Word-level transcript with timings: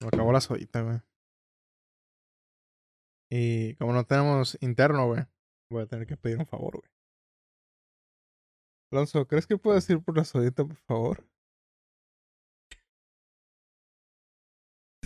Me 0.00 0.08
acabó 0.08 0.32
la 0.32 0.40
sodita, 0.40 0.82
güey. 0.82 1.00
Y 3.30 3.74
como 3.76 3.92
no 3.92 4.04
tenemos 4.04 4.56
interno, 4.60 5.06
güey, 5.06 5.24
voy 5.70 5.82
a 5.82 5.86
tener 5.86 6.06
que 6.06 6.16
pedir 6.16 6.38
un 6.38 6.46
favor, 6.46 6.78
güey. 6.78 6.90
Alonso, 8.92 9.26
¿crees 9.26 9.46
que 9.46 9.58
puedes 9.58 9.88
ir 9.90 10.00
por 10.00 10.16
la 10.16 10.24
sodita, 10.24 10.64
por 10.64 10.76
favor? 10.86 11.26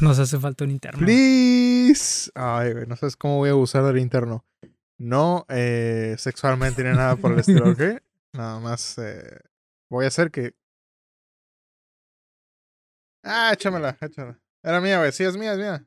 Nos 0.00 0.18
hace 0.18 0.38
falta 0.38 0.64
un 0.64 0.70
interno. 0.70 0.98
Please. 0.98 2.30
Ay, 2.34 2.72
güey, 2.72 2.86
no 2.86 2.96
sabes 2.96 3.16
cómo 3.16 3.38
voy 3.38 3.50
a 3.50 3.54
usar 3.54 3.84
del 3.84 3.98
interno. 3.98 4.44
No 4.98 5.46
eh, 5.48 6.14
sexualmente 6.18 6.84
ni 6.84 6.90
nada 6.90 7.16
por 7.16 7.32
el 7.32 7.40
estilo, 7.40 7.70
¿ok? 7.70 7.80
Nada 8.34 8.60
más 8.60 8.98
eh, 8.98 9.40
voy 9.90 10.04
a 10.04 10.08
hacer 10.08 10.30
que... 10.30 10.54
Ah, 13.24 13.52
échamela, 13.52 13.96
échamela. 14.00 14.40
Era 14.62 14.80
mía, 14.80 14.98
güey. 14.98 15.12
Sí, 15.12 15.24
es 15.24 15.36
mía, 15.36 15.52
es 15.52 15.58
mía. 15.58 15.86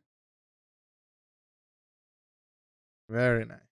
Very 3.07 3.45
nice. 3.45 3.67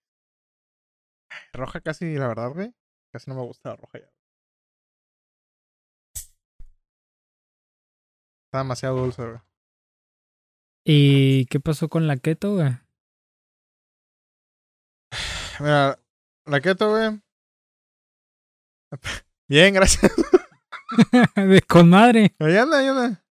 Roja 1.52 1.80
casi, 1.80 2.14
la 2.16 2.28
verdad, 2.28 2.50
güey. 2.50 2.74
Casi 3.12 3.30
no 3.30 3.36
me 3.36 3.42
gusta 3.42 3.70
la 3.70 3.76
roja 3.76 3.98
ya. 3.98 4.12
Está 8.46 8.58
demasiado 8.58 8.98
dulce, 8.98 9.22
güey. 9.22 9.40
¿Y 10.84 11.46
qué 11.46 11.60
pasó 11.60 11.88
con 11.88 12.06
la 12.06 12.16
keto, 12.16 12.54
güey? 12.54 12.70
Mira, 15.60 15.98
la 16.46 16.60
keto, 16.60 16.90
güey. 16.90 17.20
Bien, 19.48 19.74
gracias. 19.74 20.12
De 21.36 21.62
con 21.62 21.88
madre. 21.88 22.34
Ahí 22.38 22.56
anda, 22.56 22.78
ahí 22.78 22.86
anda. 22.86 23.21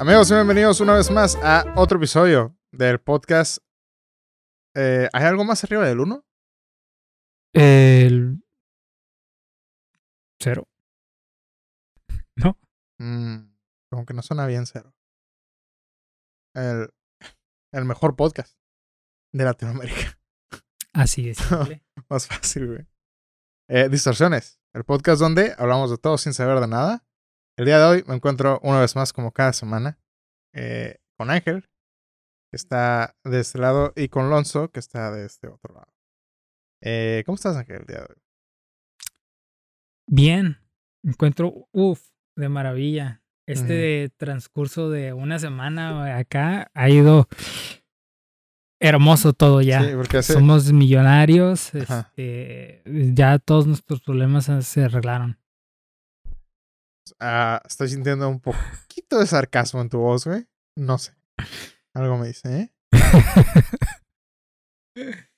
Amigos, 0.00 0.30
bienvenidos 0.30 0.80
una 0.80 0.94
vez 0.94 1.10
más 1.10 1.36
a 1.42 1.74
otro 1.76 1.98
episodio 1.98 2.56
del 2.72 3.00
podcast. 3.00 3.58
Eh, 4.74 5.10
¿Hay 5.12 5.24
algo 5.24 5.44
más 5.44 5.62
arriba 5.62 5.86
del 5.86 6.00
1? 6.00 6.24
El. 7.52 8.42
Cero. 10.40 10.66
¿No? 12.34 12.58
Mm, 12.98 13.52
como 13.90 14.06
que 14.06 14.14
no 14.14 14.22
suena 14.22 14.46
bien 14.46 14.64
cero. 14.64 14.94
El, 16.54 16.88
el 17.70 17.84
mejor 17.84 18.16
podcast 18.16 18.56
de 19.34 19.44
Latinoamérica. 19.44 20.18
Así 20.94 21.28
es. 21.28 21.40
Más 22.08 22.26
fácil, 22.26 22.68
güey. 22.68 22.86
Eh, 23.68 23.90
Distorsiones, 23.90 24.62
el 24.72 24.84
podcast 24.84 25.20
donde 25.20 25.54
hablamos 25.58 25.90
de 25.90 25.98
todo 25.98 26.16
sin 26.16 26.32
saber 26.32 26.58
de 26.58 26.68
nada. 26.68 27.04
El 27.60 27.66
día 27.66 27.78
de 27.78 27.84
hoy 27.84 28.04
me 28.06 28.14
encuentro 28.14 28.58
una 28.62 28.80
vez 28.80 28.96
más, 28.96 29.12
como 29.12 29.32
cada 29.32 29.52
semana, 29.52 29.98
eh, 30.54 30.96
con 31.18 31.28
Ángel, 31.28 31.68
que 32.50 32.56
está 32.56 33.14
de 33.22 33.40
este 33.40 33.58
lado, 33.58 33.92
y 33.96 34.08
con 34.08 34.30
Lonzo, 34.30 34.70
que 34.70 34.80
está 34.80 35.12
de 35.12 35.26
este 35.26 35.46
otro 35.46 35.74
lado. 35.74 35.92
Eh, 36.80 37.22
¿Cómo 37.26 37.36
estás, 37.36 37.58
Ángel, 37.58 37.80
el 37.80 37.86
día 37.86 37.98
de 37.98 38.06
hoy? 38.08 38.22
Bien. 40.08 40.56
Encuentro, 41.04 41.68
uff, 41.70 42.00
de 42.34 42.48
maravilla. 42.48 43.22
Este 43.46 44.10
transcurso 44.16 44.88
de 44.88 45.12
una 45.12 45.38
semana 45.38 46.16
acá 46.16 46.70
ha 46.72 46.88
ido 46.88 47.28
hermoso 48.80 49.34
todo 49.34 49.60
ya. 49.60 49.84
Sí, 49.84 49.90
porque 49.96 50.16
hace, 50.16 50.32
Somos 50.32 50.72
millonarios. 50.72 51.74
Este, 51.74 52.82
ya 53.14 53.38
todos 53.38 53.66
nuestros 53.66 54.00
problemas 54.00 54.50
se 54.64 54.84
arreglaron. 54.84 55.39
Ah, 57.20 57.60
estoy 57.66 57.88
sintiendo 57.88 58.28
un 58.28 58.40
poquito 58.40 59.18
de 59.18 59.26
sarcasmo 59.26 59.80
en 59.80 59.88
tu 59.88 59.98
voz, 59.98 60.26
güey. 60.26 60.46
No 60.76 60.98
sé. 60.98 61.14
Algo 61.94 62.18
me 62.18 62.28
dice, 62.28 62.60
¿eh? 62.60 62.72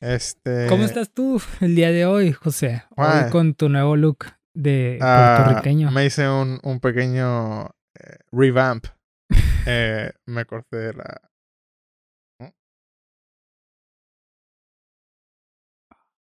Este. 0.00 0.66
¿Cómo 0.69 0.84
estás 0.84 1.11
tú 1.12 1.41
el 1.61 1.77
día 1.77 1.91
de 1.93 2.06
hoy, 2.06 2.32
José? 2.32 2.84
Hoy 2.97 3.06
Guay. 3.06 3.31
con 3.31 3.55
tu 3.55 3.69
nuevo 3.69 3.97
look 3.97 4.27
de 4.55 4.99
Ah, 5.00 5.43
puertorriqueño. 5.44 5.91
me 5.91 6.05
hice 6.06 6.28
un, 6.28 6.59
un 6.62 6.81
pequeño 6.81 7.66
eh, 7.66 8.19
revamp. 8.32 8.87
Eh, 9.66 10.12
me 10.27 10.44
corté 10.44 10.93
la. 10.93 11.21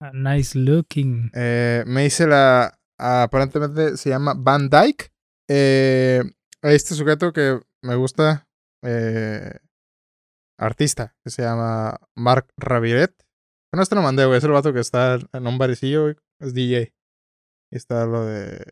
Ah, 0.02 0.10
Nice 0.14 0.58
looking. 0.58 1.30
eh, 1.34 1.84
me 1.86 2.06
hice 2.06 2.26
la. 2.26 2.76
aparentemente 2.98 3.96
se 3.96 4.10
llama 4.10 4.34
Van 4.36 4.68
Dyke. 4.68 5.12
Eh, 5.52 6.22
este 6.62 6.94
sujeto 6.94 7.32
que 7.32 7.60
me 7.82 7.96
gusta. 7.96 8.46
eh, 8.82 9.58
artista. 10.58 11.16
Que 11.24 11.30
se 11.30 11.42
llama 11.42 11.98
Mark 12.14 12.52
Raviret. 12.56 13.14
No, 13.74 13.82
este 13.82 13.94
lo 13.94 14.02
mandé, 14.02 14.24
güey. 14.26 14.38
Es 14.38 14.44
el 14.44 14.50
vato 14.52 14.72
que 14.72 14.80
está 14.80 15.18
en 15.32 15.46
un 15.46 15.58
barecillo, 15.58 16.02
güey. 16.02 16.16
Es 16.40 16.54
DJ. 16.54 16.94
Y 17.72 17.76
está 17.76 18.06
lo 18.06 18.24
de. 18.26 18.64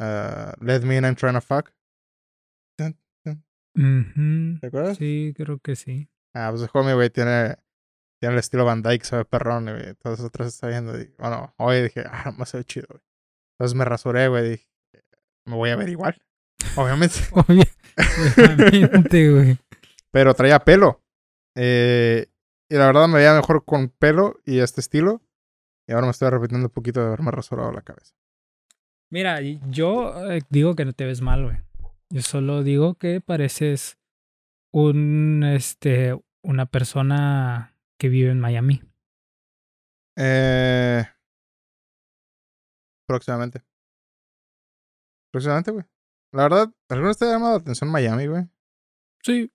ah, 0.00 0.54
Let 0.60 0.80
me 0.82 0.96
in, 0.96 1.04
I'm 1.04 1.14
trying 1.16 1.34
to 1.34 1.40
fuck. 1.40 1.70
¿Te 3.76 4.66
acuerdas? 4.66 4.98
Sí, 4.98 5.34
creo 5.36 5.58
que 5.58 5.74
sí. 5.74 6.08
Ah, 6.34 6.48
pues 6.50 6.62
el 6.62 6.70
homie, 6.72 6.94
güey, 6.94 7.10
tiene, 7.10 7.56
tiene 8.20 8.34
el 8.34 8.38
estilo 8.38 8.64
Van 8.64 8.82
Dyke, 8.82 9.04
se 9.04 9.16
ve 9.16 9.24
perrón, 9.24 9.64
güey. 9.64 9.88
Entonces 9.88 10.24
otras 10.24 10.48
está 10.48 10.68
viendo. 10.68 10.96
Y, 11.00 11.12
bueno, 11.18 11.52
hoy 11.58 11.82
dije, 11.82 12.04
ah, 12.06 12.32
más 12.36 12.50
se 12.50 12.58
ve 12.58 12.64
chido, 12.64 12.86
güey. 12.88 13.00
Entonces 13.54 13.74
me 13.76 13.84
rasuré, 13.84 14.28
güey. 14.28 14.50
Dije, 14.50 14.68
me 15.44 15.56
voy 15.56 15.70
a 15.70 15.76
ver 15.76 15.88
igual. 15.88 16.20
Obviamente. 16.76 17.16
Obviamente, 17.32 19.30
güey. 19.32 19.58
Pero 20.10 20.34
traía 20.34 20.58
pelo. 20.60 21.02
Eh, 21.54 22.26
y 22.68 22.74
la 22.76 22.86
verdad 22.86 23.08
me 23.08 23.18
veía 23.18 23.34
mejor 23.34 23.64
con 23.64 23.88
pelo 23.88 24.40
y 24.44 24.58
este 24.58 24.80
estilo. 24.80 25.22
Y 25.86 25.92
ahora 25.92 26.06
me 26.06 26.10
estoy 26.12 26.28
arrepintiendo 26.28 26.68
un 26.68 26.72
poquito 26.72 27.00
de 27.00 27.06
haberme 27.06 27.30
rasurado 27.30 27.70
la 27.72 27.82
cabeza. 27.82 28.14
Mira, 29.10 29.40
yo 29.40 30.32
eh, 30.32 30.40
digo 30.48 30.74
que 30.74 30.84
no 30.84 30.92
te 30.92 31.04
ves 31.04 31.20
mal, 31.20 31.44
güey. 31.44 31.58
Yo 32.10 32.22
solo 32.22 32.62
digo 32.62 32.94
que 32.94 33.20
pareces 33.20 33.98
un, 34.72 35.44
este, 35.44 36.18
una 36.42 36.66
persona 36.66 37.76
que 37.98 38.08
vive 38.08 38.30
en 38.30 38.40
Miami. 38.40 38.82
Eh, 40.16 41.04
próximamente. 43.06 43.62
Próximamente, 45.34 45.72
güey. 45.72 45.84
La 46.32 46.44
verdad, 46.44 46.72
¿alguna 46.88 47.08
vez 47.08 47.18
te 47.18 47.24
ha 47.24 47.32
llamado 47.32 47.54
la 47.56 47.58
atención 47.58 47.90
Miami, 47.90 48.28
güey? 48.28 48.46
Sí, 49.24 49.50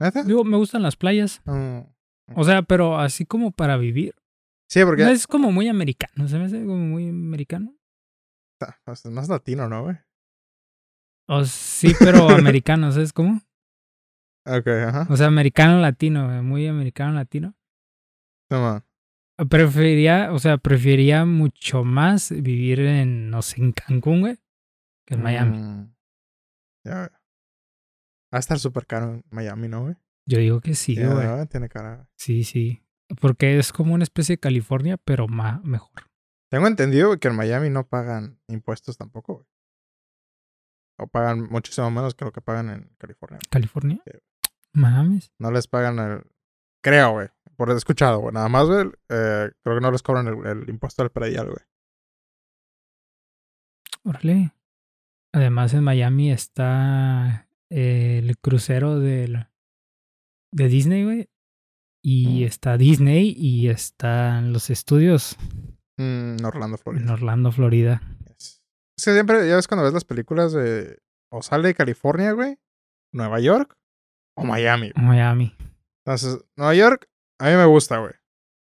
¿Neta? 0.00 0.24
digo, 0.24 0.42
me 0.42 0.56
gustan 0.56 0.82
las 0.82 0.96
playas. 0.96 1.40
Mm. 1.44 1.82
O 2.34 2.42
sea, 2.42 2.62
pero 2.62 2.98
así 2.98 3.24
como 3.24 3.52
para 3.52 3.76
vivir. 3.76 4.16
Sí, 4.68 4.84
porque 4.84 5.04
No 5.04 5.10
es 5.10 5.28
como 5.28 5.52
muy 5.52 5.68
americano, 5.68 6.26
se 6.26 6.38
me 6.40 6.46
hace 6.46 6.58
como 6.64 6.76
muy 6.78 7.08
americano. 7.08 7.72
Ta- 8.58 8.80
pues, 8.84 9.04
es 9.06 9.12
más 9.12 9.28
latino, 9.28 9.68
¿no, 9.68 9.84
güey? 9.84 9.96
O 11.28 11.44
sí, 11.44 11.92
pero 12.00 12.28
americano, 12.30 12.90
¿sabes 12.90 13.12
cómo? 13.12 13.40
Ok, 14.44 14.66
ajá. 14.66 15.06
O 15.08 15.16
sea, 15.16 15.28
americano 15.28 15.78
latino, 15.80 16.26
güey, 16.26 16.42
muy 16.42 16.66
americano 16.66 17.12
latino. 17.12 17.54
Toma. 18.50 18.84
Preferiría, 19.48 20.32
o 20.32 20.40
sea, 20.40 20.58
preferiría 20.58 21.24
mucho 21.26 21.84
más 21.84 22.32
vivir 22.32 22.80
en, 22.80 23.30
no 23.30 23.40
sé, 23.42 23.60
en 23.60 23.70
Cancún, 23.70 24.20
güey, 24.22 24.38
en 25.12 25.22
Miami. 25.22 25.58
Mm, 25.58 25.94
Ya. 26.84 27.10
Va 28.34 28.38
a 28.38 28.40
estar 28.40 28.58
súper 28.58 28.86
caro 28.86 29.14
en 29.14 29.24
Miami, 29.30 29.68
¿no, 29.68 29.82
güey? 29.82 29.96
Yo 30.26 30.38
digo 30.38 30.60
que 30.60 30.74
sí, 30.74 30.94
güey. 30.96 31.46
Tiene 31.48 31.68
cara. 31.68 32.08
Sí, 32.16 32.44
sí. 32.44 32.82
Porque 33.20 33.58
es 33.58 33.72
como 33.72 33.92
una 33.94 34.04
especie 34.04 34.34
de 34.36 34.40
California, 34.40 34.96
pero 34.96 35.28
más 35.28 35.62
mejor. 35.64 36.10
Tengo 36.50 36.66
entendido 36.66 37.08
güey, 37.08 37.18
que 37.18 37.28
en 37.28 37.36
Miami 37.36 37.68
no 37.70 37.86
pagan 37.86 38.40
impuestos 38.48 38.96
tampoco, 38.96 39.34
güey. 39.34 39.46
O 40.98 41.06
pagan 41.08 41.48
muchísimo 41.50 41.90
menos 41.90 42.14
que 42.14 42.24
lo 42.24 42.32
que 42.32 42.40
pagan 42.40 42.70
en 42.70 42.94
California. 42.98 43.38
¿California? 43.50 44.00
Sí. 44.06 44.18
Mames. 44.74 45.32
No 45.38 45.50
les 45.50 45.66
pagan 45.66 45.98
el. 45.98 46.22
Creo, 46.82 47.12
güey. 47.12 47.28
Por 47.56 47.70
he 47.70 47.74
escuchado, 47.74 48.20
güey. 48.20 48.32
Nada 48.32 48.48
más, 48.48 48.66
güey. 48.66 48.86
eh, 49.08 49.50
creo 49.62 49.76
que 49.76 49.80
no 49.82 49.90
les 49.90 50.02
cobran 50.02 50.26
el, 50.28 50.46
el 50.46 50.68
impuesto 50.70 51.02
del 51.02 51.10
predial, 51.10 51.46
güey. 51.50 51.64
Órale. 54.04 54.52
Además, 55.34 55.72
en 55.74 55.84
Miami 55.84 56.30
está 56.30 57.48
el 57.70 58.36
crucero 58.38 58.98
del, 59.00 59.46
de 60.52 60.68
Disney, 60.68 61.04
güey. 61.04 61.28
Y 62.04 62.42
Mm. 62.42 62.46
está 62.48 62.76
Disney 62.76 63.34
y 63.36 63.68
están 63.68 64.52
los 64.52 64.70
estudios 64.70 65.36
Mm, 65.98 66.36
en 66.38 66.44
Orlando, 66.44 66.76
Florida. 66.78 67.02
en 67.04 67.08
Orlando, 67.10 67.52
Florida. 67.52 68.02
Es 68.26 68.62
es 68.98 69.04
que 69.04 69.12
siempre, 69.14 69.48
ya 69.48 69.56
ves 69.56 69.68
cuando 69.68 69.84
ves 69.84 69.92
las 69.94 70.04
películas 70.04 70.52
de. 70.52 70.98
O 71.30 71.42
sale 71.42 71.68
de 71.68 71.74
California, 71.74 72.32
güey. 72.32 72.58
Nueva 73.14 73.40
York. 73.40 73.74
O 74.36 74.44
Miami. 74.44 74.90
Miami. 74.96 75.54
Entonces, 76.04 76.44
Nueva 76.56 76.74
York, 76.74 77.08
a 77.38 77.44
mí 77.50 77.56
me 77.56 77.64
gusta, 77.66 77.98
güey. 77.98 78.12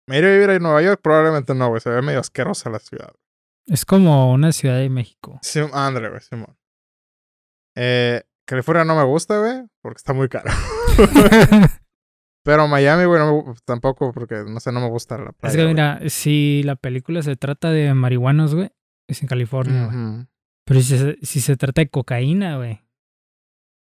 ¿Me 0.08 0.18
iré 0.18 0.28
a 0.28 0.32
vivir 0.34 0.50
a 0.50 0.58
Nueva 0.58 0.82
York? 0.82 1.00
Probablemente 1.02 1.54
no, 1.54 1.68
güey. 1.68 1.80
Se 1.80 1.90
ve 1.90 2.02
medio 2.02 2.18
asquerosa 2.20 2.68
la 2.70 2.78
ciudad. 2.80 3.14
Es 3.66 3.84
como 3.84 4.32
una 4.32 4.52
ciudad 4.52 4.78
de 4.78 4.88
México. 4.90 5.38
Sí, 5.42 5.60
André, 5.72 6.08
güey, 6.08 6.20
Simón. 6.20 6.56
Eh, 7.76 8.22
California 8.46 8.84
no 8.84 8.96
me 8.96 9.04
gusta, 9.04 9.38
güey, 9.38 9.62
porque 9.82 9.98
está 9.98 10.12
muy 10.12 10.28
caro. 10.28 10.50
Pero 12.44 12.66
Miami, 12.66 13.04
güey, 13.04 13.20
no 13.20 13.44
me- 13.44 13.54
tampoco, 13.64 14.12
porque 14.12 14.42
no 14.46 14.58
sé, 14.60 14.72
no 14.72 14.80
me 14.80 14.88
gusta 14.90 15.16
la 15.16 15.32
playa. 15.32 15.50
es 15.52 15.56
que 15.56 15.62
güey. 15.62 15.74
mira, 15.74 16.00
si 16.08 16.62
la 16.64 16.74
película 16.76 17.22
se 17.22 17.36
trata 17.36 17.70
de 17.70 17.94
marihuanos, 17.94 18.54
güey, 18.54 18.70
es 19.08 19.22
en 19.22 19.28
California, 19.28 19.86
güey. 19.86 20.26
Pero 20.66 20.80
si 20.80 20.98
se, 20.98 21.18
si 21.22 21.40
se 21.40 21.56
trata 21.56 21.80
de 21.82 21.88
cocaína, 21.88 22.56
güey, 22.56 22.82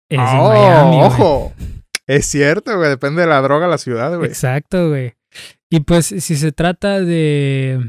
es 0.09 0.19
Ah, 0.19 0.31
en 0.35 0.39
oh, 0.39 0.49
Miami, 0.49 0.95
güey. 0.97 1.07
ojo. 1.07 1.53
Es 2.07 2.27
cierto, 2.27 2.77
güey. 2.77 2.89
Depende 2.89 3.21
de 3.21 3.27
la 3.27 3.41
droga 3.41 3.67
la 3.67 3.77
ciudad, 3.77 4.15
güey. 4.15 4.29
Exacto, 4.29 4.89
güey. 4.89 5.15
Y 5.69 5.81
pues 5.81 6.05
si 6.05 6.35
se 6.35 6.51
trata 6.51 7.01
de 7.01 7.79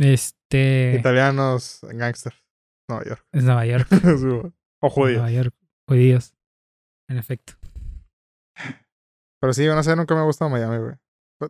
este 0.00 0.96
Italianos, 0.98 1.80
gangsters. 1.82 2.36
Nueva 2.88 3.04
York. 3.04 3.24
es 3.32 3.44
Nueva 3.44 3.66
York, 3.66 3.88
o 4.82 4.90
judíos. 4.90 5.18
Nueva 5.22 5.30
York, 5.30 5.54
judíos. 5.88 6.34
En 7.08 7.18
efecto. 7.18 7.52
Pero 9.40 9.52
sí, 9.52 9.64
no 9.66 9.82
sé, 9.82 9.94
nunca 9.96 10.14
me 10.14 10.20
ha 10.20 10.24
gustado 10.24 10.50
Miami, 10.50 10.78
güey. 10.78 10.94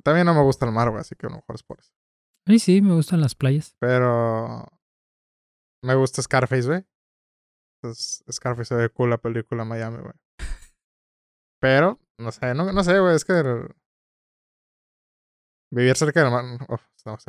También 0.04 0.26
no 0.26 0.34
me 0.34 0.42
gusta 0.42 0.66
el 0.66 0.72
mar, 0.72 0.90
güey, 0.90 1.00
así 1.00 1.16
que 1.16 1.26
a 1.26 1.30
lo 1.30 1.36
mejor 1.36 1.54
es 1.56 1.62
por 1.62 1.80
eso. 1.80 1.90
A 2.46 2.52
mí 2.52 2.58
sí, 2.58 2.80
me 2.82 2.94
gustan 2.94 3.20
las 3.20 3.34
playas. 3.34 3.74
Pero 3.80 4.66
me 5.82 5.94
gusta 5.94 6.22
Scarface, 6.22 6.66
güey. 6.68 6.84
Entonces, 7.82 8.22
Scarface 8.30 8.66
se 8.66 8.74
ve 8.76 8.88
cool 8.90 9.10
la 9.10 9.18
película 9.18 9.64
Miami, 9.64 9.98
güey. 9.98 10.14
Pero, 11.60 11.98
no 12.18 12.30
sé, 12.32 12.54
no, 12.54 12.72
no 12.72 12.84
sé, 12.84 12.98
güey, 13.00 13.16
es 13.16 13.24
que 13.24 13.32
el- 13.32 13.74
vivir 15.72 15.96
cerca 15.96 16.22
del 16.22 16.30
mar, 16.30 16.44
uf, 16.68 16.82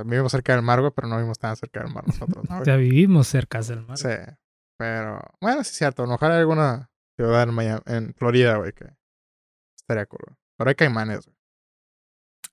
Vivimos 0.05 0.31
cerca 0.31 0.53
del 0.53 0.61
mar, 0.61 0.79
pero 0.93 1.07
no 1.07 1.17
vivimos 1.17 1.39
tan 1.39 1.55
cerca 1.55 1.81
del 1.81 1.93
mar 1.93 2.05
nosotros, 2.07 2.49
¿no? 2.49 2.59
o 2.61 2.65
sea, 2.65 2.75
vivimos 2.75 3.27
cerca 3.27 3.61
del 3.61 3.85
mar. 3.85 3.97
Sí. 3.97 4.09
Pero, 4.77 5.19
bueno, 5.39 5.63
sí 5.63 5.71
es 5.71 5.77
cierto. 5.77 6.03
Ojalá 6.03 6.35
hay 6.35 6.39
alguna 6.41 6.89
ciudad 7.15 7.43
en, 7.43 7.53
Miami, 7.53 7.81
en 7.85 8.13
Florida, 8.15 8.57
güey, 8.57 8.73
que 8.73 8.85
estaría 9.75 10.05
cool. 10.07 10.35
Pero 10.57 10.69
hay 10.69 10.75
caimanes, 10.75 11.25
güey. 11.25 11.37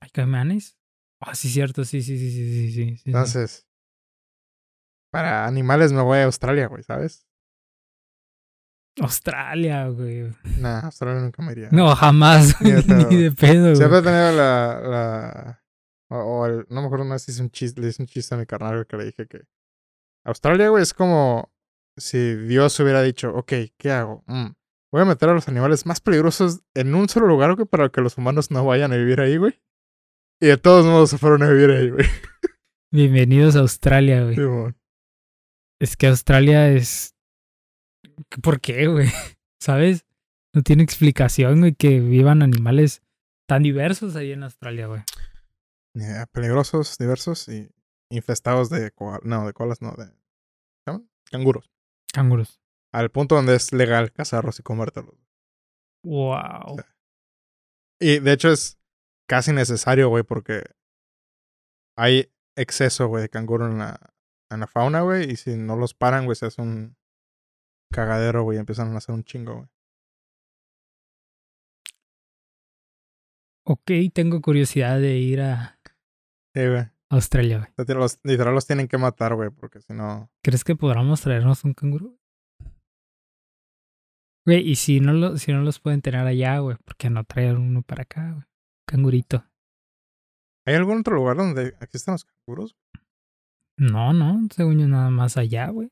¿Hay 0.01 0.11
caimanes? 0.11 0.79
Ah, 1.21 1.31
oh, 1.33 1.35
sí, 1.35 1.49
cierto, 1.49 1.85
sí, 1.85 2.03
sí, 2.03 2.19
sí, 2.19 2.31
sí, 2.31 2.71
sí, 2.71 2.97
sí. 2.97 3.03
Entonces, 3.07 3.67
para 5.11 5.47
animales 5.47 5.93
me 5.93 6.03
voy 6.03 6.19
a 6.19 6.25
Australia, 6.25 6.67
güey, 6.67 6.83
¿sabes? 6.83 7.27
Australia, 9.01 9.89
güey. 9.89 10.33
Nah, 10.59 10.81
Australia 10.81 11.21
nunca 11.21 11.43
me 11.43 11.53
iría. 11.53 11.69
No, 11.73 11.95
jamás, 11.97 12.61
ni, 12.61 12.71
de 12.71 13.33
pedo, 13.39 13.63
güey. 13.63 13.77
Siempre 13.77 13.99
he 13.99 14.03
tenido 14.03 14.33
la 14.33 15.63
o, 16.11 16.17
o 16.19 16.47
el- 16.47 16.67
no 16.71 16.81
me 16.81 16.87
acuerdo 16.87 17.05
una 17.05 17.15
vez 17.15 17.29
hice 17.29 17.43
un 17.43 17.51
chiste, 17.51 17.81
le 17.81 17.89
hice 17.89 18.03
un 18.03 18.07
chiste 18.07 18.35
a 18.35 18.39
mi 18.39 18.47
carnal 18.47 18.87
que 18.87 18.97
le 18.97 19.05
dije 19.07 19.27
que. 19.27 19.43
Australia, 20.25 20.69
güey, 20.69 20.83
es 20.83 20.93
como 20.95 21.51
si 21.97 22.35
Dios 22.35 22.79
hubiera 22.81 23.03
dicho, 23.03 23.35
ok, 23.35 23.53
¿qué 23.79 23.91
hago? 23.91 24.23
Mm, 24.27 24.49
voy 24.93 25.03
a 25.03 25.05
meter 25.07 25.29
a 25.29 25.35
los 25.35 25.49
animales 25.49 25.87
más 25.87 26.01
peligrosos 26.01 26.61
en 26.75 26.95
un 26.95 27.09
solo 27.09 27.27
lugar, 27.27 27.55
güey, 27.55 27.67
para 27.67 27.89
que 27.89 28.01
los 28.01 28.19
humanos 28.19 28.51
no 28.51 28.65
vayan 28.65 28.93
a 28.93 28.97
vivir 28.97 29.21
ahí, 29.21 29.37
güey. 29.37 29.61
Y 30.41 30.47
de 30.47 30.57
todos 30.57 30.85
modos 30.87 31.11
se 31.11 31.19
fueron 31.19 31.43
a 31.43 31.51
vivir 31.51 31.71
ahí, 31.71 31.91
güey. 31.91 32.07
Bienvenidos 32.93 33.57
a 33.57 33.61
Australia, 33.61 34.23
güey. 34.23 34.37
Es 35.81 35.97
que 35.97 36.07
Australia 36.09 36.71
es. 36.71 37.15
¿Por 38.43 38.61
qué, 38.61 38.87
güey? 38.87 39.09
¿Sabes? 39.63 40.05
No 40.55 40.63
tiene 40.63 40.83
explicación, 40.83 41.61
güey, 41.61 41.75
que 41.75 42.01
vivan 42.01 42.43
animales 42.43 43.03
tan 43.49 43.63
diversos 43.63 44.17
ahí 44.17 44.33
en 44.33 44.43
Australia, 44.45 44.87
güey. 44.87 45.03
Eh, 46.01 46.27
peligrosos, 46.33 46.97
diversos 46.99 47.49
y 47.49 47.71
infestados 48.11 48.71
de 48.71 48.91
koalas. 48.93 49.25
No, 49.25 49.47
de 49.47 49.53
koalas, 49.53 49.83
no, 49.83 49.93
de. 49.93 50.13
Canguros. 51.31 51.71
Canguros. 52.13 52.61
Al 52.93 53.11
punto 53.11 53.35
donde 53.35 53.55
es 53.55 53.73
legal 53.73 54.13
cazarlos 54.13 54.59
y 54.61 54.63
comértelos. 54.63 55.15
Wow. 56.03 56.79
Y 58.01 58.21
de 58.21 58.33
hecho 58.33 58.51
es 58.51 58.79
casi 59.29 59.53
necesario, 59.53 60.09
güey, 60.09 60.23
porque 60.23 60.65
hay 61.97 62.33
exceso, 62.57 63.09
güey, 63.09 63.23
de 63.23 63.29
canguro 63.29 63.67
en 63.67 63.79
la, 63.79 64.15
en 64.51 64.61
la 64.61 64.67
fauna, 64.67 65.03
güey. 65.03 65.31
Y 65.31 65.37
si 65.37 65.57
no 65.57 65.77
los 65.77 65.95
paran, 65.95 66.25
güey, 66.25 66.37
se 66.37 66.47
hace 66.47 66.63
un 66.63 66.97
cagadero, 67.93 68.45
güey. 68.45 68.57
y 68.57 68.61
Empiezan 68.61 68.95
a 68.95 68.99
hacer 68.99 69.15
un 69.15 69.25
chingo, 69.25 69.57
güey. 69.57 69.69
Ok, 73.71 73.91
tengo 74.15 74.41
curiosidad 74.41 74.99
de 74.99 75.19
ir 75.19 75.43
a 75.43 75.78
Sí, 76.59 76.67
güey. 76.67 76.87
Australia, 77.11 77.71
güey. 77.77 77.97
Los, 77.97 78.19
literal 78.25 78.53
los 78.53 78.67
tienen 78.67 78.89
que 78.89 78.99
matar, 78.99 79.37
güey, 79.37 79.51
porque 79.51 79.81
si 79.81 79.93
no. 79.93 80.29
¿Crees 80.43 80.65
que 80.65 80.75
podamos 80.75 81.21
traernos 81.21 81.63
un 81.63 81.73
canguro? 81.73 82.17
Güey, 84.45 84.69
y 84.69 84.75
si 84.75 84.99
no, 84.99 85.13
lo, 85.13 85.39
si 85.39 85.53
no 85.53 85.63
los 85.63 85.79
pueden 85.79 86.03
tener 86.03 86.27
allá, 86.27 86.59
güey, 86.59 86.77
¿por 86.79 86.97
qué 86.97 87.11
no 87.11 87.23
traer 87.23 87.59
uno 87.59 87.83
para 87.83 88.03
acá, 88.03 88.33
güey? 88.33 88.45
Cangurito. 88.89 89.45
¿Hay 90.67 90.75
algún 90.75 90.99
otro 90.99 91.15
lugar 91.15 91.37
donde 91.37 91.77
existen 91.81 92.15
los 92.15 92.25
canguros? 92.25 92.77
No, 93.79 94.13
no, 94.13 94.49
según 94.51 94.81
yo 94.81 94.89
nada 94.89 95.11
más 95.11 95.37
allá, 95.37 95.69
güey. 95.69 95.91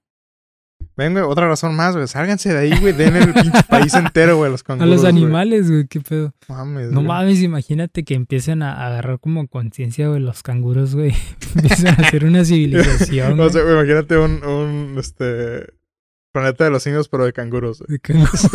Ven, 0.96 1.12
güey, 1.12 1.24
otra 1.24 1.46
razón 1.46 1.76
más, 1.76 1.94
güey. 1.94 2.08
Sálganse 2.08 2.52
de 2.54 2.58
ahí, 2.58 2.80
güey. 2.80 2.94
Den 2.94 3.16
el 3.16 3.34
pinche 3.34 3.62
país 3.68 3.92
entero, 3.94 4.36
güey, 4.38 4.48
a 4.48 4.52
los 4.52 4.62
A 4.62 4.64
canguros. 4.64 4.90
los 4.90 5.00
güey. 5.02 5.10
animales, 5.12 5.70
güey, 5.70 5.86
qué 5.86 6.00
pedo. 6.00 6.34
Mames, 6.48 6.86
No 6.90 6.96
güey. 7.00 7.06
mames, 7.08 7.42
imagínate 7.42 8.02
que 8.04 8.14
empiecen 8.14 8.62
a 8.62 8.86
agarrar 8.86 9.20
como 9.20 9.46
conciencia, 9.46 10.08
güey, 10.08 10.20
los 10.20 10.42
canguros, 10.42 10.94
güey. 10.94 11.12
empiezan 11.54 11.88
a 11.88 12.06
hacer 12.06 12.24
una 12.24 12.44
civilización. 12.44 13.38
O 13.40 13.50
sea, 13.50 13.62
güey, 13.62 13.74
imagínate 13.74 14.16
un, 14.16 14.42
un, 14.44 14.96
este, 14.98 15.66
planeta 16.32 16.64
de 16.64 16.70
los 16.70 16.82
simios, 16.82 17.08
pero 17.08 17.26
de 17.26 17.32
canguros, 17.34 17.80
güey. 17.80 17.98
de 17.98 17.98
canguros. 18.00 18.48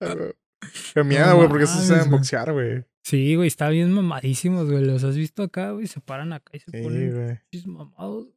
Qué 0.94 1.04
miedo, 1.04 1.26
No 1.26 1.36
güey, 1.36 1.48
porque 1.48 1.66
se 1.66 1.72
mames, 1.74 1.88
saben 1.88 2.04
güey. 2.08 2.18
boxear, 2.18 2.52
güey. 2.52 2.84
Sí, 3.02 3.34
güey, 3.34 3.48
está 3.48 3.68
bien 3.70 3.92
mamadísimos, 3.92 4.70
güey. 4.70 4.84
Los 4.84 5.04
has 5.04 5.16
visto 5.16 5.42
acá, 5.42 5.72
güey. 5.72 5.86
Se 5.86 6.00
paran 6.00 6.32
acá 6.32 6.50
y 6.54 6.60
se 6.60 6.70
Sí, 6.70 6.82
ponen 6.82 7.12
güey. 7.12 7.64
mamados. 7.66 8.28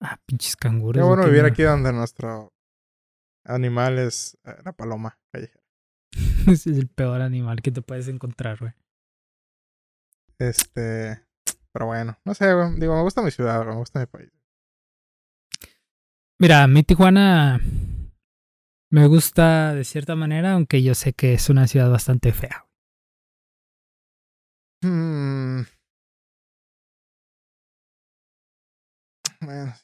Ah, 0.00 0.18
pinches 0.26 0.56
canguros. 0.56 1.00
Qué 1.00 1.06
bueno 1.06 1.24
vivir 1.24 1.44
aquí 1.44 1.62
donde 1.62 1.92
nuestro 1.92 2.52
animal 3.44 3.98
es 3.98 4.38
eh, 4.44 4.56
la 4.64 4.72
paloma 4.72 5.18
callejera. 5.32 5.64
Ese 6.46 6.70
es 6.70 6.78
el 6.78 6.88
peor 6.88 7.20
animal 7.20 7.62
que 7.62 7.72
te 7.72 7.82
puedes 7.82 8.08
encontrar, 8.08 8.58
güey. 8.58 8.72
Este, 10.38 11.20
pero 11.72 11.86
bueno, 11.86 12.16
no 12.24 12.34
sé, 12.34 12.52
güey. 12.54 12.78
Digo, 12.78 12.94
me 12.94 13.02
gusta 13.02 13.22
mi 13.22 13.30
ciudad, 13.30 13.56
güey, 13.58 13.70
me 13.70 13.76
gusta 13.76 14.00
mi 14.00 14.06
país. 14.06 14.30
Mira, 16.38 16.66
mi 16.68 16.84
Tijuana 16.84 17.60
me 18.90 19.06
gusta 19.06 19.74
de 19.74 19.84
cierta 19.84 20.14
manera, 20.14 20.52
aunque 20.52 20.82
yo 20.82 20.94
sé 20.94 21.12
que 21.12 21.34
es 21.34 21.50
una 21.50 21.66
ciudad 21.66 21.90
bastante 21.90 22.32
fea. 22.32 22.66
Hmm. 24.82 25.62
Bueno. 29.40 29.74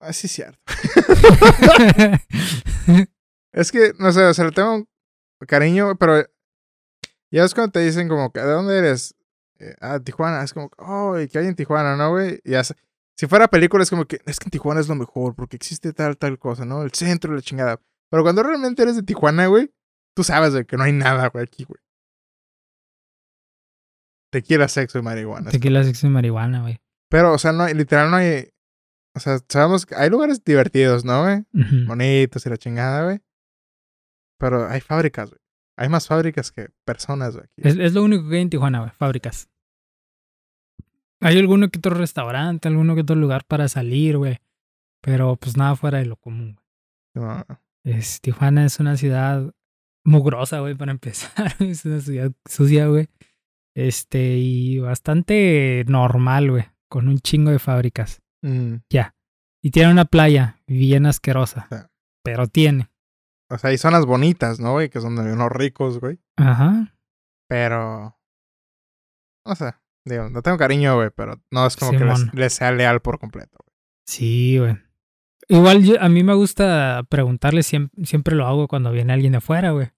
Ah, 0.00 0.12
sí, 0.12 0.26
es 0.26 0.32
cierto. 0.32 0.58
Es 3.52 3.72
que, 3.72 3.92
no 3.98 4.12
sé, 4.12 4.24
o 4.24 4.34
sea, 4.34 4.44
le 4.44 4.52
tengo 4.52 4.74
un 4.74 4.88
cariño, 5.46 5.96
pero 5.96 6.24
ya 7.30 7.44
es 7.44 7.54
cuando 7.54 7.72
te 7.72 7.80
dicen 7.80 8.08
como 8.08 8.30
que, 8.30 8.40
¿de 8.40 8.52
dónde 8.52 8.78
eres? 8.78 9.14
Eh, 9.58 9.74
ah, 9.80 10.00
Tijuana. 10.00 10.42
Es 10.42 10.52
como, 10.52 10.70
oh, 10.78 11.18
¿y 11.18 11.28
qué 11.28 11.38
hay 11.38 11.46
en 11.46 11.56
Tijuana, 11.56 11.96
no, 11.96 12.10
güey? 12.10 12.40
Y 12.44 12.52
si 13.16 13.26
fuera 13.26 13.48
película 13.48 13.82
es 13.82 13.90
como 13.90 14.04
que, 14.04 14.20
es 14.26 14.38
que 14.38 14.44
en 14.44 14.50
Tijuana 14.50 14.80
es 14.80 14.88
lo 14.88 14.94
mejor, 14.94 15.34
porque 15.34 15.56
existe 15.56 15.92
tal, 15.92 16.16
tal 16.16 16.38
cosa, 16.38 16.64
¿no? 16.64 16.82
El 16.82 16.92
centro, 16.92 17.34
la 17.34 17.42
chingada. 17.42 17.80
Pero 18.10 18.22
cuando 18.22 18.42
realmente 18.42 18.82
eres 18.82 18.96
de 18.96 19.02
Tijuana, 19.02 19.46
güey, 19.46 19.72
tú 20.14 20.22
sabes, 20.22 20.52
güey, 20.52 20.64
que 20.64 20.76
no 20.76 20.84
hay 20.84 20.92
nada, 20.92 21.28
güey, 21.28 21.44
aquí, 21.44 21.64
güey. 21.64 21.80
Tequila, 24.30 24.68
sexo 24.68 24.98
y 24.98 25.02
marihuana. 25.02 25.50
Tequila, 25.50 25.82
sexo 25.84 26.06
y 26.06 26.10
marihuana, 26.10 26.60
güey. 26.60 26.78
Pero, 27.10 27.32
o 27.32 27.38
sea, 27.38 27.52
no 27.52 27.64
hay, 27.64 27.74
literal 27.74 28.10
no 28.10 28.18
hay, 28.18 28.50
o 29.18 29.20
sea, 29.20 29.38
sabemos 29.48 29.84
que 29.84 29.94
hay 29.94 30.08
lugares 30.10 30.42
divertidos, 30.44 31.04
¿no, 31.04 31.22
güey? 31.24 31.44
Ujú. 31.52 31.86
bonitos 31.86 32.46
y 32.46 32.48
la 32.48 32.56
chingada, 32.56 33.04
güey. 33.04 33.20
Pero 34.38 34.66
hay 34.68 34.80
fábricas, 34.80 35.30
güey. 35.30 35.40
Hay 35.76 35.88
más 35.88 36.06
fábricas 36.08 36.50
que 36.52 36.68
personas, 36.84 37.36
güey. 37.36 37.46
Es, 37.56 37.76
es 37.76 37.92
lo 37.92 38.02
único 38.02 38.28
que 38.28 38.36
hay 38.36 38.42
en 38.42 38.50
Tijuana, 38.50 38.80
güey. 38.80 38.90
Fábricas. 38.92 39.48
Hay 41.20 41.38
alguno 41.38 41.68
que 41.68 41.78
otro 41.78 41.94
restaurante, 41.94 42.68
alguno 42.68 42.94
que 42.94 43.00
otro 43.02 43.16
lugar 43.16 43.44
para 43.44 43.68
salir, 43.68 44.16
güey. 44.16 44.38
Pero 45.02 45.36
pues 45.36 45.56
nada 45.56 45.76
fuera 45.76 45.98
de 45.98 46.06
lo 46.06 46.16
común, 46.16 46.56
güey. 47.14 47.26
No, 47.26 47.44
Es, 47.84 48.20
Tijuana 48.20 48.64
es 48.64 48.78
una 48.80 48.96
ciudad 48.96 49.52
mugrosa, 50.04 50.60
güey, 50.60 50.74
para 50.74 50.92
empezar. 50.98 51.54
es 51.60 51.84
una 51.84 52.00
ciudad 52.00 52.32
sucia, 52.48 52.86
güey. 52.86 53.08
Este, 53.76 54.36
y 54.38 54.78
bastante 54.78 55.84
normal, 55.88 56.50
güey. 56.50 56.64
Con 56.88 57.08
un 57.08 57.18
chingo 57.18 57.50
de 57.50 57.58
fábricas. 57.58 58.20
Mm, 58.42 58.74
Y 59.62 59.70
tiene 59.70 59.90
una 59.92 60.04
playa 60.04 60.60
bien 60.66 61.06
asquerosa. 61.06 61.68
Pero 62.24 62.46
tiene. 62.46 62.90
O 63.50 63.58
sea, 63.58 63.70
hay 63.70 63.78
zonas 63.78 64.04
bonitas, 64.06 64.60
¿no, 64.60 64.72
güey? 64.72 64.90
Que 64.90 65.00
son 65.00 65.16
de 65.16 65.32
unos 65.32 65.50
ricos, 65.50 65.98
güey. 66.00 66.18
Ajá. 66.36 66.94
Pero. 67.48 68.18
No 69.46 69.54
sé. 69.54 69.72
Digo, 70.04 70.28
no 70.30 70.42
tengo 70.42 70.58
cariño, 70.58 70.96
güey, 70.96 71.10
pero 71.14 71.40
no 71.50 71.66
es 71.66 71.76
como 71.76 71.92
que 71.92 72.04
les, 72.34 72.52
sea 72.52 72.72
leal 72.72 73.00
por 73.00 73.18
completo. 73.18 73.58
güey. 73.64 73.74
Sí, 74.06 74.58
güey. 74.58 74.76
Igual 75.48 75.82
yo- 75.82 76.00
a 76.00 76.08
mí 76.08 76.22
me 76.22 76.34
gusta 76.34 77.04
preguntarle, 77.08 77.62
siempre, 77.62 78.04
siempre 78.04 78.34
lo 78.36 78.46
hago 78.46 78.68
cuando 78.68 78.92
viene 78.92 79.12
alguien 79.12 79.32
de 79.32 79.38
afuera, 79.38 79.70
güey. 79.70 79.88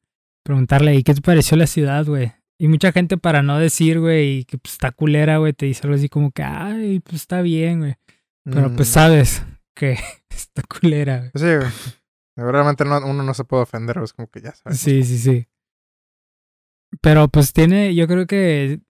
Preguntarle, 0.45 0.95
¿y 0.95 1.03
qué 1.03 1.15
te 1.15 1.21
pareció 1.21 1.57
la 1.57 1.67
ciudad, 1.67 2.07
güey? 2.07 2.33
Y 2.59 2.69
mucha 2.69 2.93
gente 2.93 3.17
para 3.19 3.43
no 3.43 3.59
decir, 3.59 4.01
güey, 4.01 4.45
que 4.45 4.59
pues, 4.59 4.75
está 4.75 4.93
culera, 4.93 5.39
güey, 5.39 5.53
te 5.53 5.67
dice 5.67 5.83
algo 5.85 5.97
así 5.97 6.09
como 6.09 6.31
que, 6.31 6.43
ay, 6.43 7.01
pues 7.01 7.17
está 7.17 7.43
bien, 7.43 7.81
güey. 7.81 7.95
Pero 8.45 8.75
pues 8.75 8.89
Mm, 8.89 8.93
sabes 8.93 9.43
que 9.75 9.99
está 10.31 10.63
culera, 10.63 11.19
güey. 11.19 11.31
sí. 11.35 11.97
Realmente 12.37 12.85
no- 12.85 13.05
uno 13.05 13.23
no 13.23 13.35
se 13.35 13.45
puede 13.45 13.65
ofender, 13.65 13.99
es 13.99 14.13
como 14.15 14.29
que 14.31 14.41
ya 14.41 14.55
sabes. 14.55 14.81
Sí, 14.81 15.03
sí, 15.05 15.19
sí. 15.19 15.47
Pero 17.03 17.29
pues 17.29 17.53
tiene, 17.53 17.95
yo 17.95 18.07
creo 18.09 18.27
que 18.27 18.81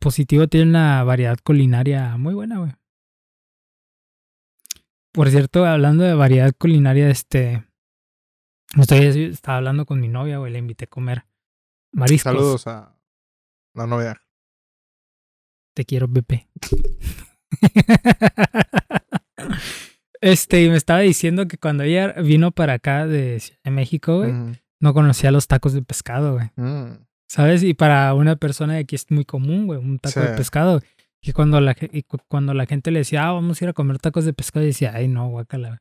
positivo 0.00 0.46
tiene 0.48 0.70
una 0.70 1.02
variedad 1.02 1.36
culinaria 1.42 2.16
muy 2.16 2.34
buena, 2.34 2.58
güey. 2.58 2.72
Por 5.12 5.28
cierto, 5.30 5.66
hablando 5.66 6.04
de 6.04 6.14
variedad 6.14 6.52
culinaria, 6.56 7.10
este. 7.10 7.66
Estoy, 8.78 9.24
estaba 9.24 9.58
hablando 9.58 9.84
con 9.84 9.98
mi 9.98 10.06
novia, 10.06 10.38
güey, 10.38 10.52
le 10.52 10.60
invité 10.60 10.84
a 10.84 10.88
comer 10.88 11.26
mariscos. 11.92 12.32
Saludos 12.32 12.66
a 12.68 12.96
la 13.74 13.86
novia. 13.88 14.22
Te 15.74 15.84
quiero, 15.84 16.06
Pepe. 16.08 16.48
este, 20.20 20.62
y 20.62 20.68
me 20.68 20.76
estaba 20.76 21.00
diciendo 21.00 21.48
que 21.48 21.56
cuando 21.58 21.82
ella 21.84 22.12
vino 22.22 22.50
para 22.50 22.74
acá 22.74 23.06
de 23.06 23.42
de 23.64 23.70
México, 23.70 24.18
güey, 24.18 24.32
no 24.80 24.94
conocía 24.94 25.30
los 25.30 25.46
tacos 25.46 25.72
de 25.72 25.82
pescado, 25.82 26.34
güey. 26.34 26.50
Mm. 26.56 26.98
¿Sabes? 27.28 27.62
Y 27.62 27.74
para 27.74 28.12
una 28.14 28.36
persona 28.36 28.74
de 28.74 28.80
aquí 28.80 28.96
es 28.96 29.10
muy 29.10 29.24
común, 29.24 29.66
güey, 29.66 29.78
un 29.78 29.98
taco 29.98 30.20
de 30.20 30.26
pescado. 30.36 30.80
Y 31.22 31.32
cuando 31.32 31.60
la, 31.60 31.74
ge- 31.74 31.90
y 31.92 32.02
cu- 32.02 32.18
cuando 32.28 32.54
la 32.54 32.64
gente 32.66 32.90
le 32.90 33.00
decía, 33.00 33.28
ah, 33.28 33.32
vamos 33.32 33.60
a 33.60 33.64
ir 33.64 33.68
a 33.68 33.72
comer 33.74 33.98
tacos 33.98 34.24
de 34.24 34.32
pescado, 34.32 34.64
decía, 34.64 34.92
ay, 34.94 35.06
no, 35.06 35.28
guacala. 35.28 35.78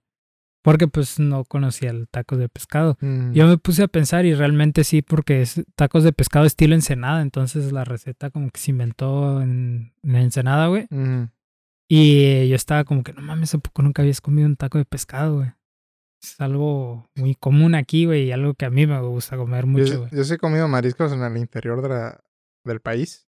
Porque 0.61 0.87
pues 0.89 1.17
no 1.19 1.45
conocía 1.45 1.89
el 1.91 2.09
taco 2.09 2.35
de 2.35 2.49
pescado. 2.49 2.97
Mm. 2.99 3.31
Yo 3.31 3.47
me 3.47 3.57
puse 3.57 3.81
a 3.83 3.87
pensar 3.87 4.25
y 4.25 4.33
realmente 4.35 4.83
sí, 4.83 5.01
porque 5.01 5.41
es 5.41 5.63
tacos 5.75 6.03
de 6.03 6.11
pescado 6.11 6.45
estilo 6.45 6.75
ensenada. 6.75 7.21
Entonces 7.21 7.71
la 7.71 7.85
receta 7.85 8.29
como 8.29 8.49
que 8.51 8.59
se 8.59 8.71
inventó 8.71 9.41
en, 9.41 9.93
en 10.03 10.15
ensenada, 10.17 10.67
güey. 10.67 10.87
Y 11.91 12.47
yo 12.47 12.55
estaba 12.55 12.83
como 12.83 13.03
que, 13.03 13.13
no 13.13 13.21
mames, 13.21 13.55
¿a 13.55 13.57
poco 13.57 13.81
nunca 13.81 14.03
habías 14.03 14.21
comido 14.21 14.47
un 14.47 14.55
taco 14.55 14.77
de 14.77 14.85
pescado, 14.85 15.37
güey? 15.37 15.51
Es 16.21 16.39
algo 16.39 17.09
muy 17.15 17.33
común 17.33 17.73
aquí, 17.73 18.05
güey, 18.05 18.25
y 18.25 18.31
algo 18.31 18.53
que 18.53 18.65
a 18.65 18.69
mí 18.69 18.85
me 18.85 19.01
gusta 19.01 19.37
comer 19.37 19.65
mucho, 19.65 20.01
güey. 20.01 20.11
yo 20.11 20.23
sí 20.23 20.35
he 20.35 20.37
comido 20.37 20.67
mariscos 20.67 21.11
en 21.13 21.23
el 21.23 21.37
interior 21.37 21.81
de 21.81 21.89
la, 21.89 22.23
del 22.63 22.79
país. 22.79 23.27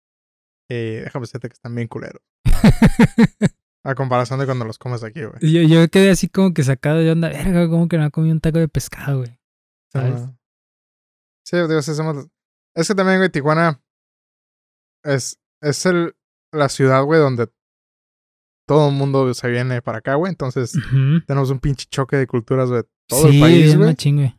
Y 0.70 0.98
déjame 0.98 1.24
decirte 1.24 1.50
que 1.50 1.54
están 1.54 1.74
bien 1.74 1.88
culeros. 1.88 2.22
A 3.84 3.96
comparación 3.96 4.40
de 4.40 4.46
cuando 4.46 4.64
los 4.64 4.78
comes 4.78 5.04
aquí, 5.04 5.24
güey. 5.24 5.40
Yo, 5.42 5.62
yo 5.64 5.90
quedé 5.90 6.12
así 6.12 6.30
como 6.30 6.54
que 6.54 6.64
sacado 6.64 7.00
de 7.00 7.12
onda, 7.12 7.30
verga, 7.30 7.68
como 7.68 7.88
que 7.88 7.98
no 7.98 8.04
ha 8.04 8.12
comido 8.12 8.34
un 8.34 8.42
taco 8.42 8.60
de 8.60 8.68
pescado, 8.68 9.20
güey. 9.20 9.40
¿Sabes? 9.92 10.22
Ajá. 10.22 10.38
Sí, 11.44 11.58
digo, 11.58 11.82
sí 11.82 11.96
somos... 11.96 12.28
Es 12.76 12.88
que 12.88 12.94
también, 12.94 13.18
güey, 13.18 13.32
Tijuana 13.32 13.82
es, 15.04 15.40
es 15.62 15.86
el, 15.88 16.16
la 16.52 16.70
ciudad, 16.70 17.04
güey, 17.04 17.20
donde 17.20 17.50
todo 18.72 18.90
el 18.90 18.96
mundo 18.96 19.34
se 19.34 19.50
viene 19.50 19.82
para 19.82 19.98
acá, 19.98 20.16
güey. 20.16 20.30
Entonces 20.30 20.72
tenemos 21.28 21.50
un 21.50 21.60
pinche 21.60 21.86
choque 21.90 22.16
de 22.16 22.26
culturas 22.26 22.70
de 22.70 22.86
todo 23.08 23.28
sí, 23.28 23.36
el 23.36 23.42
país, 23.42 23.76
güey. 23.76 23.90
machín, 23.90 24.16
güey. 24.18 24.36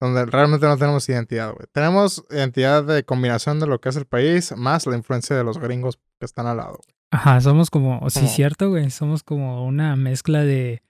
Donde 0.00 0.26
realmente 0.26 0.64
no 0.66 0.76
tenemos 0.76 1.08
identidad, 1.08 1.52
güey. 1.52 1.66
Tenemos 1.72 2.24
identidad 2.30 2.84
de 2.84 3.02
combinación 3.04 3.58
de 3.58 3.66
lo 3.66 3.80
que 3.80 3.88
es 3.88 3.96
el 3.96 4.04
país, 4.06 4.54
más 4.56 4.86
la 4.86 4.96
influencia 4.96 5.34
de 5.36 5.42
los 5.42 5.58
gringos 5.58 5.98
que 6.20 6.24
están 6.24 6.46
al 6.46 6.58
lado, 6.58 6.78
güey. 6.84 6.96
Ajá, 7.10 7.40
somos 7.40 7.68
como, 7.70 8.08
sí, 8.10 8.28
cierto, 8.28 8.68
güey. 8.68 8.90
Somos 8.90 9.24
como 9.24 9.66
una 9.66 9.96
mezcla 9.96 10.44
de, 10.44 10.82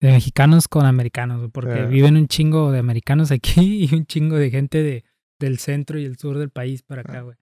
de 0.00 0.12
mexicanos 0.12 0.68
con 0.68 0.86
americanos, 0.86 1.38
güey, 1.38 1.50
porque 1.50 1.74
Sí. 1.74 1.86
viven 1.90 2.16
un 2.16 2.28
chingo 2.28 2.70
de 2.70 2.78
americanos 2.78 3.32
aquí 3.32 3.88
y 3.90 3.94
un 3.96 4.06
chingo 4.06 4.36
de 4.36 4.50
gente 4.50 4.80
de, 4.82 5.04
del 5.40 5.58
centro 5.58 5.98
y 5.98 6.04
el 6.04 6.16
sur 6.18 6.38
del 6.38 6.50
país 6.50 6.82
para 6.82 7.00
acá, 7.00 7.18
Ah. 7.18 7.22
güey. 7.22 7.36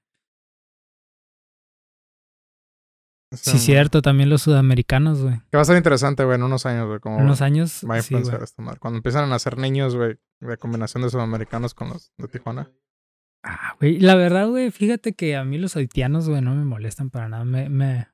Sí, 3.32 3.58
cierto, 3.58 4.02
también 4.02 4.28
los 4.28 4.42
sudamericanos, 4.42 5.22
güey. 5.22 5.36
Que 5.50 5.56
va 5.56 5.62
a 5.62 5.64
ser 5.64 5.76
interesante, 5.76 6.24
güey, 6.24 6.34
en 6.36 6.42
unos 6.42 6.66
años, 6.66 6.86
güey. 6.88 6.98
En 7.16 7.24
unos 7.24 7.40
años, 7.42 7.84
va 7.88 7.94
a 7.96 8.02
sí, 8.02 8.06
influenciar 8.06 8.38
güey. 8.38 8.44
esta 8.44 8.62
madre. 8.62 8.80
Cuando 8.80 8.96
empiezan 8.98 9.24
a 9.24 9.26
nacer 9.28 9.56
niños, 9.56 9.94
güey, 9.94 10.16
de 10.40 10.56
combinación 10.56 11.02
de 11.04 11.10
sudamericanos 11.10 11.74
con 11.74 11.90
los 11.90 12.12
de 12.18 12.26
Tijuana. 12.28 12.70
Ah, 13.44 13.76
güey, 13.80 14.00
la 14.00 14.16
verdad, 14.16 14.48
güey, 14.48 14.70
fíjate 14.70 15.12
que 15.14 15.36
a 15.36 15.44
mí 15.44 15.58
los 15.58 15.76
haitianos, 15.76 16.28
güey, 16.28 16.42
no 16.42 16.54
me 16.54 16.64
molestan 16.64 17.10
para 17.10 17.28
nada. 17.28 17.44
Me, 17.44 17.68
me, 17.68 18.08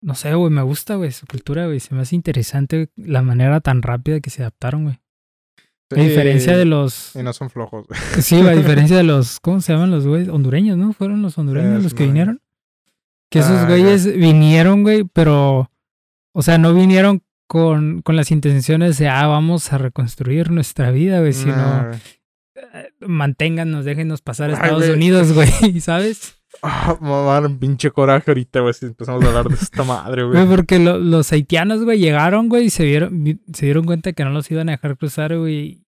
no 0.00 0.14
sé, 0.14 0.34
güey, 0.34 0.50
me 0.50 0.62
gusta, 0.62 0.96
güey, 0.96 1.12
su 1.12 1.26
cultura, 1.26 1.66
güey. 1.66 1.80
Se 1.80 1.94
me 1.94 2.00
hace 2.00 2.16
interesante 2.16 2.90
la 2.96 3.20
manera 3.22 3.60
tan 3.60 3.82
rápida 3.82 4.20
que 4.20 4.30
se 4.30 4.42
adaptaron, 4.42 4.84
güey. 4.84 5.00
A 5.90 5.96
diferencia 6.00 6.56
de 6.56 6.64
los, 6.64 7.14
Y 7.14 7.22
no 7.22 7.32
son 7.34 7.50
flojos, 7.50 7.86
güey. 7.86 8.00
sí, 8.22 8.36
a 8.40 8.50
diferencia 8.52 8.96
de 8.96 9.02
los, 9.04 9.38
¿cómo 9.38 9.60
se 9.60 9.74
llaman 9.74 9.90
los 9.90 10.06
güeyes? 10.06 10.28
Hondureños, 10.30 10.78
¿no? 10.78 10.92
Fueron 10.94 11.22
los 11.22 11.36
hondureños 11.38 11.76
Sí, 11.76 11.82
los 11.84 11.94
que 11.94 12.06
vinieron. 12.06 12.40
Que 13.34 13.40
esos 13.40 13.58
Ah, 13.62 13.66
güeyes 13.66 14.16
vinieron, 14.16 14.82
güey, 14.82 15.04
pero, 15.12 15.70
o 16.32 16.42
sea, 16.42 16.56
no 16.58 16.72
vinieron 16.72 17.22
con, 17.46 18.00
con 18.02 18.16
las 18.16 18.30
intenciones 18.30 18.96
de, 18.98 19.08
ah, 19.08 19.26
vamos 19.26 19.72
a 19.72 19.78
reconstruir 19.78 20.50
nuestra 20.50 20.90
vida, 20.90 21.20
güey, 21.20 21.32
sino 21.32 21.56
Nah, 21.56 21.92
eh, 22.74 22.88
manténgannos, 23.00 23.84
déjenos 23.84 24.22
pasar 24.22 24.50
a 24.50 24.54
Estados. 24.54 24.88
Unidos, 24.88 25.32
güey, 25.32 25.48
¿sabes? 25.80 26.36
Ah, 26.62 26.96
me 27.00 27.08
dar 27.10 27.44
un 27.46 27.58
pinche 27.58 27.90
coraje 27.90 28.30
ahorita, 28.30 28.60
güey, 28.60 28.72
si 28.74 28.86
empezamos 28.86 29.22
a 29.24 29.26
hablar 29.28 29.48
de 29.48 29.56
esta 29.56 29.82
madre, 29.82 30.22
Güey, 30.22 30.44
güey. 30.44 30.56
porque 30.56 30.78
lo- 30.78 30.98
los 30.98 31.30
haitianos, 31.32 31.82
güey, 31.84 31.98
llegaron, 31.98 32.48
güey, 32.48 32.66
y 32.66 32.70
se 32.70 32.84
vieron, 32.84 33.24
vi- 33.24 33.40
se 33.52 33.66
dieron 33.66 33.84
cuenta 33.84 34.12
que 34.12 34.24
no 34.24 34.30
los 34.30 34.48
iban 34.50 34.68
a 34.68 34.72
dejar 34.72 34.96
cruzar, 34.96 35.36
güey. 35.36 35.83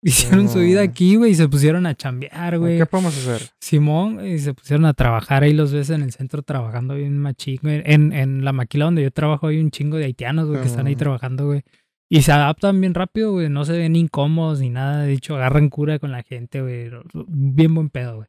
Hicieron 0.00 0.48
su 0.48 0.60
vida 0.60 0.82
aquí, 0.82 1.16
güey, 1.16 1.32
y 1.32 1.34
se 1.34 1.48
pusieron 1.48 1.84
a 1.86 1.94
chambear, 1.94 2.58
güey. 2.58 2.78
¿Qué 2.78 2.86
podemos 2.86 3.16
hacer? 3.16 3.50
Simón, 3.60 4.24
y 4.24 4.38
se 4.38 4.54
pusieron 4.54 4.86
a 4.86 4.94
trabajar 4.94 5.42
ahí 5.42 5.52
los 5.52 5.72
ves 5.72 5.90
en 5.90 6.02
el 6.02 6.12
centro 6.12 6.42
trabajando 6.42 6.94
bien 6.94 7.18
machín, 7.18 7.58
güey. 7.62 7.82
En, 7.84 8.12
en 8.12 8.44
la 8.44 8.52
maquila 8.52 8.84
donde 8.84 9.02
yo 9.02 9.10
trabajo 9.10 9.48
hay 9.48 9.58
un 9.58 9.72
chingo 9.72 9.96
de 9.96 10.04
haitianos, 10.04 10.48
güey, 10.48 10.60
que 10.60 10.68
están 10.68 10.86
ahí 10.86 10.94
trabajando, 10.94 11.46
güey. 11.46 11.62
Y 12.08 12.22
se 12.22 12.32
adaptan 12.32 12.80
bien 12.80 12.94
rápido, 12.94 13.32
güey. 13.32 13.50
No 13.50 13.64
se 13.64 13.76
ven 13.76 13.96
incómodos 13.96 14.60
ni 14.60 14.70
nada. 14.70 15.02
De 15.02 15.12
hecho, 15.12 15.36
agarran 15.36 15.68
cura 15.68 15.98
con 15.98 16.10
la 16.10 16.22
gente, 16.22 16.62
güey. 16.62 16.90
Bien 17.26 17.74
buen 17.74 17.90
pedo, 17.90 18.16
güey. 18.16 18.28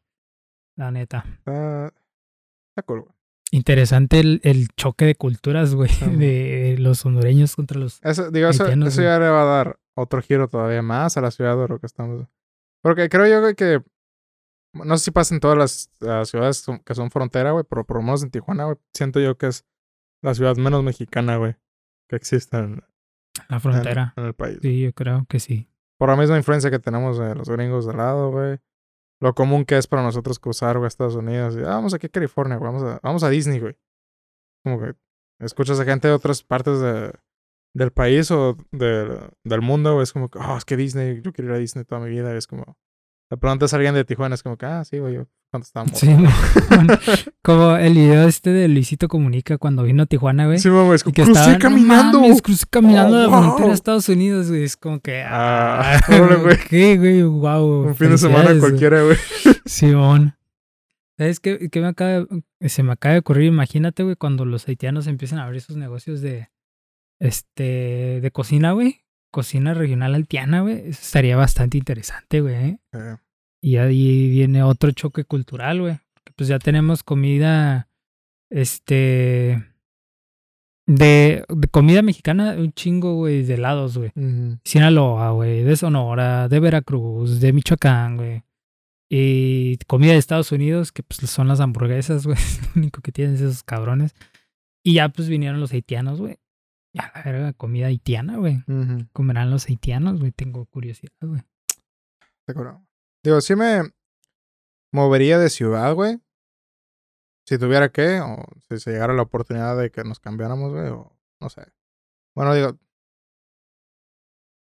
La 0.76 0.92
neta. 0.92 1.24
Está, 1.38 1.94
está 2.72 2.82
cool, 2.86 3.02
güey. 3.02 3.14
Interesante 3.52 4.20
el, 4.20 4.42
el 4.44 4.68
choque 4.76 5.06
de 5.06 5.16
culturas, 5.16 5.76
güey. 5.76 5.92
De 6.18 6.76
los 6.78 7.06
hondureños 7.06 7.56
contra 7.56 7.80
los... 7.80 8.00
Eso, 8.04 8.32
digo, 8.32 8.50
eso, 8.50 8.68
eso 8.68 9.02
ya 9.02 9.18
le 9.18 9.30
va 9.30 9.44
a 9.44 9.46
dar 9.46 9.80
otro 10.00 10.22
giro 10.22 10.48
todavía 10.48 10.82
más 10.82 11.18
a 11.18 11.22
la 11.22 11.32
ciudad 11.32 11.58
de 11.58 11.68
lo 11.68 11.80
que 11.80 11.86
estamos. 11.86 12.28
Porque 12.82 13.10
creo 13.10 13.28
yo, 13.28 13.42
güey, 13.42 13.56
que. 13.56 13.84
No 14.74 14.98
sé 14.98 15.06
si 15.06 15.12
pasa 15.12 15.34
en 15.34 15.40
todas 15.42 15.58
las, 15.58 15.92
las 16.00 16.30
ciudades 16.30 16.64
que 16.86 16.94
son 16.96 17.10
frontera, 17.10 17.52
güey, 17.52 17.66
pero 17.68 17.86
por 17.86 17.98
lo 17.98 18.04
menos 18.04 18.22
en 18.24 18.30
Tijuana, 18.30 18.66
güey, 18.66 18.78
siento 18.94 19.20
yo 19.20 19.36
que 19.38 19.48
es 19.48 19.66
la 20.22 20.36
ciudad 20.36 20.56
menos 20.58 20.84
mexicana, 20.84 21.38
güey, 21.38 21.56
que 22.08 22.16
existe 22.16 22.58
en, 22.58 22.84
La 23.50 23.56
en- 23.56 23.62
frontera. 23.62 24.14
en 24.16 24.26
el 24.26 24.34
país. 24.36 24.60
Sí, 24.62 24.82
yo 24.84 24.94
creo 24.94 25.26
que 25.28 25.40
sí. 25.40 25.72
Por 25.98 26.10
la 26.10 26.16
misma 26.16 26.38
influencia 26.38 26.70
que 26.70 26.78
tenemos 26.80 27.18
de 27.18 27.34
los 27.34 27.50
gringos 27.50 27.88
de 27.88 27.94
lado, 27.94 28.30
güey. 28.32 28.60
Lo 29.22 29.34
común 29.34 29.66
que 29.66 29.78
es 29.78 29.88
para 29.88 30.04
nosotros 30.04 30.38
cruzar, 30.40 30.78
güey, 30.78 30.86
a 30.86 30.88
Estados 30.88 31.16
Unidos. 31.16 31.56
Y, 31.58 31.62
ah, 31.62 31.70
vamos 31.72 31.94
aquí 31.96 32.06
a 32.06 32.10
California, 32.10 32.56
güey. 32.58 32.72
Vamos 32.72 32.84
a, 32.84 33.00
vamos 33.02 33.24
a 33.24 33.30
Disney, 33.30 33.60
güey. 33.60 33.76
Como 34.64 34.80
que 34.80 34.94
escuchas 35.40 35.80
a 35.80 35.84
gente 35.86 36.08
de 36.08 36.14
otras 36.14 36.44
partes 36.44 36.80
de, 36.80 37.12
del 37.74 37.92
país 37.92 38.30
o 38.32 38.58
de, 38.72 39.20
del 39.44 39.62
mundo. 39.62 40.02
Es 40.02 40.14
como 40.14 40.30
que, 40.30 40.40
oh, 40.40 40.58
es 40.58 40.66
que 40.66 40.78
Disney, 40.78 41.22
yo 41.22 41.32
quiero 41.34 41.52
ir 41.52 41.56
a 41.56 41.60
Disney 41.60 41.86
toda 41.86 42.02
mi 42.02 42.10
vida. 42.10 42.36
Es 42.36 42.48
como, 42.48 42.78
de 43.30 43.38
pronto 43.38 43.66
es 43.66 43.74
alguien 43.74 43.94
de 43.96 44.06
Tijuana, 44.06 44.36
es 44.36 44.44
como 44.44 44.58
que, 44.58 44.66
ah, 44.66 44.84
sí, 44.84 44.98
güey, 45.00 45.16
yo 45.16 45.28
cuando 45.52 45.66
estábamos. 45.66 45.98
Sí, 45.98 46.08
mon. 46.10 46.28
Como 47.44 47.76
el 47.78 47.94
video 47.94 48.28
este 48.28 48.52
de 48.52 48.68
Luisito 48.68 49.08
Comunica 49.08 49.58
cuando 49.58 49.82
vino 49.82 50.04
a 50.04 50.06
Tijuana, 50.06 50.46
güey. 50.46 50.60
Sí, 50.60 50.70
güey, 50.70 50.92
es 50.94 51.04
como, 51.04 51.14
que 51.16 51.24
crucé 51.24 51.40
estaban, 51.40 51.60
caminando. 51.60 52.22
Mames, 52.22 52.42
crucé 52.44 52.66
caminando 52.70 53.18
Oh, 53.18 53.20
la 53.22 53.28
wow. 53.28 53.42
frontera 53.44 53.72
a 53.72 53.74
Estados 53.74 54.10
Unidos, 54.10 54.50
güey. 54.50 54.64
Es 54.64 54.78
como 54.78 55.00
que. 55.00 55.24
Ah, 55.24 56.00
Ah, 56.08 56.18
güey. 56.44 56.58
¿Qué, 56.70 56.98
güey? 56.98 57.24
Wow. 57.24 57.88
Un 57.88 57.96
fin 57.96 58.12
de 58.12 58.18
semana 58.20 58.52
cualquiera, 58.60 59.02
güey. 59.02 59.18
Simón. 59.66 60.36
¿Sabes 61.18 61.40
qué, 61.40 61.70
qué 61.70 61.82
me 61.82 61.88
acaba, 61.88 62.26
de- 62.60 62.70
se 62.70 62.84
me 62.84 62.92
acaba 62.92 63.14
de 63.14 63.20
ocurrir? 63.22 63.46
Imagínate, 63.46 64.04
güey, 64.04 64.16
cuando 64.16 64.46
los 64.46 64.68
haitianos 64.68 65.08
empiezan 65.08 65.40
a 65.40 65.46
abrir 65.46 65.62
sus 65.62 65.76
negocios 65.78 66.22
de. 66.22 66.50
Este. 67.20 68.20
de 68.22 68.32
cocina, 68.32 68.72
güey. 68.72 69.02
Cocina 69.32 69.74
regional 69.74 70.16
haitiana, 70.16 70.62
güey. 70.62 70.80
Eso 70.90 71.02
estaría 71.02 71.36
bastante 71.36 71.78
interesante, 71.78 72.42
güey. 72.42 72.56
¿eh? 72.56 72.80
Eh, 72.94 73.18
Y 73.62 73.78
ahí 73.78 74.30
viene 74.30 74.64
otro 74.64 74.92
choque 74.92 75.24
cultural, 75.26 75.82
güey. 75.82 76.00
Pues 76.36 76.48
ya 76.48 76.58
tenemos 76.60 77.04
comida, 77.04 77.90
este, 78.50 79.64
De, 80.88 81.44
de 81.48 81.68
comida 81.68 82.02
mexicana, 82.02 82.56
un 82.58 82.72
chingo, 82.74 83.16
güey, 83.16 83.44
de 83.44 83.54
helados, 83.56 83.98
güey. 83.98 84.12
Ujú. 84.16 84.58
Sinaloa, 84.64 85.32
güey, 85.32 85.64
de 85.64 85.76
Sonora, 85.76 86.48
de 86.48 86.60
Veracruz, 86.60 87.40
de 87.42 87.54
Michoacán, 87.54 88.18
güey. 88.18 88.44
Y 89.12 89.78
comida 89.88 90.14
de 90.14 90.18
Estados 90.18 90.52
Unidos, 90.52 90.92
que 90.92 91.04
pues 91.04 91.30
son 91.30 91.48
las 91.48 91.60
hamburguesas, 91.60 92.26
güey. 92.26 92.38
Es 92.38 92.62
lo 92.76 92.82
único 92.82 93.02
que 93.02 93.12
tienen 93.12 93.36
esos 93.36 93.62
cabrones. 93.64 94.16
Y 94.84 94.94
ya 94.96 95.10
pues 95.10 95.28
vinieron 95.30 95.60
los 95.60 95.74
haitianos, 95.74 96.20
güey. 96.20 96.38
Ya 96.94 97.12
la 97.14 97.22
verga, 97.24 97.54
comida 97.54 97.88
haitiana, 97.88 98.38
güey. 98.38 98.64
Comerán 99.14 99.52
los 99.52 99.68
haitianos, 99.68 100.20
güey. 100.20 100.32
Tengo 100.32 100.66
curiosidad, 100.66 101.12
güey. 101.22 101.42
Está 102.40 102.54
cabrón. 102.54 102.88
Digo, 103.24 103.42
sí 103.42 103.56
me 103.56 103.84
movería 104.92 105.38
de 105.38 105.50
ciudad, 105.50 105.94
güey. 105.94 106.20
Si 107.46 107.58
tuviera 107.58 107.92
que, 107.92 108.20
o 108.22 108.46
si 108.68 108.80
se 108.80 108.92
llegara 108.92 109.14
la 109.14 109.24
oportunidad 109.24 109.78
de 109.78 109.92
que 109.92 110.04
nos 110.04 110.20
cambiáramos, 110.20 110.72
güey, 110.72 110.90
o 110.90 111.16
no 111.40 111.50
sé. 111.50 111.72
Bueno, 112.36 112.54
digo. 112.54 112.78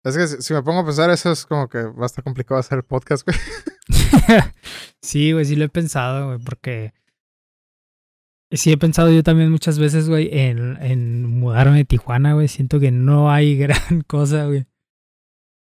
Es 0.04 0.16
que 0.16 0.26
si, 0.26 0.42
si 0.42 0.54
me 0.54 0.62
pongo 0.62 0.80
a 0.80 0.84
pensar, 0.84 1.10
eso 1.10 1.32
es 1.32 1.46
como 1.46 1.68
que 1.68 1.82
va 1.82 2.02
a 2.02 2.06
estar 2.06 2.22
complicado 2.22 2.60
hacer 2.60 2.78
el 2.78 2.84
podcast, 2.84 3.26
güey. 3.26 3.36
sí, 5.02 5.32
güey, 5.32 5.44
sí 5.44 5.56
lo 5.56 5.64
he 5.64 5.68
pensado, 5.68 6.26
güey, 6.26 6.38
porque 6.38 6.92
sí 8.56 8.72
he 8.72 8.76
pensado 8.78 9.10
yo 9.10 9.22
también 9.22 9.50
muchas 9.50 9.78
veces, 9.78 10.08
güey, 10.08 10.28
en, 10.32 10.76
en 10.82 11.26
mudarme 11.26 11.78
de 11.78 11.84
Tijuana, 11.84 12.34
güey. 12.34 12.48
Siento 12.48 12.80
que 12.80 12.90
no 12.90 13.30
hay 13.30 13.56
gran 13.58 14.02
cosa, 14.06 14.46
güey. 14.46 14.66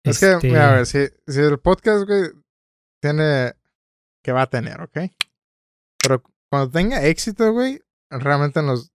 Es 0.04 0.20
que, 0.20 0.32
Este, 0.32 0.48
mira, 0.48 0.70
a 0.70 0.76
ver, 0.76 0.86
si, 0.86 0.98
si 1.26 1.40
el 1.40 1.58
podcast, 1.58 2.06
güey, 2.06 2.30
tiene. 3.00 3.52
que 4.22 4.32
va 4.32 4.42
a 4.42 4.46
tener, 4.50 4.80
¿ok? 4.80 4.98
Pero 6.02 6.22
cuando 6.50 6.70
tenga 6.70 7.04
éxito, 7.04 7.52
güey, 7.52 7.80
realmente 8.10 8.62
nos. 8.62 8.92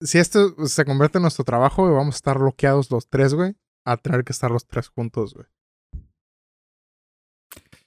Si 0.00 0.18
esto 0.18 0.66
se 0.66 0.84
convierte 0.84 1.18
en 1.18 1.22
nuestro 1.22 1.44
trabajo, 1.44 1.82
güey, 1.84 1.94
vamos 1.94 2.16
a 2.16 2.18
estar 2.18 2.38
bloqueados 2.38 2.90
los 2.90 3.08
tres, 3.08 3.34
güey, 3.34 3.56
a 3.86 3.96
tener 3.96 4.24
que 4.24 4.32
estar 4.32 4.50
los 4.50 4.66
tres 4.66 4.88
juntos, 4.88 5.34
güey. 5.34 5.46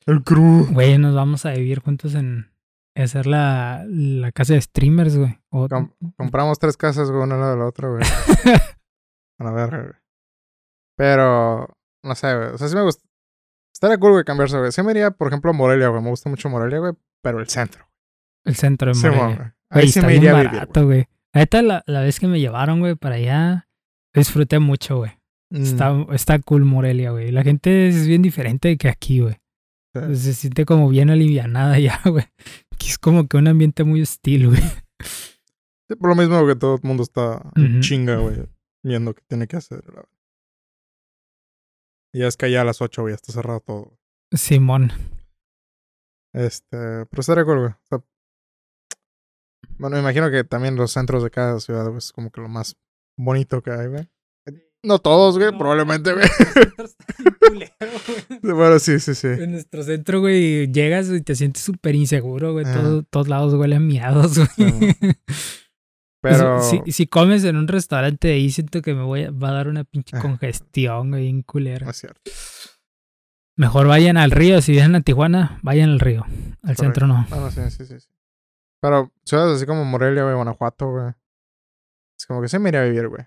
El 0.06 0.24
crew. 0.24 0.66
Güey, 0.72 0.98
nos 0.98 1.14
vamos 1.14 1.46
a 1.46 1.52
vivir 1.52 1.80
juntos 1.82 2.16
en 2.16 2.50
hacer 3.04 3.28
la, 3.28 3.86
la 3.88 4.32
casa 4.32 4.54
de 4.54 4.62
streamers, 4.62 5.18
güey. 5.18 5.38
O- 5.52 5.68
Com- 5.68 5.92
compramos 6.18 6.60
tres 6.60 6.78
casas, 6.78 7.10
güey, 7.12 7.24
una 7.24 7.36
al 7.36 7.42
lado 7.42 7.52
de 7.54 7.58
la 7.60 7.66
otra, 7.66 7.90
güey. 7.90 8.02
A 9.40 9.52
verga, 9.52 9.82
güey. 9.84 9.94
Pero, 10.98 11.70
no 12.04 12.16
sé, 12.16 12.36
güey. 12.36 12.50
O 12.50 12.58
sea, 12.58 12.68
sí 12.68 12.76
me 12.76 12.82
gusta. 12.84 13.04
Estaría 13.74 13.98
cool, 14.00 14.14
güey, 14.14 14.24
cambiarse, 14.24 14.58
güey. 14.58 14.72
Sí 14.72 14.82
me 14.82 14.92
iría, 14.92 15.12
por 15.12 15.28
ejemplo, 15.28 15.52
a 15.52 15.54
Morelia, 15.54 15.90
güey. 15.90 16.02
Me 16.02 16.10
gusta 16.10 16.30
mucho 16.30 16.50
Morelia, 16.50 16.80
güey. 16.80 16.94
Pero 17.24 17.40
el 17.40 17.48
centro. 17.48 17.88
el 18.46 18.56
centro 18.56 18.90
de 18.90 18.96
Sí, 18.96 19.06
Morelia. 19.08 19.26
güey. 19.26 19.38
Güey, 19.38 19.52
Ahí 19.70 19.88
sí 19.90 20.00
está 20.00 20.08
me 20.08 20.16
iría 20.16 20.32
a 20.32 20.36
vivir, 20.42 20.52
barato, 20.52 20.86
güey. 20.86 21.08
Ahorita 21.34 21.62
la, 21.62 21.84
la 21.86 22.02
vez 22.02 22.20
que 22.20 22.28
me 22.28 22.40
llevaron, 22.40 22.80
güey, 22.80 22.96
para 22.96 23.16
allá, 23.16 23.68
disfruté 24.16 24.60
mucho, 24.60 24.98
güey. 24.98 25.12
güey. 25.52 25.64
Está, 25.64 25.94
Mm, 25.94 26.14
está 26.14 26.40
cool 26.40 26.64
Morelia, 26.66 27.12
güey. 27.12 27.32
La 27.32 27.44
gente 27.44 27.90
es 27.90 28.08
bien 28.08 28.22
diferente 28.24 28.76
que 28.78 28.90
aquí, 28.90 29.20
güey. 29.20 29.36
sí. 29.94 30.16
Se 30.16 30.34
siente 30.34 30.66
como 30.66 30.90
bien 30.90 31.10
alivianada 31.12 31.78
ya, 31.80 32.00
güey. 32.06 32.26
Aquí 32.78 32.90
es 32.90 33.00
como 33.00 33.28
que 33.28 33.38
un 33.38 33.48
ambiente 33.48 33.84
muy 33.84 34.04
hostil, 34.04 34.50
güey. 34.50 34.62
Sí, 35.90 35.96
por 35.96 36.10
lo 36.10 36.16
mismo 36.16 36.46
que 36.46 36.56
todo 36.56 36.76
el 36.76 36.82
mundo 36.84 37.02
está 37.02 37.42
chinga, 37.80 38.18
güey. 38.18 38.48
Viendo 38.84 39.16
qué 39.16 39.24
tiene 39.28 39.48
que 39.48 39.56
hacer. 39.56 39.84
la. 39.92 40.08
Y 42.14 42.20
ya 42.20 42.28
es 42.28 42.38
que 42.38 42.52
ya 42.52 42.62
a 42.62 42.66
las 42.66 42.80
8, 42.80 43.02
güey, 43.02 43.16
está 43.16 43.34
cerrado 43.34 43.62
todo. 43.62 43.98
Simón. 44.32 44.92
Este, 46.34 47.08
pero 47.08 47.20
estaría 47.20 47.46
cool, 47.46 47.60
güey. 47.62 47.72
O 47.72 47.86
sea, 47.90 48.04
bueno, 49.80 49.96
me 49.96 50.02
imagino 50.04 50.30
que 50.30 50.44
también 50.44 50.76
los 50.76 50.92
centros 50.92 51.24
de 51.24 51.32
cada 51.32 51.60
ciudad, 51.60 51.86
güey, 51.86 51.98
es 51.98 52.12
como 52.12 52.30
que 52.30 52.42
lo 52.42 52.48
más 52.48 52.78
bonito 53.18 53.64
que 53.64 53.72
hay, 53.72 53.88
güey. 53.88 54.08
No 54.84 55.00
todos, 55.00 55.38
güey, 55.38 55.58
probablemente, 55.58 56.14
güey. 56.14 56.28
bueno, 58.44 58.80
sí, 58.80 59.00
sí, 59.00 59.16
sí. 59.16 59.28
En 59.28 59.52
nuestro 59.54 59.84
centro, 59.84 60.20
güey, 60.22 60.72
llegas 60.72 61.10
y 61.10 61.22
te 61.22 61.36
sientes 61.36 61.64
súper 61.64 61.96
inseguro, 61.96 62.54
güey. 62.54 62.66
Todo- 62.66 63.04
todos 63.04 63.28
lados 63.28 63.54
huelen 63.56 63.78
a 63.78 63.82
miados, 63.82 64.38
güey. 64.58 64.96
Pero, 66.22 66.62
Si, 66.86 66.92
si 66.92 67.08
comes 67.08 67.44
en 67.44 67.58
un 67.58 67.68
restaurante 67.68 68.28
de 68.30 68.36
ahí, 68.36 68.52
siento 68.52 68.82
que 68.82 68.94
me 68.94 69.04
voy 69.04 69.24
a, 69.24 69.32
va 69.32 69.50
a 69.50 69.54
dar 69.54 69.68
una 69.68 69.84
pinche 69.84 70.18
congestión, 70.20 71.10
güey, 71.10 71.24
bien 71.24 71.42
culera. 71.42 71.86
no 71.86 71.92
es 71.92 71.98
cierto. 71.98 72.22
Mejor 73.58 73.88
vayan 73.88 74.18
al 74.18 74.32
río. 74.32 74.62
Si 74.62 74.72
vienen 74.72 74.96
a 74.96 75.02
Tijuana, 75.02 75.60
vayan 75.64 75.90
al 75.90 76.00
río. 76.00 76.24
Al 76.64 76.78
centro 76.78 77.08
no. 77.08 77.26
Bueno, 77.30 77.50
sí, 77.50 77.62
sí, 77.72 77.86
sí. 77.86 78.00
sí. 78.00 78.08
Pero 78.80 79.12
ciudades 79.26 79.56
así 79.56 79.66
como 79.66 79.84
Morelia, 79.84 80.22
güey, 80.24 80.36
Guanajuato, 80.36 80.92
güey. 80.92 81.14
Es 82.20 82.26
como 82.28 82.42
que 82.42 82.48
se 82.50 82.60
me 82.60 82.70
iría 82.70 82.82
a 82.82 82.86
vivir, 82.86 83.08
güey. 83.08 83.26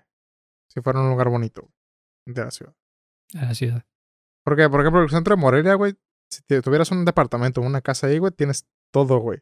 Si 0.73 0.79
fuera 0.81 1.01
un 1.01 1.09
lugar 1.09 1.27
bonito 1.27 1.69
de 2.25 2.45
la 2.45 2.51
ciudad. 2.51 2.73
A 3.35 3.45
la 3.45 3.53
ciudad. 3.53 3.83
Porque, 4.45 4.69
por 4.69 4.79
ejemplo, 4.79 5.03
el 5.03 5.09
centro 5.09 5.35
de 5.35 5.41
Morelia, 5.41 5.73
güey, 5.73 5.95
si 6.29 6.41
tuvieras 6.61 6.91
un 6.91 7.03
departamento, 7.03 7.59
una 7.59 7.81
casa 7.81 8.07
ahí, 8.07 8.19
güey, 8.19 8.31
tienes 8.31 8.65
todo, 8.93 9.17
güey. 9.17 9.41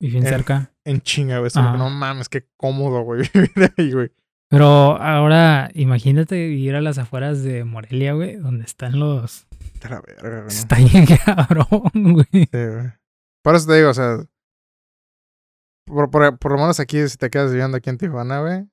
Y 0.00 0.10
bien 0.10 0.24
cerca. 0.24 0.72
En 0.84 1.02
chinga, 1.02 1.38
güey. 1.38 1.50
No 1.54 1.90
mames, 1.90 2.30
qué 2.30 2.48
cómodo, 2.56 3.02
güey, 3.02 3.28
vivir 3.34 3.74
ahí, 3.76 3.92
güey. 3.92 4.10
Pero 4.48 4.96
ahora, 4.96 5.70
imagínate 5.74 6.48
vivir 6.48 6.74
a 6.74 6.80
las 6.80 6.96
afueras 6.96 7.42
de 7.42 7.64
Morelia, 7.64 8.14
güey, 8.14 8.36
donde 8.36 8.64
están 8.64 8.98
los. 8.98 9.46
De 9.82 9.88
la 9.90 10.00
verga, 10.00 10.30
güey. 10.30 10.42
¿no? 10.42 10.48
Está 10.48 10.76
bien 10.76 11.06
cabrón, 11.24 12.14
güey. 12.14 12.26
Sí, 12.32 12.48
güey. 12.52 12.92
Por 13.42 13.54
eso 13.54 13.66
te 13.66 13.76
digo, 13.76 13.90
o 13.90 13.94
sea. 13.94 14.16
Por, 15.84 16.10
por, 16.10 16.38
por 16.38 16.52
lo 16.52 16.58
menos 16.58 16.80
aquí, 16.80 17.06
si 17.06 17.18
te 17.18 17.28
quedas 17.28 17.50
viviendo 17.52 17.76
aquí 17.76 17.90
en 17.90 17.98
Tijuana, 17.98 18.40
güey, 18.40 18.66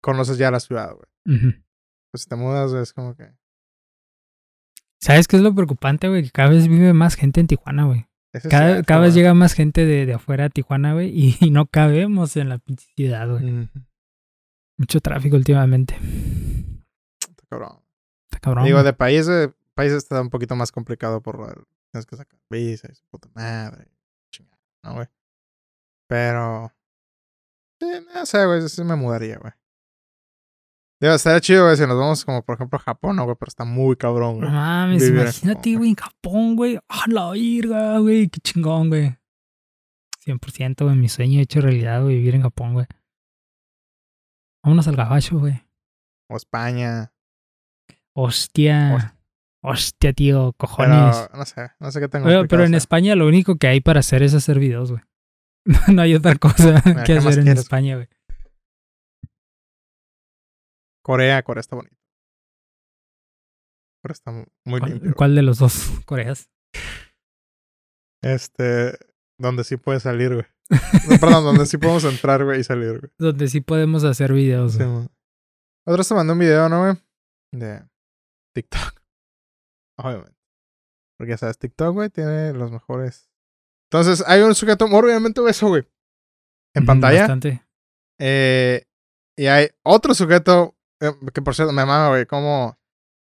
conoces 0.00 0.38
ya 0.38 0.50
la 0.50 0.60
ciudad, 0.60 0.94
güey. 0.94 1.54
Pues 2.10 2.22
si 2.22 2.28
te 2.28 2.36
mudas, 2.36 2.72
es 2.72 2.92
como 2.92 3.14
que. 3.14 3.30
¿Sabes 5.00 5.28
qué 5.28 5.36
es 5.36 5.42
lo 5.42 5.54
preocupante, 5.54 6.08
güey? 6.08 6.24
Que 6.24 6.30
cada 6.30 6.50
vez 6.50 6.68
vive 6.68 6.92
más 6.92 7.14
gente 7.14 7.40
en 7.40 7.46
Tijuana, 7.46 7.84
güey. 7.84 8.08
Cada, 8.50 8.74
cierto, 8.74 8.86
cada 8.86 9.00
vez 9.00 9.14
llega 9.14 9.34
más 9.34 9.54
gente 9.54 9.86
de, 9.86 10.06
de 10.06 10.14
afuera 10.14 10.46
a 10.46 10.48
Tijuana, 10.48 10.92
güey, 10.92 11.08
y, 11.08 11.36
y 11.40 11.50
no 11.50 11.66
cabemos 11.66 12.36
en 12.36 12.48
la 12.48 12.58
pinche 12.58 12.86
ciudad, 12.96 13.28
güey. 13.28 13.68
Mucho 14.76 15.00
tráfico 15.00 15.36
últimamente. 15.36 15.96
está 17.20 17.46
cabrón. 17.48 17.82
Está 18.30 18.40
cabrón. 18.40 18.64
Digo, 18.64 18.76
güey. 18.76 18.84
de 18.84 18.92
país, 18.92 19.26
de 19.26 19.52
país 19.74 19.92
está 19.92 20.20
un 20.20 20.30
poquito 20.30 20.56
más 20.56 20.72
complicado 20.72 21.20
por 21.20 21.66
Tienes 21.90 22.06
que 22.06 22.16
sacar 22.16 22.38
visa 22.50 22.88
y 22.90 22.94
su 22.94 23.04
puta 23.06 23.28
madre. 23.34 23.88
Chingada, 24.30 24.58
¿no, 24.84 24.94
güey? 24.94 25.06
Pero. 26.06 26.72
Sí, 27.80 27.86
no 28.14 28.26
sé, 28.26 28.44
güey. 28.44 28.68
Sí 28.68 28.84
me 28.84 28.96
mudaría, 28.96 29.38
güey. 29.38 29.52
Digo, 31.00 31.14
estaría 31.14 31.40
chido, 31.40 31.64
güey, 31.64 31.76
si 31.76 31.86
nos 31.86 31.96
vamos 31.96 32.24
como, 32.24 32.42
por 32.42 32.56
ejemplo, 32.56 32.76
a 32.78 32.82
Japón, 32.82 33.16
¿no, 33.16 33.24
güey? 33.24 33.36
Pero 33.38 33.48
está 33.48 33.64
muy 33.64 33.94
cabrón, 33.96 34.40
No 34.40 34.46
güey. 34.46 34.50
mames, 34.52 35.02
Vivir 35.02 35.16
en 35.16 35.22
imagínate, 35.22 35.76
güey, 35.76 35.90
en 35.90 35.96
Japón, 35.96 36.56
güey. 36.56 36.78
¡Ah, 36.88 37.04
la 37.06 37.30
virga, 37.30 37.98
güey! 37.98 38.28
¡Qué 38.28 38.40
chingón, 38.40 38.88
güey! 38.88 39.16
100%, 40.26 40.84
güey, 40.84 40.96
mi 40.96 41.08
sueño 41.08 41.40
hecho 41.40 41.60
realidad, 41.60 42.02
güey, 42.02 42.16
vivir 42.16 42.34
en 42.34 42.42
Japón, 42.42 42.74
güey. 42.74 42.86
Vámonos 44.64 44.88
al 44.88 44.96
gabacho, 44.96 45.38
güey. 45.38 45.62
O 46.28 46.36
España. 46.36 47.12
Hostia. 48.14 49.14
Hostia, 49.62 50.12
tío, 50.12 50.52
cojones. 50.56 51.16
Pero, 51.28 51.38
no 51.38 51.44
sé. 51.46 51.70
No 51.78 51.90
sé 51.92 52.00
qué 52.00 52.08
tengo. 52.08 52.24
Complicado 52.24 52.48
pero 52.48 52.62
en 52.64 52.70
hacer. 52.74 52.76
España 52.78 53.14
lo 53.14 53.26
único 53.26 53.56
que 53.56 53.68
hay 53.68 53.80
para 53.80 54.00
hacer 54.00 54.22
es 54.22 54.34
hacer 54.34 54.58
videos, 54.58 54.90
güey. 54.90 55.02
no 55.94 56.02
hay 56.02 56.14
otra 56.14 56.34
cosa 56.38 56.82
Mira, 56.84 57.04
que 57.04 57.12
¿qué 57.14 57.14
más 57.16 57.26
hacer 57.26 57.38
en 57.38 57.44
quieres? 57.44 57.62
España, 57.62 57.94
güey. 57.96 58.08
Corea, 61.08 61.42
Corea 61.42 61.60
está 61.60 61.74
bonito. 61.74 61.96
Corea 64.02 64.12
está 64.12 64.30
mu- 64.30 64.44
muy 64.66 64.78
¿Cuál, 64.80 64.92
limpio. 64.92 65.14
cuál 65.16 65.34
de 65.34 65.42
los 65.42 65.58
dos 65.58 65.72
Coreas? 66.06 66.50
Este. 68.22 68.98
Donde 69.40 69.64
sí 69.64 69.78
puedes 69.78 70.02
salir, 70.02 70.34
güey. 70.34 70.46
No, 71.08 71.18
Perdón, 71.18 71.44
donde 71.44 71.64
sí 71.64 71.78
podemos 71.78 72.04
entrar, 72.12 72.44
güey, 72.44 72.60
y 72.60 72.64
salir, 72.64 72.98
güey. 73.00 73.12
Donde 73.18 73.48
sí 73.48 73.62
podemos 73.62 74.04
hacer 74.04 74.34
videos, 74.34 74.72
Sí, 74.72 74.78
güey. 74.78 74.88
man. 74.90 75.08
Otra 75.86 75.96
vez 75.98 76.08
te 76.08 76.14
mandé 76.14 76.32
un 76.34 76.38
video, 76.40 76.68
¿no, 76.68 76.80
güey? 76.82 76.94
De 77.54 77.88
TikTok. 78.54 79.00
Obviamente. 79.98 80.36
Porque 81.18 81.30
ya 81.30 81.38
sabes, 81.38 81.58
TikTok, 81.58 81.94
güey, 81.94 82.10
tiene 82.10 82.52
los 82.52 82.70
mejores. 82.70 83.30
Entonces, 83.90 84.22
hay 84.26 84.42
un 84.42 84.54
sujeto 84.54 84.84
obviamente 84.84 85.40
obeso, 85.40 85.68
güey. 85.68 85.88
En 86.76 86.84
pantalla. 86.84 87.20
Bastante. 87.20 87.64
Eh, 88.20 88.84
y 89.38 89.46
hay 89.46 89.68
otro 89.84 90.12
sujeto. 90.14 90.74
Eh, 91.00 91.12
que 91.32 91.42
por 91.42 91.54
cierto, 91.54 91.72
me 91.72 91.84
mama, 91.84 92.08
güey. 92.08 92.26
Como. 92.26 92.76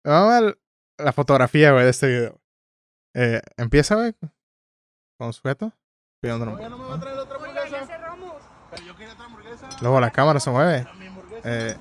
Me 0.04 0.12
mama 0.12 0.54
la 0.98 1.14
fotografía, 1.14 1.72
güey, 1.72 1.84
de 1.86 1.90
este 1.90 2.08
video. 2.08 2.40
Eh, 3.14 3.42
empieza, 3.58 3.96
güey. 3.96 4.14
Con 5.18 5.28
un 5.28 5.34
sujeto. 5.34 5.72
pidiendo 6.22 6.44
una 6.44 6.52
hamburguesa, 6.54 6.78
¿no? 9.68 9.78
Luego 9.82 10.00
la 10.00 10.12
cámara 10.12 10.40
se 10.40 10.50
mueve. 10.50 10.88
Eh, 11.44 11.76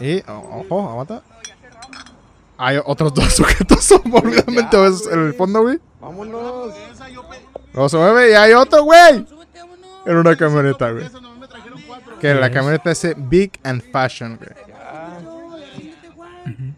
y, 0.00 0.20
o- 0.30 0.64
ojo, 0.68 0.88
aguanta. 0.90 1.22
Hay 2.56 2.78
otros 2.84 3.14
dos 3.14 3.32
sujetos 3.36 3.90
obviamente 3.92 4.76
obesos 4.76 5.06
en 5.12 5.26
el 5.26 5.34
fondo, 5.34 5.62
güey. 5.62 5.80
Vámonos. 6.00 6.74
Luego 7.72 7.88
se 7.88 7.96
mueve 7.96 8.30
y 8.30 8.34
hay 8.34 8.52
otro, 8.52 8.82
güey. 8.84 9.26
En 10.06 10.16
una 10.16 10.36
camioneta, 10.36 10.90
güey. 10.90 11.08
Que 12.20 12.34
la 12.34 12.50
camioneta 12.50 12.90
dice 12.90 13.14
Big 13.16 13.58
and 13.62 13.82
Fashion, 13.92 14.36
güey. 14.36 14.50
Ujú. 16.46 16.74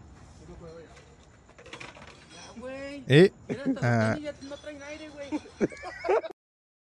Y. 3.07 3.31
ah, 3.81 4.17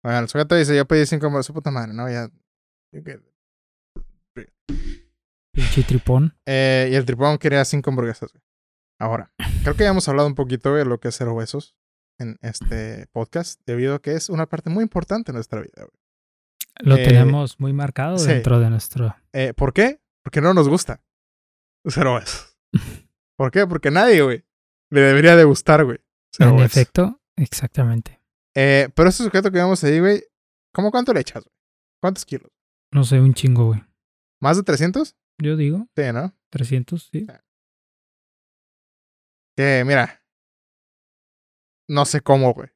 bueno, 0.04 0.20
el 0.20 0.28
sujeto 0.30 0.56
dice: 0.56 0.76
Yo 0.76 0.86
pedí 0.86 1.06
cinco 1.06 1.28
hamburguesas. 1.28 1.48
Su 1.48 1.54
puta 1.54 1.72
madre, 1.72 1.94
¿no? 1.94 2.10
Ya. 2.10 2.30
Pinche 5.54 5.84
tripón. 5.84 6.36
Eh, 6.46 6.90
y 6.92 6.96
el 6.96 7.06
tripón 7.06 7.38
quería 7.38 7.64
cinco 7.66 7.90
hamburguesas, 7.90 8.32
güey. 8.32 8.44
Ahora, 9.02 9.32
creo 9.64 9.76
que 9.76 9.84
ya 9.84 9.90
hemos 9.90 10.08
hablado 10.10 10.28
un 10.28 10.36
poquito 10.36 10.74
de 10.76 10.84
lo 10.86 11.00
que 11.00 11.08
es 11.10 11.16
cero 11.16 11.34
huesos 11.34 11.76
en 12.20 12.38
este 12.42 13.08
podcast, 13.14 13.62
debido 13.66 13.96
a 13.96 14.02
que 14.02 14.14
es 14.14 14.30
una 14.30 14.46
parte 14.46 14.70
muy 14.70 14.84
importante 14.84 15.32
de 15.32 15.36
nuestra 15.38 15.62
vida, 15.62 15.84
güey. 15.86 16.00
Lo 16.82 16.96
Eh, 16.98 17.04
tenemos 17.06 17.60
muy 17.60 17.72
marcado 17.74 18.18
sí. 18.18 18.28
dentro 18.28 18.60
de 18.60 18.70
nuestro. 18.70 19.16
Eh, 19.34 19.54
¿Por 19.54 19.74
qué? 19.74 20.02
Porque 20.24 20.42
no 20.42 20.54
nos 20.54 20.68
gusta. 20.68 21.02
Cero 21.90 22.16
huesos. 22.16 22.58
¿Por 23.38 23.52
qué? 23.52 23.66
Porque 23.68 23.92
nadie, 23.92 24.22
güey, 24.22 24.46
le 24.90 25.02
debería 25.02 25.36
de 25.36 25.44
gustar, 25.44 25.84
güey. 25.86 26.00
Cero 26.32 26.52
En 26.52 26.60
efecto, 26.60 27.22
exactamente. 27.36 28.22
Eh, 28.56 28.90
pero 28.96 29.10
ese 29.10 29.24
sujeto 29.24 29.52
que 29.52 29.58
vemos 29.58 29.84
ahí, 29.84 30.00
güey, 30.00 30.24
¿cómo 30.74 30.92
cuánto 30.92 31.14
le 31.14 31.22
echas, 31.22 31.44
güey? 31.44 31.56
¿Cuántos 32.02 32.26
kilos? 32.26 32.52
No 32.92 33.04
sé, 33.04 33.20
un 33.20 33.34
chingo, 33.34 33.68
güey. 33.68 33.84
¿Más 34.42 34.58
de 34.58 34.64
300? 34.64 35.16
Yo 35.42 35.56
digo, 35.56 35.88
Sí, 35.96 36.04
¿no? 36.14 36.34
300, 36.50 37.10
sí. 37.12 37.28
Que, 39.56 39.84
mira. 39.86 40.24
No 41.88 42.06
sé 42.06 42.22
cómo, 42.22 42.54
güey. 42.54 42.70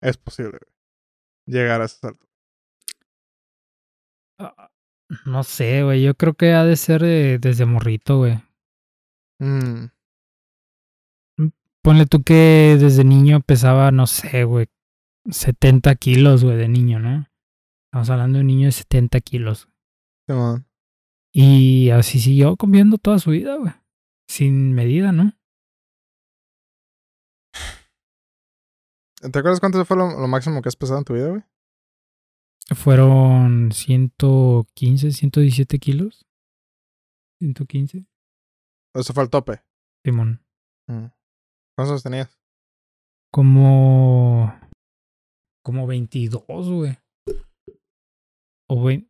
Es 0.00 0.16
posible, 0.16 0.58
güey. 0.58 0.72
Llegar 1.46 1.80
a 1.80 1.84
ese 1.84 1.98
salto. 1.98 2.26
No 5.24 5.44
sé, 5.44 5.82
güey. 5.82 6.02
Yo 6.02 6.14
creo 6.14 6.34
que 6.34 6.52
ha 6.52 6.64
de 6.64 6.76
ser 6.76 7.02
eh, 7.04 7.38
desde 7.40 7.64
morrito, 7.66 8.18
güey. 8.18 8.42
Mm, 9.38 9.86
Ponle 11.86 12.06
tú 12.06 12.24
que 12.24 12.76
desde 12.80 13.04
niño 13.04 13.40
pesaba, 13.42 13.92
no 13.92 14.08
sé, 14.08 14.42
güey, 14.42 14.66
70 15.30 15.94
kilos, 15.94 16.42
güey, 16.42 16.56
de 16.56 16.66
niño, 16.66 16.98
¿no? 16.98 17.28
Estamos 17.86 18.10
hablando 18.10 18.38
de 18.38 18.40
un 18.40 18.48
niño 18.48 18.66
de 18.66 18.72
70 18.72 19.20
kilos. 19.20 19.68
Y 21.32 21.90
así 21.90 22.18
siguió 22.18 22.56
comiendo 22.56 22.98
toda 22.98 23.20
su 23.20 23.30
vida, 23.30 23.54
güey. 23.54 23.72
Sin 24.28 24.72
medida, 24.72 25.12
¿no? 25.12 25.32
¿Te 29.20 29.38
acuerdas 29.38 29.60
cuánto 29.60 29.84
fue 29.84 29.96
lo, 29.96 30.08
lo 30.18 30.26
máximo 30.26 30.62
que 30.62 30.68
has 30.68 30.76
pesado 30.76 30.98
en 30.98 31.04
tu 31.04 31.14
vida, 31.14 31.28
güey? 31.28 31.42
Fueron 32.74 33.70
115, 33.72 35.12
117 35.12 35.78
kilos. 35.78 36.26
115. 37.40 38.06
Eso 38.94 39.12
fue 39.14 39.22
el 39.22 39.30
tope. 39.30 39.62
Simón. 40.04 40.44
Mm. 40.88 41.06
¿Cuántos 41.76 42.02
tenías? 42.02 42.36
Como. 43.32 44.52
Como 45.62 45.86
22, 45.86 46.44
güey. 46.46 46.98
O 48.68 48.84
20. 48.84 49.08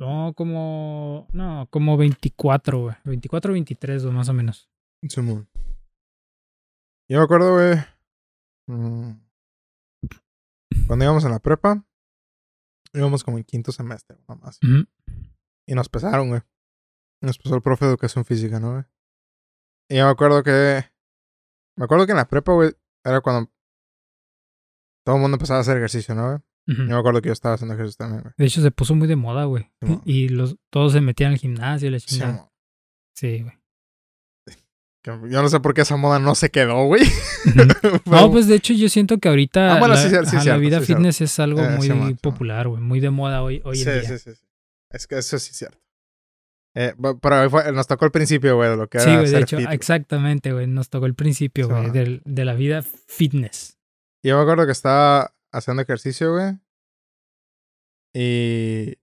No, 0.00 0.34
como. 0.34 1.28
No, 1.32 1.68
como 1.70 1.96
24, 1.96 2.80
güey. 2.80 2.96
24 3.04 3.52
23, 3.52 4.02
güey, 4.02 4.14
más 4.14 4.28
o 4.28 4.32
menos. 4.34 4.68
Simón. 5.08 5.48
Yo 7.08 7.18
me 7.18 7.24
acuerdo, 7.24 7.54
güey. 7.54 7.76
mm, 8.66 9.21
Cuando 10.86 11.04
íbamos 11.04 11.24
en 11.24 11.30
la 11.30 11.38
prepa, 11.38 11.84
íbamos 12.92 13.24
como 13.24 13.38
en 13.38 13.44
quinto 13.44 13.72
semestre. 13.72 14.18
Ujú. 14.28 14.86
Y 15.66 15.74
nos 15.74 15.88
pesaron, 15.88 16.28
güey. 16.28 16.42
Nos 17.20 17.38
pesó 17.38 17.54
el 17.54 17.62
profe 17.62 17.84
de 17.84 17.90
educación 17.90 18.24
física, 18.24 18.58
¿no, 18.58 18.72
güey? 18.72 18.84
Y 19.88 19.96
yo 19.96 20.04
me 20.04 20.10
acuerdo 20.10 20.42
que. 20.42 20.84
Me 21.76 21.84
acuerdo 21.84 22.06
que 22.06 22.12
en 22.12 22.18
la 22.18 22.28
prepa, 22.28 22.52
güey, 22.52 22.72
era 23.04 23.20
cuando 23.20 23.50
todo 25.04 25.16
el 25.16 25.22
mundo 25.22 25.36
empezaba 25.36 25.58
a 25.58 25.62
hacer 25.62 25.76
ejercicio, 25.76 26.14
¿no, 26.14 26.26
güey? 26.26 26.38
Yo 26.66 26.84
me 26.84 26.96
acuerdo 26.96 27.20
que 27.20 27.28
yo 27.28 27.32
estaba 27.32 27.54
haciendo 27.54 27.74
ejercicio 27.74 27.98
también, 27.98 28.22
güey. 28.22 28.34
De 28.36 28.44
hecho, 28.44 28.60
se 28.60 28.70
puso 28.70 28.94
muy 28.94 29.08
de 29.08 29.16
moda, 29.16 29.44
güey. 29.44 29.72
Y 30.04 30.28
los, 30.28 30.56
todos 30.70 30.92
se 30.92 31.00
metían 31.00 31.32
al 31.32 31.38
gimnasio 31.38 31.88
y 31.88 31.90
la 31.90 32.00
chingada. 32.00 32.52
Sí, 33.14 33.42
güey. 33.42 33.61
Yo 35.04 35.42
no 35.42 35.48
sé 35.48 35.58
por 35.60 35.74
qué 35.74 35.80
esa 35.82 35.96
moda 35.96 36.18
no 36.18 36.34
se 36.34 36.50
quedó, 36.50 36.84
güey. 36.86 37.02
No, 38.06 38.30
pues 38.30 38.46
de 38.46 38.54
hecho 38.54 38.72
yo 38.72 38.88
siento 38.88 39.18
que 39.18 39.28
ahorita 39.28 39.74
Ah, 39.76 39.78
bueno, 39.80 39.94
la, 39.94 40.00
sí, 40.00 40.08
sí, 40.08 40.14
sí, 40.30 40.40
cierto, 40.40 40.60
vida 40.60 40.78
sí, 40.80 40.86
cierto. 40.86 41.00
fitness 41.00 41.20
es 41.20 41.38
algo 41.40 41.60
Eh, 41.60 41.94
muy 41.94 42.14
popular, 42.14 42.68
güey. 42.68 42.80
Muy 42.82 43.00
de 43.00 43.10
moda 43.10 43.42
hoy, 43.42 43.60
hoy 43.64 43.78
en 43.78 43.84
sí, 43.84 43.90
día. 43.90 44.02
sí, 44.04 44.18
sí, 44.18 44.34
sí. 44.34 44.40
Es 44.90 45.06
que 45.06 45.18
eso 45.18 45.38
sí 45.38 45.50
es 45.50 45.56
cierto. 45.56 45.78
Eh, 46.74 46.94
pero 47.20 47.50
fue- 47.50 47.72
nos 47.72 47.86
tocó 47.86 48.04
el 48.04 48.10
principio, 48.12 48.56
güey, 48.56 48.70
de 48.70 48.76
lo 48.76 48.88
que 48.88 49.00
Sí, 49.00 49.10
era 49.10 49.20
güey, 49.20 49.30
de 49.32 49.40
hecho, 49.40 49.58
fit, 49.58 49.68
exactamente, 49.70 50.52
güey. 50.52 50.66
Nos 50.66 50.88
tocó 50.88 51.06
el 51.06 51.14
principio, 51.14 51.66
Sí, 51.66 51.72
güey, 51.72 51.90
del- 51.90 52.22
de 52.24 52.44
la 52.44 52.54
vida 52.54 52.82
fitness. 52.82 53.76
Yo 54.22 54.36
me 54.36 54.42
acuerdo 54.42 54.66
que 54.66 54.72
estaba 54.72 55.34
haciendo 55.52 55.82
ejercicio, 55.82 56.32
güey. 56.32 56.58
Y. 58.14 58.96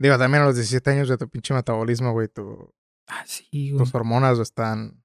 Digo, 0.00 0.18
también 0.18 0.42
a 0.42 0.46
los 0.46 0.56
17 0.56 0.90
años 0.90 1.08
de 1.08 1.16
tu 1.16 1.28
pinche 1.28 1.54
metabolismo, 1.54 2.12
güey, 2.12 2.28
tu, 2.28 2.74
Ah, 3.06 3.24
sí, 3.26 3.70
güey. 3.70 3.78
tus 3.78 3.94
hormonas 3.94 4.38
están 4.38 5.02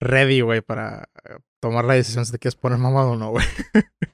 ready, 0.00 0.40
güey, 0.40 0.60
para 0.60 1.08
eh, 1.24 1.38
tomar 1.60 1.84
la 1.84 1.94
decisión 1.94 2.24
si 2.24 2.32
te 2.32 2.38
quieres 2.38 2.56
poner 2.56 2.78
mamado 2.78 3.12
o 3.12 3.16
no, 3.16 3.30
güey. 3.30 3.46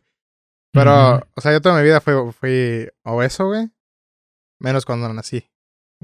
Pero, 0.73 1.17
o 1.35 1.41
sea, 1.41 1.53
yo 1.53 1.63
toda 1.63 1.77
mi 1.79 1.85
vida 1.85 2.01
fui, 2.01 2.15
fui 2.33 2.89
obeso, 3.05 3.47
güey. 3.47 3.71
Menos 4.61 4.85
cuando 4.85 5.11
nací. 5.13 5.49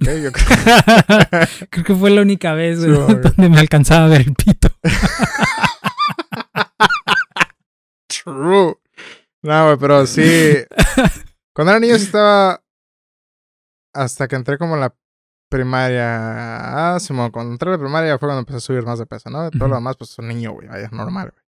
¿Ok? 0.00 0.09
Yo 0.22 0.33
creo 0.33 0.46
Creo 1.70 1.85
que 1.85 1.94
fue 1.94 2.11
la 2.11 2.22
única 2.22 2.55
vez, 2.55 2.85
güey, 2.85 2.96
Sí, 2.96 3.02
güey. 3.02 3.20
donde 3.22 3.48
me 3.50 3.59
alcanzaba 3.59 4.07
a 4.07 4.09
ver 4.09 4.22
el 4.22 4.35
pito. 4.35 4.68
True. 8.09 8.76
No, 9.42 9.64
güey, 9.66 9.76
pero 9.78 10.07
sí. 10.07 10.64
Cuando 11.55 11.72
era 11.72 11.81
niño 11.81 11.98
sí 11.98 12.05
estaba. 12.05 12.62
Hasta 13.94 14.26
que 14.26 14.37
entré 14.37 14.57
como 14.57 14.74
en 14.74 14.81
la 14.81 14.94
primaria. 15.52 16.94
Ah, 16.94 16.98
Simón, 16.98 17.30
cuando 17.30 17.52
entré 17.52 17.68
a 17.68 17.72
la 17.72 17.78
primaria 17.78 18.18
fue 18.18 18.28
cuando 18.28 18.40
empecé 18.40 18.56
a 18.56 18.60
subir 18.60 18.84
más 18.84 18.98
de 18.98 19.06
peso, 19.06 19.30
¿no? 19.30 19.50
Todo 19.50 19.68
lo 19.68 19.74
demás, 19.74 19.96
pues 19.96 20.18
un 20.18 20.28
niño, 20.28 20.52
güey, 20.52 20.68
vaya, 20.68 20.88
normal, 20.90 21.30
güey. 21.30 21.42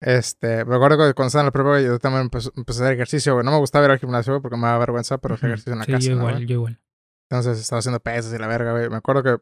Este, 0.00 0.64
me 0.66 0.74
acuerdo 0.74 0.98
que 0.98 1.14
cuando 1.14 1.28
estaba 1.28 1.48
en 1.48 1.52
la 1.54 1.62
güey, 1.62 1.84
yo 1.86 1.98
también 1.98 2.22
empecé, 2.22 2.50
empecé 2.56 2.82
a 2.82 2.84
hacer 2.84 2.94
ejercicio, 2.94 3.34
güey. 3.34 3.44
No 3.44 3.52
me 3.52 3.58
gustaba 3.58 3.86
ir 3.86 3.92
al 3.92 3.98
gimnasio, 3.98 4.34
güey, 4.34 4.42
porque 4.42 4.56
me 4.56 4.66
daba 4.66 4.78
vergüenza, 4.78 5.16
pero 5.18 5.34
hacía 5.34 5.48
ejercicio 5.48 5.72
en 5.72 5.78
la 5.78 5.84
sí, 5.86 5.92
casa. 5.92 6.06
yo 6.06 6.16
¿no, 6.16 6.20
igual, 6.28 6.46
yo 6.46 6.54
igual. 6.54 6.80
Entonces 7.30 7.58
estaba 7.58 7.78
haciendo 7.78 8.00
pesas 8.00 8.34
y 8.34 8.38
la 8.38 8.46
verga, 8.46 8.72
güey. 8.72 8.90
Me 8.90 8.96
acuerdo 8.96 9.22
que 9.22 9.38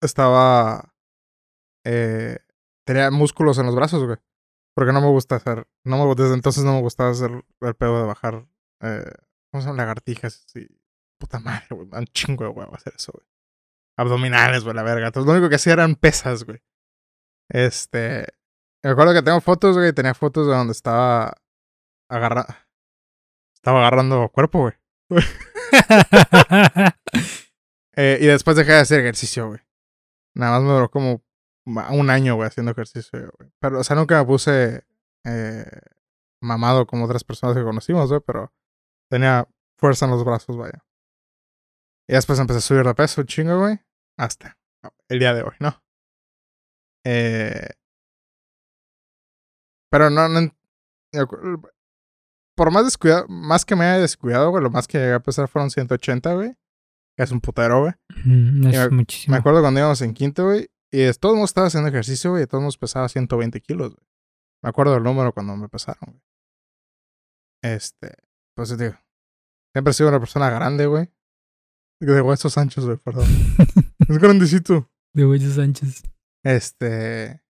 estaba. 0.00 0.94
Eh, 1.84 2.38
tenía 2.86 3.10
músculos 3.10 3.58
en 3.58 3.66
los 3.66 3.74
brazos, 3.74 4.04
güey. 4.04 4.16
Porque 4.74 4.92
no 4.92 5.00
me 5.02 5.08
gusta 5.08 5.36
hacer. 5.36 5.66
No 5.84 5.98
me, 5.98 6.14
desde 6.14 6.34
entonces 6.34 6.64
no 6.64 6.72
me 6.72 6.80
gustaba 6.80 7.10
hacer 7.10 7.44
el 7.60 7.74
pedo 7.74 8.00
de 8.00 8.06
bajar. 8.06 8.46
Eh, 8.80 9.12
¿Cómo 9.50 9.60
se 9.60 9.68
llaman? 9.68 9.76
Lagartijas. 9.76 10.46
Y, 10.56 10.68
puta 11.24 11.40
madre, 11.40 11.66
güey. 11.70 11.88
Un 11.90 12.06
chingo 12.06 12.44
de 12.44 12.50
huevo 12.50 12.74
hacer 12.74 12.92
eso, 12.96 13.12
güey. 13.12 13.26
Abdominales, 13.96 14.64
güey, 14.64 14.76
la 14.76 14.82
verga. 14.82 15.06
Entonces 15.06 15.26
lo 15.26 15.32
único 15.32 15.48
que 15.48 15.56
hacía 15.56 15.72
eran 15.72 15.96
pesas, 15.96 16.44
güey. 16.44 16.62
Este. 17.48 18.26
Me 18.82 18.90
acuerdo 18.90 19.14
que 19.14 19.22
tengo 19.22 19.40
fotos, 19.40 19.76
güey. 19.76 19.92
Tenía 19.92 20.14
fotos 20.14 20.46
de 20.46 20.52
donde 20.52 20.72
estaba. 20.72 21.34
Agarrando. 22.10 22.54
Estaba 23.54 23.78
agarrando 23.80 24.28
cuerpo, 24.28 24.60
güey. 24.60 24.74
Eh, 27.96 28.18
y 28.20 28.26
después 28.26 28.56
dejé 28.56 28.72
de 28.72 28.78
hacer 28.78 28.98
ejercicio, 28.98 29.46
güey. 29.46 29.60
Nada 30.34 30.58
más 30.58 30.62
me 30.64 30.72
duró 30.72 30.90
como 30.90 31.22
un 31.64 32.10
año, 32.10 32.34
güey, 32.34 32.48
haciendo 32.48 32.72
ejercicio, 32.72 33.32
güey. 33.38 33.52
Pero, 33.60 33.78
o 33.78 33.84
sea, 33.84 33.94
nunca 33.94 34.18
me 34.18 34.26
puse 34.26 34.84
eh, 35.24 35.80
mamado 36.40 36.88
como 36.88 37.04
otras 37.04 37.22
personas 37.22 37.56
que 37.56 37.62
conocimos, 37.62 38.08
güey, 38.08 38.20
pero 38.26 38.52
tenía 39.08 39.48
fuerza 39.76 40.06
en 40.06 40.10
los 40.10 40.24
brazos, 40.24 40.56
vaya. 40.56 40.84
Y 42.08 42.12
después 42.14 42.38
empecé 42.38 42.58
a 42.58 42.62
subir 42.62 42.84
de 42.84 42.94
peso, 42.94 43.20
un 43.22 43.26
chingo, 43.26 43.58
güey. 43.58 43.78
Hasta 44.18 44.58
el 45.08 45.18
día 45.18 45.32
de 45.34 45.42
hoy, 45.42 45.54
¿no? 45.60 45.82
Eh, 47.06 47.68
pero 49.90 50.10
no, 50.10 50.28
no. 50.28 50.50
Por 52.56 52.70
más 52.70 52.84
descuidado, 52.84 53.26
más 53.28 53.64
que 53.64 53.74
me 53.76 53.84
haya 53.84 54.00
descuidado, 54.00 54.50
güey, 54.50 54.62
lo 54.62 54.70
más 54.70 54.86
que 54.86 54.98
llegué 54.98 55.14
a 55.14 55.20
pesar 55.20 55.48
fueron 55.48 55.70
180, 55.70 56.34
güey. 56.34 56.56
Que 57.16 57.22
es 57.24 57.30
un 57.30 57.40
putero, 57.40 57.80
güey. 57.82 57.92
Mm, 58.24 58.66
es 58.68 58.78
me- 58.78 58.96
muchísimo. 58.96 59.32
Me 59.34 59.38
acuerdo 59.38 59.60
cuando 59.60 59.80
íbamos 59.80 60.00
en 60.02 60.14
quinto, 60.14 60.44
güey. 60.46 60.68
Y 60.92 60.98
de 60.98 61.14
todos 61.14 61.34
modos 61.36 61.50
estaba 61.50 61.66
haciendo 61.68 61.88
ejercicio, 61.88 62.30
güey. 62.30 62.40
Y 62.40 62.44
de 62.44 62.46
todos 62.48 62.62
modos 62.62 62.78
pesaba 62.78 63.08
120 63.08 63.60
kilos, 63.60 63.94
güey. 63.94 64.06
Me 64.62 64.68
acuerdo 64.70 64.94
del 64.94 65.02
número 65.02 65.32
cuando 65.32 65.56
me 65.56 65.68
pesaron, 65.68 66.00
güey. 66.06 66.22
Este. 67.62 68.14
Pues 68.56 68.76
digo. 68.76 68.94
Siempre 69.72 69.90
he 69.90 69.94
sido 69.94 70.08
una 70.08 70.20
persona 70.20 70.50
grande, 70.50 70.86
güey. 70.86 71.08
De 72.12 72.20
huesos 72.20 72.58
anchos, 72.58 72.84
güey, 72.84 72.98
perdón. 72.98 73.26
es 74.08 74.18
grandecito. 74.18 74.90
De 75.14 75.24
Huellas 75.26 75.54
Sánchez. 75.54 76.02
Este. 76.44 77.40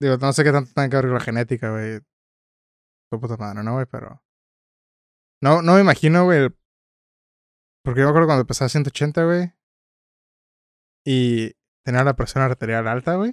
Digo, 0.00 0.16
no 0.16 0.32
sé 0.32 0.44
qué 0.44 0.52
tanto 0.52 0.72
tiene 0.72 0.88
que 0.88 0.96
ver 0.96 1.04
con 1.06 1.14
la 1.14 1.20
genética, 1.20 1.70
güey. 1.70 2.00
tu 3.10 3.20
puta 3.20 3.36
madre, 3.36 3.62
¿no, 3.62 3.74
güey? 3.74 3.86
Pero. 3.90 4.22
No, 5.42 5.60
no 5.62 5.74
me 5.74 5.80
imagino, 5.80 6.24
güey. 6.24 6.48
Porque 7.84 8.00
yo 8.00 8.06
me 8.06 8.10
acuerdo 8.10 8.28
cuando 8.28 8.46
pesaba 8.46 8.68
180, 8.68 9.24
güey. 9.24 9.52
Y 11.06 11.52
tenía 11.84 12.04
la 12.04 12.14
presión 12.14 12.44
arterial 12.44 12.86
alta, 12.86 13.16
güey. 13.16 13.32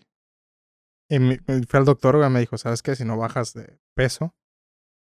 Y 1.09 1.19
mi- 1.19 1.37
fui 1.37 1.77
al 1.79 1.85
doctor, 1.85 2.17
güey, 2.17 2.29
me 2.29 2.39
dijo, 2.39 2.57
¿sabes 2.57 2.81
qué? 2.81 2.95
Si 2.95 3.05
no 3.05 3.17
bajas 3.17 3.53
de 3.53 3.79
peso, 3.95 4.35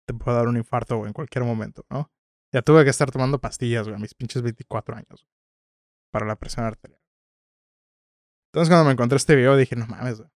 te 0.06 0.14
puede 0.14 0.36
dar 0.36 0.46
un 0.48 0.56
infarto, 0.56 0.96
güey, 0.98 1.08
en 1.08 1.12
cualquier 1.14 1.44
momento, 1.44 1.84
¿no? 1.90 2.12
Ya 2.52 2.62
tuve 2.62 2.84
que 2.84 2.90
estar 2.90 3.10
tomando 3.10 3.40
pastillas, 3.40 3.86
güey, 3.86 3.96
a 3.96 3.98
mis 4.00 4.14
pinches 4.14 4.42
24 4.42 4.96
años, 4.96 5.24
güey, 5.24 5.34
para 6.10 6.26
la 6.26 6.36
presión 6.36 6.64
arterial. 6.64 7.00
Entonces, 8.52 8.70
cuando 8.70 8.86
me 8.86 8.92
encontré 8.92 9.16
este 9.16 9.36
video, 9.36 9.56
dije, 9.56 9.76
no 9.76 9.86
mames, 9.86 10.18
güey. 10.18 10.30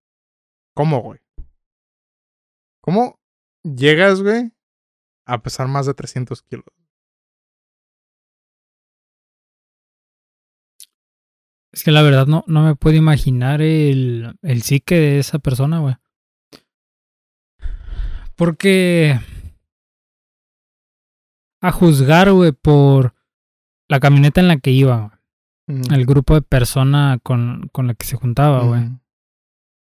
¿Cómo, 0.74 1.00
güey? 1.00 1.20
¿Cómo 2.82 3.18
llegas, 3.62 4.22
güey, 4.22 4.52
a 5.26 5.42
pesar 5.42 5.68
más 5.68 5.86
de 5.86 5.94
300 5.94 6.42
kilos? 6.42 6.66
Es 11.72 11.84
que 11.84 11.92
la 11.92 12.02
verdad 12.02 12.26
no, 12.26 12.44
no 12.46 12.64
me 12.64 12.74
puedo 12.74 12.96
imaginar 12.96 13.62
el, 13.62 14.36
el 14.42 14.62
psique 14.62 14.96
de 14.96 15.18
esa 15.20 15.38
persona, 15.38 15.78
güey. 15.78 15.94
Porque 18.34 19.20
a 21.60 21.72
juzgar, 21.72 22.32
güey, 22.32 22.52
por 22.52 23.14
la 23.88 24.00
camioneta 24.00 24.40
en 24.40 24.48
la 24.48 24.58
que 24.58 24.70
iba, 24.70 25.20
Ujú. 25.68 25.94
el 25.94 26.06
grupo 26.06 26.34
de 26.34 26.42
persona 26.42 27.18
con, 27.22 27.68
con 27.72 27.86
la 27.86 27.94
que 27.94 28.06
se 28.06 28.16
juntaba, 28.16 28.64
güey. 28.64 28.88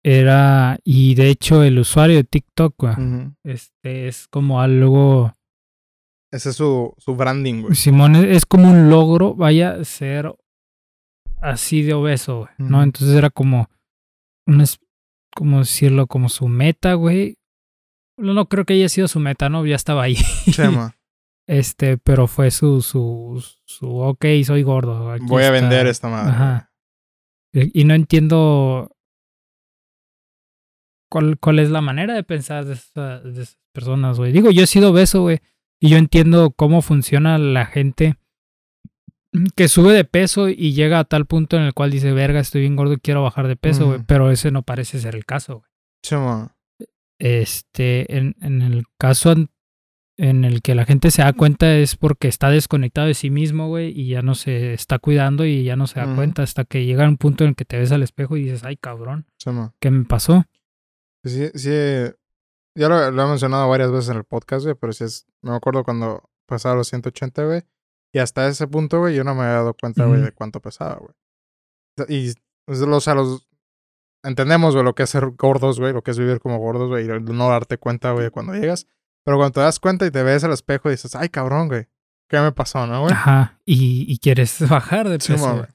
Era, 0.04 0.78
y 0.84 1.14
de 1.14 1.28
hecho 1.30 1.62
el 1.62 1.78
usuario 1.78 2.16
de 2.16 2.24
TikTok, 2.24 2.74
güey, 2.76 2.92
ujú. 2.94 3.34
este 3.44 4.08
es 4.08 4.26
como 4.28 4.60
algo, 4.60 5.32
Ese 6.32 6.50
es 6.50 6.56
su, 6.56 6.92
su 6.98 7.14
branding, 7.14 7.62
güey. 7.62 7.74
Simón, 7.76 8.16
es, 8.16 8.24
es 8.24 8.46
como 8.46 8.68
un 8.70 8.90
logro, 8.90 9.34
vaya, 9.34 9.84
ser 9.84 10.34
así 11.40 11.82
de 11.82 11.94
obeso, 11.94 12.38
güey, 12.40 12.50
¿no? 12.58 12.82
Entonces 12.82 13.16
era 13.16 13.30
como, 13.30 13.68
una, 14.46 14.64
es- 14.64 14.80
¿cómo 15.36 15.60
decirlo? 15.60 16.06
Como 16.08 16.28
su 16.28 16.48
meta, 16.48 16.94
güey. 16.94 17.38
No, 18.18 18.34
no 18.34 18.46
creo 18.48 18.64
que 18.64 18.74
haya 18.74 18.88
sido 18.88 19.06
su 19.08 19.20
meta, 19.20 19.48
¿no? 19.48 19.64
Ya 19.66 19.76
estaba 19.76 20.02
ahí. 20.02 20.16
Chema, 20.50 20.96
Este, 21.48 21.98
pero 21.98 22.26
fue 22.28 22.50
su, 22.50 22.82
su, 22.82 23.44
su, 23.64 23.88
ok, 23.98 24.24
soy 24.44 24.62
gordo. 24.62 25.10
aquí 25.10 25.24
voy 25.26 25.42
a 25.42 25.46
está". 25.46 25.60
vender 25.60 25.86
esta 25.86 26.08
madre. 26.08 26.30
Ajá. 26.32 26.72
Y 27.52 27.84
no 27.84 27.94
entiendo 27.94 28.96
cuál, 31.10 31.38
cuál 31.38 31.58
es 31.58 31.70
la 31.70 31.80
manera 31.80 32.14
de 32.14 32.22
pensar 32.22 32.64
de, 32.64 32.74
esa- 32.74 33.20
de 33.20 33.42
esas 33.42 33.58
personas, 33.72 34.18
güey. 34.18 34.32
Digo, 34.32 34.50
yo 34.50 34.62
he 34.62 34.66
sido 34.66 34.90
obeso, 34.90 35.22
güey, 35.22 35.40
y 35.80 35.88
yo 35.90 35.98
entiendo 35.98 36.52
cómo 36.52 36.80
funciona 36.82 37.38
la 37.38 37.66
gente 37.66 38.16
que 39.56 39.68
sube 39.68 39.92
de 39.92 40.04
peso 40.04 40.48
y 40.48 40.72
llega 40.74 40.98
a 40.98 41.04
tal 41.04 41.26
punto 41.26 41.56
en 41.56 41.62
el 41.62 41.74
cual 41.74 41.90
dice, 41.90 42.12
verga, 42.12 42.40
estoy 42.40 42.60
bien 42.62 42.76
gordo 42.76 42.92
y 42.94 42.98
quiero 43.00 43.22
bajar 43.22 43.48
de 43.48 43.56
peso, 43.56 43.86
güey. 43.86 44.00
Pero 44.06 44.30
ese 44.30 44.50
no 44.50 44.62
parece 44.62 45.00
ser 45.00 45.16
el 45.16 45.24
caso, 45.24 45.58
güey. 45.60 45.70
Chema. 46.04 46.54
Este, 47.18 48.16
en, 48.16 48.36
en 48.40 48.62
el 48.62 48.84
caso 48.98 49.34
en 50.16 50.44
el 50.44 50.62
que 50.62 50.74
la 50.74 50.84
gente 50.84 51.10
se 51.10 51.22
da 51.22 51.32
cuenta 51.32 51.74
es 51.74 51.96
porque 51.96 52.28
está 52.28 52.50
desconectado 52.50 53.06
de 53.06 53.14
sí 53.14 53.30
mismo, 53.30 53.68
güey, 53.68 53.98
y 53.98 54.08
ya 54.08 54.22
no 54.22 54.34
se 54.34 54.74
está 54.74 54.98
cuidando 54.98 55.44
y 55.44 55.64
ya 55.64 55.76
no 55.76 55.86
se 55.86 56.00
da 56.00 56.14
cuenta 56.14 56.42
hasta 56.42 56.64
que 56.64 56.84
llega 56.84 57.08
un 57.08 57.16
punto 57.16 57.44
en 57.44 57.50
el 57.50 57.56
que 57.56 57.64
te 57.64 57.78
ves 57.78 57.92
al 57.92 58.02
espejo 58.02 58.36
y 58.36 58.44
dices, 58.44 58.64
ay, 58.64 58.76
cabrón. 58.76 59.26
¿qué 59.80 59.90
me 59.90 60.04
pasó? 60.04 60.44
Sí, 61.24 61.50
sí. 61.54 61.70
Ya 62.74 62.88
lo, 62.88 63.10
lo 63.10 63.22
he 63.22 63.26
mencionado 63.26 63.68
varias 63.68 63.90
veces 63.90 64.10
en 64.10 64.16
el 64.16 64.24
podcast, 64.24 64.64
güey, 64.64 64.76
pero 64.78 64.92
sí 64.92 65.04
es. 65.04 65.26
Me 65.42 65.54
acuerdo 65.54 65.84
cuando 65.84 66.30
pesaba 66.46 66.74
los 66.74 66.88
180, 66.88 67.44
güey. 67.44 67.62
Y 68.12 68.18
hasta 68.18 68.46
ese 68.48 68.66
punto, 68.66 68.98
güey, 68.98 69.14
yo 69.14 69.24
no 69.24 69.34
me 69.34 69.42
había 69.42 69.54
dado 69.54 69.74
cuenta, 69.74 70.04
güey, 70.06 70.20
de 70.20 70.32
cuánto 70.32 70.60
pesaba, 70.60 70.96
güey. 70.96 71.14
Y, 72.08 72.32
o 72.66 73.00
sea, 73.00 73.14
los. 73.14 73.48
Entendemos, 74.24 74.74
güey, 74.74 74.84
lo 74.84 74.94
que 74.94 75.02
es 75.02 75.10
ser 75.10 75.30
gordos, 75.30 75.80
güey, 75.80 75.92
lo 75.92 76.02
que 76.02 76.12
es 76.12 76.18
vivir 76.18 76.38
como 76.38 76.58
gordos, 76.58 76.88
güey, 76.88 77.06
y 77.06 77.08
no 77.08 77.48
darte 77.48 77.76
cuenta, 77.78 78.12
güey, 78.12 78.30
cuando 78.30 78.54
llegas. 78.54 78.86
Pero 79.24 79.36
cuando 79.36 79.52
te 79.52 79.60
das 79.60 79.78
cuenta 79.78 80.06
y 80.06 80.10
te 80.10 80.22
ves 80.22 80.42
al 80.44 80.52
espejo 80.52 80.88
y 80.88 80.92
dices, 80.92 81.14
ay, 81.14 81.28
cabrón, 81.28 81.68
güey, 81.68 81.86
¿qué 82.28 82.40
me 82.40 82.52
pasó, 82.52 82.86
no, 82.86 83.02
güey? 83.02 83.12
Ajá, 83.12 83.60
y, 83.64 84.04
y 84.12 84.18
quieres 84.18 84.56
bajar 84.68 85.08
de 85.08 85.20
Sí, 85.20 85.32
peso, 85.32 85.52
güey. 85.54 85.66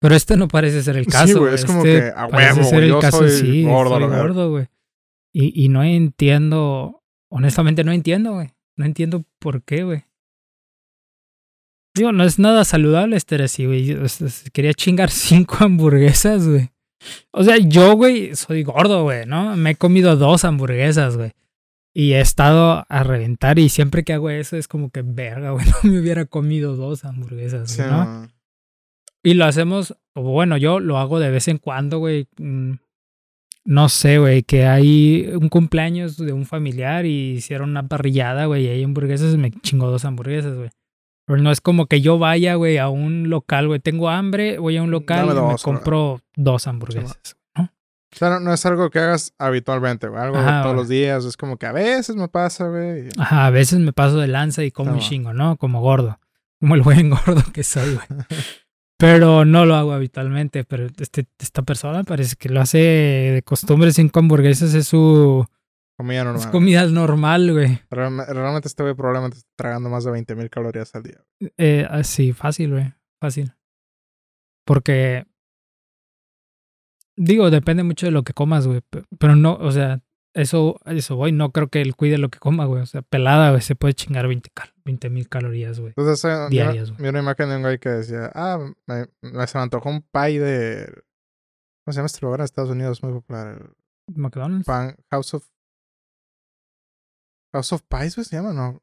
Pero 0.00 0.14
este 0.14 0.36
no 0.36 0.48
parece 0.48 0.82
ser 0.82 0.96
el 0.96 1.04
Sí, 1.06 1.10
caso, 1.10 1.32
güey, 1.38 1.52
güey. 1.52 1.54
es 1.54 1.64
como 1.64 1.84
Este 1.84 2.00
que, 2.00 2.08
a 2.14 2.28
parece 2.28 2.54
huevo, 2.60 2.70
ser 2.70 2.82
el 2.82 2.88
yo 2.90 2.98
caso, 3.00 3.18
soy 3.18 3.30
sí, 3.30 3.64
gordo, 3.64 3.98
soy 3.98 4.08
gordo, 4.08 4.50
güey. 4.50 4.66
Y, 5.32 5.64
y 5.64 5.68
no 5.68 5.82
entiendo, 5.84 7.02
honestamente 7.30 7.82
no 7.84 7.92
entiendo, 7.92 8.32
güey. 8.34 8.50
No 8.76 8.84
entiendo 8.84 9.24
por 9.38 9.62
qué, 9.62 9.84
güey. 9.84 10.04
Digo, 11.94 12.12
no 12.12 12.24
es 12.24 12.38
nada 12.38 12.64
saludable 12.64 13.16
estar 13.16 13.40
así, 13.40 13.64
güey. 13.64 13.96
Quería 14.52 14.74
chingar 14.74 15.10
cinco 15.10 15.56
hamburguesas, 15.60 16.46
güey. 16.46 16.70
O 17.30 17.42
sea, 17.44 17.56
yo, 17.58 17.94
güey, 17.94 18.34
soy 18.36 18.62
gordo, 18.64 19.02
güey, 19.04 19.24
¿no? 19.26 19.56
Me 19.56 19.70
he 19.70 19.76
comido 19.76 20.16
dos 20.16 20.44
hamburguesas, 20.44 21.16
güey. 21.16 21.32
Y 21.98 22.12
he 22.12 22.20
estado 22.20 22.84
a 22.86 23.02
reventar 23.04 23.58
y 23.58 23.70
siempre 23.70 24.04
que 24.04 24.12
hago 24.12 24.28
eso 24.28 24.58
es 24.58 24.68
como 24.68 24.90
que, 24.90 25.00
verga, 25.00 25.52
güey, 25.52 25.64
no 25.82 25.90
me 25.90 25.98
hubiera 26.00 26.26
comido 26.26 26.76
dos 26.76 27.06
hamburguesas, 27.06 27.70
Sí, 27.70 27.80
¿no? 27.80 28.28
Y 29.22 29.32
lo 29.32 29.46
hacemos, 29.46 29.96
bueno, 30.14 30.58
yo 30.58 30.78
lo 30.78 30.98
hago 30.98 31.18
de 31.20 31.30
vez 31.30 31.48
en 31.48 31.56
cuando, 31.56 31.98
güey. 31.98 32.28
mm, 32.36 32.72
No 33.64 33.88
sé, 33.88 34.18
güey, 34.18 34.42
que 34.42 34.66
hay 34.66 35.30
un 35.40 35.48
cumpleaños 35.48 36.18
de 36.18 36.34
un 36.34 36.44
familiar 36.44 37.06
y 37.06 37.32
hicieron 37.32 37.70
una 37.70 37.88
parrillada, 37.88 38.44
güey, 38.44 38.66
y 38.66 38.68
hay 38.68 38.84
hamburguesas 38.84 39.32
y 39.34 39.38
me 39.38 39.50
chingo 39.50 39.90
dos 39.90 40.04
hamburguesas, 40.04 40.54
güey. 40.54 40.68
Pero 41.26 41.42
no 41.42 41.50
es 41.50 41.60
como 41.62 41.86
que 41.86 42.02
yo 42.02 42.18
vaya, 42.18 42.56
güey, 42.56 42.76
a 42.78 42.88
un 42.90 43.30
local, 43.30 43.66
güey. 43.68 43.80
Tengo 43.80 44.10
hambre, 44.10 44.58
voy 44.58 44.76
a 44.76 44.82
un 44.82 44.90
local 44.92 45.26
Dame 45.26 45.32
y 45.32 45.34
me 45.34 45.40
dos, 45.52 45.64
güey. 45.64 45.74
compro 45.74 46.20
dos 46.36 46.66
hamburguesas. 46.68 47.36
¿No? 48.12 48.16
O 48.16 48.18
sea, 48.18 48.40
no, 48.40 48.52
es 48.54 48.64
algo 48.66 48.90
que 48.90 48.98
hagas 48.98 49.34
habitualmente, 49.38 50.08
güey. 50.08 50.22
Algo 50.22 50.38
Ajá, 50.38 50.62
todos 50.62 50.74
güey. 50.74 50.76
los 50.76 50.88
días. 50.88 51.24
Es 51.24 51.36
como 51.36 51.56
que 51.58 51.66
a 51.66 51.72
veces 51.72 52.16
me 52.16 52.28
pasa, 52.28 52.68
güey. 52.68 53.08
Ajá, 53.18 53.46
a 53.46 53.50
veces 53.50 53.78
me 53.78 53.92
paso 53.92 54.18
de 54.18 54.28
lanza 54.28 54.64
y 54.64 54.70
como 54.70 54.92
un 54.92 55.00
chingo, 55.00 55.32
¿no? 55.32 55.56
Como 55.56 55.80
gordo. 55.80 56.18
Como 56.60 56.74
el 56.74 56.82
buen 56.82 57.10
gordo 57.10 57.42
que 57.52 57.62
soy, 57.64 57.94
güey. 57.94 58.06
Pero 58.98 59.44
no 59.44 59.66
lo 59.66 59.74
hago 59.74 59.92
habitualmente. 59.92 60.64
Pero 60.64 60.86
este, 60.98 61.26
esta 61.38 61.62
persona 61.62 62.02
parece 62.04 62.36
que 62.36 62.48
lo 62.48 62.60
hace 62.62 62.78
de 62.78 63.42
costumbre. 63.44 63.92
Cinco 63.92 64.20
hamburguesas 64.20 64.72
es 64.72 64.88
su 64.88 65.46
Comida 65.98 66.24
normal. 66.24 66.40
es 66.42 66.46
comida 66.48 66.86
normal, 66.86 67.52
güey. 67.52 67.78
Realme- 67.90 68.26
realmente 68.26 68.68
este 68.68 68.82
güey 68.82 68.94
probablemente 68.94 69.38
está 69.38 69.48
tragando 69.56 69.88
más 69.90 70.04
de 70.04 70.12
20.000 70.12 70.48
calorías 70.50 70.94
al 70.94 71.02
día. 71.02 71.22
Eh, 71.58 71.86
así, 71.90 72.32
fácil, 72.32 72.70
güey. 72.72 72.92
Fácil. 73.20 73.54
Porque. 74.66 75.26
Digo, 77.16 77.50
depende 77.50 77.82
mucho 77.82 78.06
de 78.06 78.12
lo 78.12 78.22
que 78.24 78.32
comas, 78.34 78.66
güey. 78.66 78.80
pe- 78.82 79.04
Pero 79.18 79.36
no, 79.36 79.54
o 79.54 79.70
sea, 79.72 80.02
eso, 80.34 80.78
eso 80.84 81.16
voy. 81.16 81.32
No 81.32 81.50
creo 81.50 81.68
que 81.68 81.80
él 81.80 81.96
cuide 81.96 82.18
lo 82.18 82.28
que 82.28 82.38
coma, 82.38 82.66
güey. 82.66 82.82
O 82.82 82.86
sea, 82.86 83.00
pelada, 83.02 83.50
güey. 83.50 83.62
Se 83.62 83.74
puede 83.74 83.94
chingar 83.94 84.26
20 84.28 85.10
mil 85.10 85.28
calorías, 85.28 85.80
güey. 85.80 85.94
Entonces, 85.96 86.22
vi 86.24 86.30
una- 86.36 86.48
Diarias, 86.50 86.90
güey. 86.90 87.02
vi 87.02 87.08
una 87.08 87.18
imagen 87.20 87.48
de 87.48 87.56
un 87.56 87.62
güey 87.62 87.78
que 87.78 87.88
decía, 87.88 88.30
ah, 88.34 88.58
me, 88.86 89.06
me- 89.22 89.46
se 89.46 89.56
me 89.58 89.62
antojó 89.62 89.88
un 89.88 90.02
pie 90.02 90.40
de... 90.40 90.86
¿Cómo 91.84 91.92
se 91.92 91.96
llama 91.98 92.06
este 92.06 92.20
lugar 92.26 92.40
en 92.40 92.44
Estados 92.44 92.70
Unidos? 92.70 93.02
Muy 93.02 93.12
popular. 93.12 93.72
McDonald's. 94.14 94.66
pan, 94.66 94.96
House 95.10 95.32
of... 95.34 95.48
House 97.54 97.72
of 97.72 97.82
Pies, 97.88 98.14
güey, 98.16 98.24
se 98.24 98.36
llama, 98.36 98.52
¿no? 98.52 98.82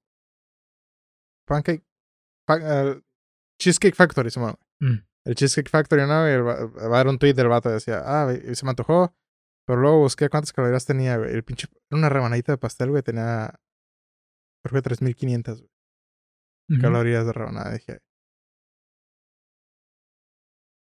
Pancake... 1.47 1.83
pa- 2.47 2.59
eh, 2.61 3.01
Cheesecake 3.59 3.95
Factory, 3.95 4.31
se 4.31 4.39
llama. 4.39 4.55
Mm. 4.79 4.95
El 5.25 5.35
Cheesecake 5.35 5.69
Factory, 5.69 6.01
¿no? 6.05 6.29
Y 6.29 6.37
va- 6.41 6.53
a 6.81 6.85
haber 6.85 7.07
un 7.07 7.17
tweet 7.17 7.33
del 7.33 7.47
vato 7.47 7.69
que 7.69 7.75
decía, 7.75 8.01
ah, 8.05 8.25
güey, 8.25 8.55
se 8.55 8.65
me 8.65 8.71
antojó, 8.71 9.15
pero 9.65 9.79
luego 9.79 9.99
busqué 9.99 10.29
cuántas 10.29 10.51
calorías 10.51 10.85
tenía, 10.85 11.17
güey. 11.17 11.31
El 11.33 11.43
pinche... 11.43 11.67
Era 11.89 11.97
una 11.97 12.09
rebanadita 12.09 12.51
de 12.51 12.57
pastel, 12.57 12.89
güey, 12.89 13.03
tenía... 13.03 13.59
Creo 14.65 14.81
que 14.81 14.89
3.500, 14.89 15.57
güey. 15.59 15.69
Ujú. 16.69 16.81
calorías 16.81 17.25
de 17.25 17.33
rebanada. 17.33 17.73
Dije. 17.73 17.99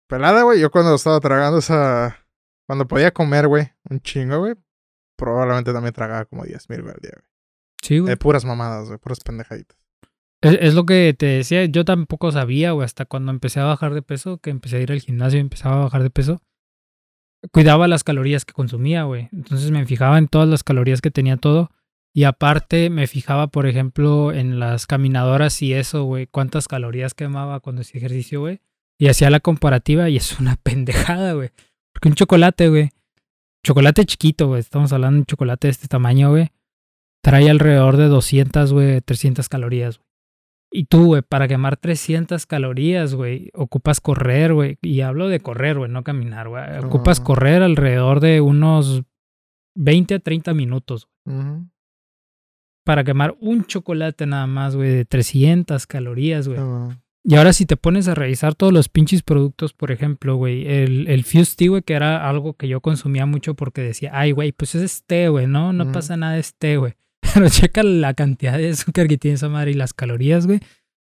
Pelada, 0.08 0.42
güey. 0.42 0.60
Yo 0.60 0.70
cuando 0.70 0.94
estaba 0.94 1.20
tragando 1.20 1.58
esa. 1.58 2.16
Cuando 2.66 2.86
podía 2.88 3.12
comer, 3.12 3.46
güey, 3.48 3.72
un 3.90 4.00
chingo, 4.00 4.38
güey. 4.38 4.54
Probablemente 5.18 5.72
también 5.72 5.92
tragaba 5.94 6.24
como 6.24 6.44
10 6.44 6.68
mil, 6.70 6.82
güey, 6.82 6.94
al 6.94 7.00
día, 7.00 7.12
güey. 7.14 7.28
Sí, 7.82 7.98
güey. 7.98 8.08
De 8.10 8.16
puras 8.16 8.44
mamadas, 8.44 8.86
güey, 8.88 8.98
puras 8.98 9.20
pendejaditas. 9.20 9.78
Es, 10.52 10.74
lo 10.74 10.86
que 10.86 11.14
te 11.16 11.26
decía, 11.26 11.64
yo 11.66 11.84
tampoco 11.84 12.32
sabía, 12.32 12.72
güey, 12.72 12.84
hasta 12.84 13.04
cuando 13.04 13.30
empecé 13.30 13.60
a 13.60 13.64
bajar 13.64 13.94
de 13.94 14.02
peso, 14.02 14.38
que 14.38 14.50
empecé 14.50 14.76
a 14.76 14.80
ir 14.80 14.92
al 14.92 15.00
gimnasio 15.00 15.38
y 15.38 15.40
empezaba 15.40 15.76
a 15.76 15.84
bajar 15.84 16.02
de 16.02 16.10
peso, 16.10 16.42
cuidaba 17.52 17.88
las 17.88 18.04
calorías 18.04 18.44
que 18.44 18.52
consumía, 18.52 19.04
güey. 19.04 19.28
Entonces 19.32 19.70
me 19.70 19.84
fijaba 19.86 20.18
en 20.18 20.28
todas 20.28 20.48
las 20.48 20.64
calorías 20.64 21.00
que 21.00 21.10
tenía 21.10 21.36
todo. 21.36 21.70
Y 22.14 22.24
aparte 22.24 22.88
me 22.88 23.06
fijaba, 23.06 23.48
por 23.48 23.66
ejemplo, 23.66 24.32
en 24.32 24.58
las 24.58 24.86
caminadoras 24.86 25.60
y 25.60 25.74
eso, 25.74 26.04
güey, 26.04 26.26
cuántas 26.26 26.66
calorías 26.66 27.12
quemaba 27.12 27.60
cuando 27.60 27.82
hacía 27.82 27.98
ejercicio, 27.98 28.40
güey. 28.40 28.60
Y 28.98 29.08
hacía 29.08 29.28
la 29.28 29.40
comparativa 29.40 30.08
y 30.08 30.16
es 30.16 30.40
una 30.40 30.56
pendejada, 30.62 31.34
güey. 31.34 31.50
Porque 31.92 32.08
un 32.08 32.14
chocolate, 32.14 32.68
güey, 32.68 32.90
chocolate 33.66 34.04
chiquito, 34.04 34.46
güey, 34.46 34.60
estamos 34.60 34.92
hablando 34.92 35.16
de 35.16 35.20
un 35.20 35.26
chocolate 35.26 35.66
de 35.66 35.72
este 35.72 35.88
tamaño, 35.88 36.30
güey, 36.30 36.50
trae 37.22 37.50
alrededor 37.50 37.96
de 37.96 38.06
200, 38.06 38.72
güey, 38.72 39.00
300 39.00 39.48
calorías. 39.48 39.98
güey. 39.98 40.05
Y 40.76 40.84
tú, 40.84 41.06
güey, 41.06 41.22
para 41.22 41.48
quemar 41.48 41.76
300 41.78 42.44
calorías, 42.44 43.14
güey, 43.14 43.50
ocupas 43.54 44.00
correr, 44.00 44.52
güey. 44.52 44.78
Y 44.82 45.00
hablo 45.00 45.28
de 45.28 45.40
correr, 45.40 45.78
güey, 45.78 45.90
no 45.90 46.04
caminar, 46.04 46.48
güey. 46.48 46.62
Ocupas 46.84 47.18
Ujú. 47.18 47.28
correr 47.28 47.62
alrededor 47.62 48.20
de 48.20 48.40
unos 48.42 49.02
20 49.74 50.14
a 50.16 50.18
30 50.18 50.52
minutos 50.54 51.08
Ujú. 51.24 51.68
para 52.84 53.04
quemar 53.04 53.36
un 53.40 53.64
chocolate 53.64 54.26
nada 54.26 54.46
más, 54.46 54.76
güey, 54.76 54.90
de 54.90 55.04
300 55.04 55.86
calorías, 55.86 56.46
güey. 56.46 56.58
Simón. 56.58 57.02
Y 57.24 57.34
ahora 57.34 57.52
si 57.52 57.66
te 57.66 57.76
pones 57.76 58.06
a 58.06 58.14
revisar 58.14 58.54
todos 58.54 58.72
los 58.72 58.88
pinches 58.88 59.22
productos, 59.22 59.72
por 59.72 59.90
ejemplo, 59.90 60.36
güey, 60.36 60.66
el, 60.68 61.08
el 61.08 61.24
Fuse 61.24 61.56
Tea, 61.56 61.70
güey, 61.70 61.82
que 61.82 61.94
era 61.94 62.28
algo 62.28 62.52
que 62.54 62.68
yo 62.68 62.80
consumía 62.80 63.26
mucho 63.26 63.54
porque 63.54 63.80
decía, 63.80 64.10
ay, 64.12 64.30
güey, 64.30 64.52
pues 64.52 64.74
es 64.76 65.04
té, 65.06 65.28
güey, 65.28 65.46
no, 65.48 65.72
no 65.72 65.90
pasa 65.90 66.16
nada, 66.16 66.38
es 66.38 66.54
té, 66.54 66.76
güey. 66.76 66.94
Pero 67.36 67.48
checa 67.50 67.82
la 67.82 68.14
cantidad 68.14 68.56
de 68.56 68.70
azúcar 68.70 69.08
que 69.08 69.18
tiene 69.18 69.34
esa 69.34 69.50
madre 69.50 69.72
y 69.72 69.74
las 69.74 69.92
calorías, 69.92 70.46
güey. 70.46 70.60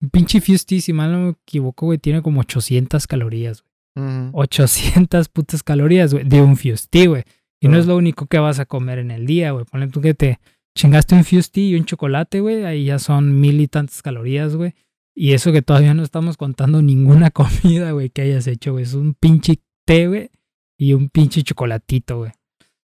Un 0.01 0.09
pinche 0.09 0.41
Fuse 0.41 0.65
Tea, 0.65 0.81
si 0.81 0.91
mal 0.91 1.11
no 1.11 1.19
me 1.19 1.29
equivoco, 1.29 1.85
güey, 1.85 1.99
tiene 1.99 2.23
como 2.23 2.41
800 2.41 3.05
calorías, 3.05 3.61
güey. 3.61 4.07
Ujú. 4.07 4.29
800 4.33 5.29
putas 5.29 5.61
calorías, 5.61 6.13
güey, 6.13 6.25
de 6.25 6.41
un 6.41 6.57
Fuse 6.57 6.87
Tea, 6.89 7.07
güey. 7.07 7.23
Y 7.61 7.67
no 7.67 7.77
es 7.77 7.85
lo 7.85 7.95
único 7.95 8.25
que 8.25 8.39
vas 8.39 8.59
a 8.59 8.65
comer 8.65 8.97
en 8.97 9.11
el 9.11 9.27
día, 9.27 9.51
güey. 9.51 9.65
Ponle 9.65 9.87
tú 9.89 10.01
que 10.01 10.15
te 10.15 10.39
chingaste 10.75 11.13
un 11.13 11.23
Fuse 11.23 11.49
Tea 11.51 11.63
y 11.63 11.75
un 11.75 11.85
chocolate, 11.85 12.39
güey. 12.39 12.65
Ahí 12.65 12.85
ya 12.85 12.97
son 12.97 13.39
mil 13.39 13.61
y 13.61 13.67
tantas 13.67 14.01
calorías, 14.01 14.55
güey. 14.55 14.73
Y 15.15 15.33
eso 15.33 15.51
que 15.51 15.61
todavía 15.61 15.93
no 15.93 16.03
estamos 16.03 16.35
contando 16.37 16.81
ninguna 16.81 17.29
comida, 17.31 17.91
güey, 17.91 18.09
que 18.09 18.23
hayas 18.23 18.47
hecho, 18.47 18.73
güey. 18.73 18.83
Es 18.83 18.93
un 18.93 19.13
pinche 19.13 19.59
té, 19.85 20.07
güey. 20.07 20.31
Y 20.79 20.93
un 20.93 21.09
pinche 21.09 21.43
chocolatito, 21.43 22.19
güey. 22.19 22.31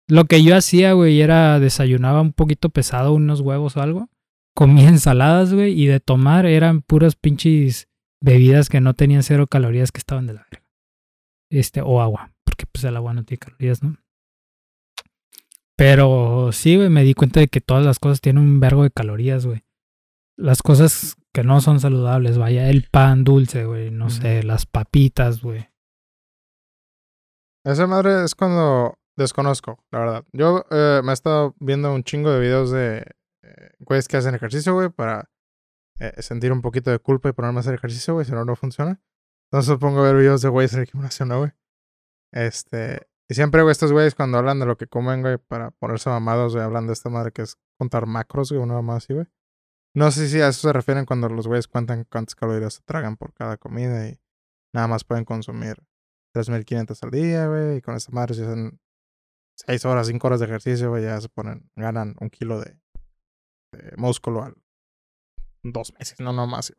Lo 0.07 0.25
que 0.25 0.43
yo 0.43 0.55
hacía, 0.55 0.93
güey, 0.93 1.21
era 1.21 1.59
desayunaba 1.59 2.21
un 2.21 2.31
poquito 2.31 2.69
pesado, 2.69 3.13
unos 3.13 3.41
huevos 3.41 3.75
o 3.75 3.81
algo. 3.81 4.09
Comía 4.55 4.89
ensaladas, 4.89 5.53
güey. 5.53 5.79
Y 5.79 5.87
de 5.87 5.99
tomar 5.99 6.45
eran 6.45 6.81
puras 6.81 7.15
pinches 7.15 7.87
bebidas 8.21 8.69
que 8.69 8.81
no 8.81 8.93
tenían 8.93 9.23
cero 9.23 9.47
calorías 9.47 9.91
que 9.91 9.99
estaban 9.99 10.25
de 10.25 10.33
la 10.33 10.47
verga. 10.49 10.65
Este, 11.49 11.81
o 11.81 12.01
agua. 12.01 12.31
Porque 12.43 12.65
pues 12.65 12.83
el 12.85 12.95
agua 12.95 13.13
no 13.13 13.23
tiene 13.23 13.39
calorías, 13.39 13.83
¿no? 13.83 13.97
Pero 15.77 16.51
sí, 16.53 16.75
güey, 16.75 16.89
me 16.89 17.03
di 17.03 17.13
cuenta 17.13 17.39
de 17.39 17.47
que 17.47 17.61
todas 17.61 17.85
las 17.85 17.99
cosas 17.99 18.19
tienen 18.19 18.43
un 18.43 18.59
vergo 18.59 18.83
de 18.83 18.89
calorías, 18.89 19.45
güey. 19.45 19.63
Las 20.35 20.63
cosas 20.63 21.17
que 21.33 21.43
no 21.43 21.61
son 21.61 21.79
saludables, 21.79 22.37
vaya, 22.37 22.69
el 22.69 22.87
pan 22.89 23.23
dulce, 23.23 23.65
güey, 23.65 23.91
no 23.91 24.09
sé, 24.09 24.41
las 24.41 24.65
papitas, 24.65 25.41
güey. 25.41 25.69
Esa 27.63 27.85
madre 27.85 28.23
es 28.23 28.33
cuando 28.33 28.96
desconozco, 29.17 29.83
la 29.91 29.99
verdad. 29.99 30.25
Yo 30.31 30.65
eh, 30.71 31.01
me 31.03 31.11
he 31.11 31.13
estado 31.13 31.55
viendo 31.59 31.93
un 31.93 32.03
chingo 32.03 32.31
de 32.31 32.39
videos 32.39 32.71
de 32.71 33.05
eh, 33.43 33.71
güeyes 33.79 34.07
que 34.07 34.17
hacen 34.17 34.35
ejercicio, 34.35 34.73
güey, 34.73 34.89
para 34.89 35.29
eh, 35.99 36.21
sentir 36.21 36.51
un 36.51 36.61
poquito 36.61 36.91
de 36.91 36.99
culpa 36.99 37.29
y 37.29 37.33
ponerme 37.33 37.59
a 37.59 37.61
hacer 37.61 37.73
ejercicio, 37.73 38.13
güey, 38.13 38.25
si 38.25 38.31
no, 38.31 38.45
no 38.45 38.55
funciona. 38.55 39.01
Entonces 39.51 39.77
pongo 39.79 39.99
a 39.99 40.03
ver 40.03 40.15
videos 40.15 40.41
de 40.41 40.49
güeyes 40.49 40.73
en 40.73 40.81
el 40.81 40.85
gimnasio, 40.85 41.25
¿no, 41.25 41.39
güey? 41.39 41.51
Este, 42.31 43.07
y 43.29 43.33
siempre, 43.33 43.61
güey, 43.61 43.71
estos 43.71 43.91
güeyes 43.91 44.15
cuando 44.15 44.37
hablan 44.37 44.59
de 44.59 44.65
lo 44.65 44.77
que 44.77 44.87
comen, 44.87 45.21
güey, 45.21 45.37
para 45.37 45.71
ponerse 45.71 46.09
mamados, 46.09 46.53
güey, 46.53 46.63
hablan 46.63 46.87
de 46.87 46.93
esta 46.93 47.09
madre 47.09 47.31
que 47.31 47.41
es 47.41 47.57
contar 47.77 48.05
macros, 48.05 48.51
güey, 48.51 48.61
una 48.61 48.75
mamá 48.75 48.97
así, 48.97 49.13
güey. 49.13 49.27
No 49.95 50.11
sé 50.11 50.27
si 50.27 50.41
a 50.41 50.49
eso 50.49 50.67
se 50.67 50.73
refieren 50.73 51.05
cuando 51.05 51.27
los 51.29 51.47
güeyes 51.47 51.67
cuentan 51.67 52.05
cuántas 52.05 52.35
calorías 52.35 52.75
se 52.75 52.81
tragan 52.83 53.17
por 53.17 53.33
cada 53.33 53.57
comida 53.57 54.07
y 54.07 54.19
nada 54.73 54.87
más 54.87 55.03
pueden 55.03 55.25
consumir 55.25 55.83
3.500 56.35 57.03
al 57.03 57.11
día, 57.11 57.47
güey, 57.47 57.77
y 57.77 57.81
con 57.81 57.95
esa 57.95 58.11
madre 58.11 58.35
si 58.35 58.43
hacen 58.43 58.79
6 59.57 59.85
horas, 59.85 60.07
5 60.07 60.27
horas 60.27 60.39
de 60.39 60.45
ejercicio, 60.45 60.97
ya 60.99 61.19
se 61.19 61.29
ponen, 61.29 61.69
ganan 61.75 62.15
un 62.19 62.29
kilo 62.29 62.59
de, 62.59 62.77
músculo 63.97 64.43
al 64.43 64.55
dos 65.63 65.93
meses, 65.99 66.19
no, 66.19 66.31
no 66.31 66.47
más. 66.47 66.73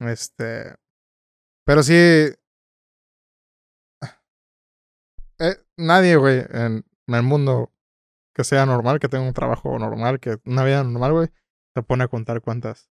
Este, 0.00 0.74
pero 1.64 1.82
sí, 1.82 1.94
eh, 1.94 2.36
nadie, 5.76 6.16
güey, 6.16 6.44
en, 6.50 6.84
en 7.06 7.14
el 7.14 7.22
mundo 7.22 7.72
que 8.34 8.44
sea 8.44 8.66
normal, 8.66 9.00
que 9.00 9.08
tenga 9.08 9.26
un 9.26 9.32
trabajo 9.32 9.78
normal, 9.78 10.20
que 10.20 10.38
una 10.44 10.64
vida 10.64 10.84
normal, 10.84 11.12
güey, 11.12 11.28
se 11.74 11.82
pone 11.82 12.04
a 12.04 12.08
contar 12.08 12.42
cuántas 12.42 12.90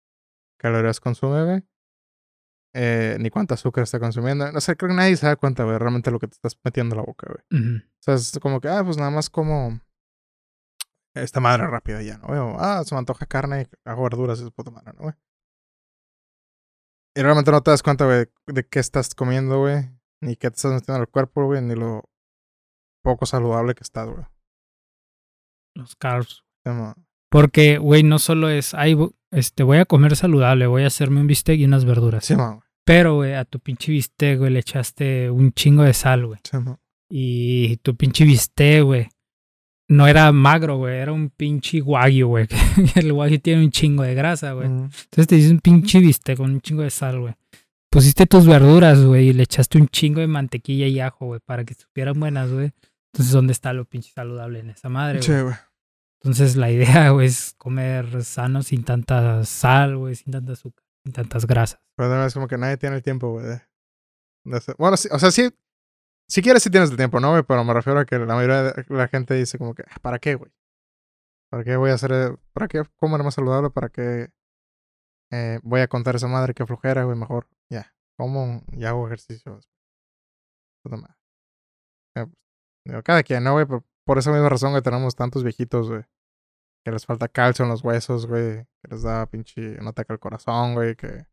calorías 0.58 1.00
consume, 1.00 1.44
güey. 1.44 1.73
Eh, 2.76 3.16
ni 3.20 3.30
cuánta 3.30 3.54
azúcar 3.54 3.84
está 3.84 4.00
consumiendo. 4.00 4.50
No 4.50 4.60
sé, 4.60 4.76
creo 4.76 4.88
que 4.88 4.96
nadie 4.96 5.16
se 5.16 5.26
da 5.26 5.36
cuenta, 5.36 5.62
güey, 5.62 5.78
realmente 5.78 6.10
lo 6.10 6.18
que 6.18 6.26
te 6.26 6.34
estás 6.34 6.58
metiendo 6.64 6.94
en 6.94 6.98
la 6.98 7.06
boca, 7.06 7.28
güey. 7.28 7.76
O 7.78 7.82
sea, 8.00 8.14
es 8.14 8.36
como 8.42 8.60
que, 8.60 8.68
ah, 8.68 8.82
pues 8.84 8.96
nada 8.96 9.10
más 9.10 9.30
como 9.30 9.80
esta 11.14 11.38
madre 11.38 11.68
rápida 11.68 12.02
ya, 12.02 12.18
¿no? 12.18 12.26
güey? 12.26 12.40
O, 12.40 12.56
ah, 12.58 12.82
se 12.84 12.94
me 12.94 12.98
antoja 12.98 13.26
carne 13.26 13.62
y 13.62 13.88
hago 13.88 14.02
verduras 14.02 14.40
y 14.40 14.44
es 14.44 14.50
puta 14.50 14.72
madre, 14.72 14.92
¿no, 14.96 15.04
güey? 15.04 15.14
Y 17.16 17.22
realmente 17.22 17.52
no 17.52 17.62
te 17.62 17.70
das 17.70 17.84
cuenta, 17.84 18.06
güey, 18.06 18.26
de 18.46 18.66
qué 18.66 18.80
estás 18.80 19.14
comiendo, 19.14 19.60
güey. 19.60 19.88
Ni 20.20 20.34
qué 20.34 20.50
te 20.50 20.56
estás 20.56 20.72
metiendo 20.72 21.00
al 21.00 21.08
cuerpo, 21.08 21.44
güey, 21.44 21.62
ni 21.62 21.76
lo 21.76 22.02
poco 23.04 23.24
saludable 23.24 23.76
que 23.76 23.84
estás, 23.84 24.08
güey. 24.08 24.26
Los 25.76 25.94
carbs. 25.94 26.44
Porque, 27.30 27.78
güey, 27.78 28.02
no 28.02 28.18
solo 28.18 28.48
es, 28.48 28.74
ay, 28.74 28.96
este, 29.30 29.62
voy 29.62 29.78
a 29.78 29.84
comer 29.84 30.16
saludable, 30.16 30.66
voy 30.66 30.82
a 30.82 30.88
hacerme 30.88 31.20
un 31.20 31.28
bistec 31.28 31.58
y 31.58 31.64
unas 31.66 31.84
verduras. 31.84 32.24
Sí, 32.24 32.34
man. 32.34 32.63
Pero, 32.84 33.16
güey, 33.16 33.34
a 33.34 33.44
tu 33.44 33.60
pinche 33.60 33.92
bistec, 33.92 34.38
güey, 34.38 34.52
le 34.52 34.60
echaste 34.60 35.30
un 35.30 35.52
chingo 35.52 35.82
de 35.82 35.94
sal, 35.94 36.26
güey. 36.26 36.40
Sí. 36.44 36.58
Y 37.10 37.76
tu 37.78 37.96
pinche 37.96 38.24
bistec, 38.24 38.82
güey, 38.82 39.08
no 39.88 40.06
era 40.06 40.30
magro, 40.32 40.78
güey, 40.78 40.96
era 40.96 41.12
un 41.12 41.30
pinche 41.30 41.80
wagyu, 41.82 42.26
güey. 42.28 42.46
el 42.96 43.12
wagyu 43.12 43.38
tiene 43.38 43.64
un 43.64 43.70
chingo 43.70 44.02
de 44.02 44.14
grasa, 44.14 44.52
güey. 44.52 44.68
Mm. 44.68 44.82
Entonces 44.84 45.26
te 45.26 45.36
dices 45.36 45.50
un 45.50 45.60
pinche 45.60 46.00
bistec 46.00 46.36
con 46.36 46.50
un 46.50 46.60
chingo 46.60 46.82
de 46.82 46.90
sal, 46.90 47.20
güey. 47.20 47.34
Pusiste 47.90 48.26
tus 48.26 48.46
verduras, 48.46 49.04
güey, 49.04 49.28
y 49.28 49.32
le 49.32 49.44
echaste 49.44 49.78
un 49.78 49.88
chingo 49.88 50.20
de 50.20 50.26
mantequilla 50.26 50.86
y 50.86 51.00
ajo, 51.00 51.26
güey, 51.26 51.40
para 51.44 51.64
que 51.64 51.74
estuvieran 51.74 52.18
buenas, 52.18 52.50
güey. 52.50 52.72
Entonces, 53.12 53.32
¿dónde 53.32 53.52
está 53.52 53.72
lo 53.72 53.84
pinche 53.84 54.10
saludable 54.12 54.58
en 54.58 54.70
esa 54.70 54.88
madre, 54.88 55.22
Sí, 55.22 55.30
güey? 55.30 55.42
güey. 55.44 55.54
Entonces, 56.22 56.56
la 56.56 56.70
idea, 56.72 57.10
güey, 57.10 57.28
es 57.28 57.54
comer 57.56 58.24
sano 58.24 58.62
sin 58.62 58.82
tanta 58.82 59.44
sal, 59.44 59.96
güey, 59.96 60.16
sin 60.16 60.32
tanta 60.32 60.52
azúcar, 60.54 60.83
tantas 61.12 61.46
grasas. 61.46 61.80
Pero 61.96 62.24
es 62.24 62.34
como 62.34 62.48
que 62.48 62.58
nadie 62.58 62.76
tiene 62.76 62.96
el 62.96 63.02
tiempo, 63.02 63.32
güey. 63.32 63.44
Bueno, 64.78 64.96
sí, 64.96 65.08
o 65.10 65.18
sea, 65.18 65.30
sí. 65.30 65.50
Si 66.28 66.40
quieres, 66.42 66.62
sí 66.62 66.70
tienes 66.70 66.90
el 66.90 66.96
tiempo, 66.96 67.20
¿no, 67.20 67.30
güey? 67.30 67.42
Pero 67.42 67.64
me 67.64 67.74
refiero 67.74 68.00
a 68.00 68.06
que 68.06 68.18
la 68.18 68.34
mayoría 68.34 68.62
de 68.62 68.84
la 68.88 69.08
gente 69.08 69.34
dice 69.34 69.58
como 69.58 69.74
que, 69.74 69.84
"Ah, 69.88 69.96
¿para 70.00 70.18
qué, 70.18 70.34
güey? 70.34 70.50
¿Para 71.50 71.64
qué 71.64 71.76
voy 71.76 71.90
a 71.90 71.94
hacer, 71.94 72.12
eh, 72.12 72.36
para 72.52 72.66
qué 72.68 72.82
comer 72.96 73.22
más 73.22 73.34
saludable? 73.34 73.70
¿Para 73.70 73.88
qué 73.88 74.30
eh, 75.30 75.60
voy 75.62 75.80
a 75.80 75.88
contar 75.88 76.16
esa 76.16 76.28
madre 76.28 76.54
que 76.54 76.66
flojera, 76.66 77.04
güey? 77.04 77.16
Mejor, 77.16 77.48
ya, 77.70 77.94
como 78.16 78.62
y 78.72 78.84
hago 78.84 79.06
ejercicio. 79.06 79.60
Puta 80.82 80.96
madre. 80.96 81.14
Eh, 82.16 82.26
pues, 82.84 83.02
cada 83.04 83.22
quien, 83.22 83.44
¿no, 83.44 83.52
güey? 83.52 83.66
Por, 83.66 83.84
por 84.06 84.18
esa 84.18 84.32
misma 84.32 84.48
razón 84.48 84.74
que 84.74 84.82
tenemos 84.82 85.14
tantos 85.14 85.44
viejitos, 85.44 85.88
güey. 85.90 86.04
Que 86.84 86.90
les 86.90 87.06
falta 87.06 87.28
calcio 87.28 87.64
en 87.64 87.70
los 87.70 87.82
huesos, 87.82 88.26
güey. 88.26 88.64
Que 88.82 88.88
les 88.90 89.02
da 89.02 89.26
pinche 89.26 89.78
un 89.80 89.88
ataque 89.88 90.12
al 90.12 90.18
corazón, 90.20 90.74
güey. 90.74 90.94
Que 90.96 91.26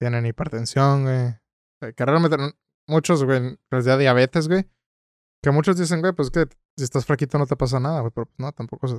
tienen 0.00 0.26
hipertensión, 0.26 1.04
güey. 1.04 1.34
Eh, 1.82 1.92
Que 1.96 2.04
realmente 2.04 2.36
no- 2.36 2.52
muchos, 2.88 3.22
güey, 3.24 3.58
les 3.70 3.84
da 3.84 3.96
diabetes, 3.96 4.48
güey. 4.48 4.68
Que 5.42 5.50
muchos 5.50 5.76
dicen, 5.76 6.00
güey, 6.00 6.12
pues 6.12 6.30
que 6.30 6.46
si 6.76 6.84
estás 6.84 7.06
flaquito 7.06 7.38
no 7.38 7.46
te 7.46 7.56
pasa 7.56 7.78
nada, 7.80 8.00
güey. 8.00 8.12
Pero 8.14 8.26
pues 8.26 8.38
no, 8.38 8.50
tampoco 8.52 8.86
es, 8.86 8.94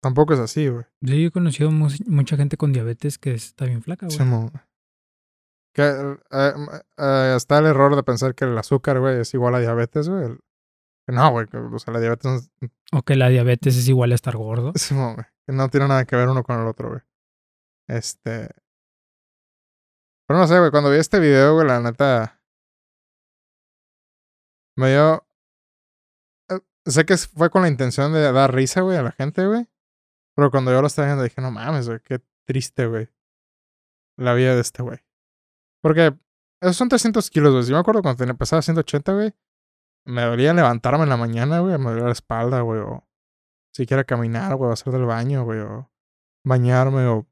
tampoco 0.00 0.34
es 0.34 0.40
así, 0.40 0.68
güey. 0.68 0.84
Sí, 1.02 1.22
yo 1.22 1.28
he 1.28 1.32
conocido 1.32 1.70
mu- 1.72 1.88
mucha 2.06 2.36
gente 2.36 2.56
con 2.56 2.72
diabetes 2.72 3.18
que 3.18 3.34
está 3.34 3.64
bien 3.66 3.82
flaca, 3.82 4.06
güey. 4.06 4.16
Simón. 4.18 4.52
Que 5.74 5.82
eh, 5.82 6.16
eh, 6.98 7.34
está 7.36 7.58
el 7.58 7.66
error 7.66 7.94
de 7.96 8.02
pensar 8.02 8.34
que 8.34 8.44
el 8.46 8.56
azúcar, 8.56 8.98
güey, 9.00 9.20
es 9.20 9.34
igual 9.34 9.54
a 9.54 9.60
diabetes, 9.60 10.08
güey. 10.08 10.24
El- 10.24 10.40
No, 11.08 11.30
güey, 11.30 11.46
que, 11.46 11.56
o 11.56 11.78
sea, 11.78 11.94
la 11.94 12.00
diabetes 12.00 12.24
no, 12.26 12.34
es- 12.36 12.50
O 12.92 13.02
que 13.02 13.14
la 13.14 13.28
diabetes 13.28 13.76
es 13.76 13.88
igual 13.88 14.12
a 14.12 14.16
estar 14.16 14.36
gordo. 14.36 14.72
Simón, 14.76 15.14
güey, 15.14 15.26
no 15.48 15.68
tiene 15.68 15.86
nada 15.88 16.04
que 16.04 16.16
ver 16.16 16.28
uno 16.28 16.42
con 16.42 16.60
el 16.60 16.66
otro, 16.66 16.88
güey. 16.90 17.00
Este. 17.88 18.50
Pero 20.28 20.40
no 20.40 20.46
sé, 20.48 20.58
güey, 20.58 20.70
cuando 20.72 20.90
vi 20.90 20.96
este 20.98 21.20
video, 21.20 21.54
güey, 21.54 21.66
la 21.68 21.80
neta. 21.80 22.40
Me 24.76 24.90
dio. 24.90 25.26
eh, 26.50 26.60
Sé 26.86 27.04
que 27.06 27.16
fue 27.16 27.50
con 27.50 27.62
la 27.62 27.68
intención 27.68 28.12
de 28.12 28.32
dar 28.32 28.52
risa, 28.54 28.80
güey, 28.82 28.96
a 28.96 29.02
la 29.02 29.12
gente, 29.12 29.46
güey. 29.46 29.66
Pero 30.36 30.50
cuando 30.50 30.70
yo 30.72 30.80
lo 30.80 30.86
estaba 30.88 31.06
viendo 31.06 31.22
dije, 31.24 31.40
no 31.40 31.50
mames, 31.50 31.88
güey, 31.88 32.00
qué 32.00 32.20
triste, 32.46 32.86
güey. 32.86 33.08
La 34.18 34.34
vida 34.34 34.54
de 34.54 34.60
este 34.60 34.82
güey. 34.82 34.98
Porque 35.82 36.14
esos 36.60 36.76
son 36.76 36.88
300 36.88 37.30
kilos, 37.30 37.52
güey. 37.52 37.64
Si 37.64 37.72
me 37.72 37.78
acuerdo 37.78 38.02
cuando 38.02 38.18
tenía, 38.18 38.34
pesaba 38.34 38.60
180, 38.62 39.12
güey. 39.14 39.32
Me 40.06 40.22
dolía 40.22 40.54
levantarme 40.54 41.04
en 41.04 41.10
la 41.10 41.16
mañana, 41.16 41.60
güey. 41.60 41.76
Me 41.78 41.90
dolía 41.90 42.04
la 42.04 42.12
espalda, 42.12 42.60
güey. 42.60 42.80
O 42.80 43.06
siquiera 43.74 44.04
caminar, 44.04 44.54
güey. 44.56 44.70
O 44.70 44.72
hacer 44.72 44.92
del 44.92 45.04
baño, 45.04 45.44
güey. 45.44 45.60
O 45.60 45.90
bañarme 46.44 47.06
o 47.06 47.26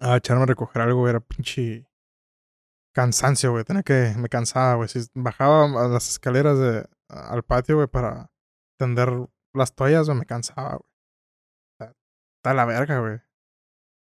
a 0.00 0.16
echarme 0.16 0.44
a 0.44 0.46
recoger 0.46 0.82
algo, 0.82 1.00
güey. 1.00 1.10
Era 1.10 1.20
pinche 1.20 1.86
cansancio, 2.94 3.52
güey. 3.52 3.64
Tenía 3.64 3.82
que... 3.82 4.14
Me 4.16 4.28
cansaba, 4.28 4.74
güey. 4.76 4.88
Si 4.88 5.00
bajaba 5.14 5.68
las 5.88 6.08
escaleras 6.08 6.58
de, 6.58 6.88
al 7.08 7.42
patio, 7.42 7.76
güey, 7.76 7.88
para 7.88 8.30
tender 8.78 9.28
las 9.54 9.74
toallas, 9.74 10.06
güey, 10.06 10.18
me 10.18 10.26
cansaba, 10.26 10.76
güey. 10.76 11.90
Está 12.38 12.54
la 12.54 12.64
verga, 12.64 13.00
güey. 13.00 13.20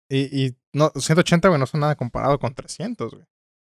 Y, 0.09 0.46
y 0.46 0.57
no, 0.72 0.90
180, 0.94 1.48
güey, 1.48 1.61
no 1.61 1.66
son 1.66 1.80
nada 1.80 1.96
comparado 1.96 2.38
con 2.38 2.55
300, 2.55 3.14
güey. 3.14 3.26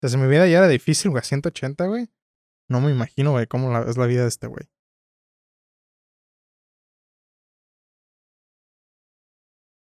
Si 0.04 0.18
mi 0.18 0.28
vida 0.28 0.48
ya 0.48 0.60
era 0.60 0.68
difícil, 0.68 1.12
güey, 1.12 1.24
180, 1.24 1.88
güey. 1.88 2.10
No 2.70 2.82
me 2.82 2.92
imagino, 2.92 3.32
güey, 3.32 3.46
cómo 3.48 3.72
la- 3.72 3.90
es 3.90 3.98
la 3.98 4.06
vida 4.08 4.24
de 4.24 4.28
este 4.30 4.48
güey. 4.48 4.66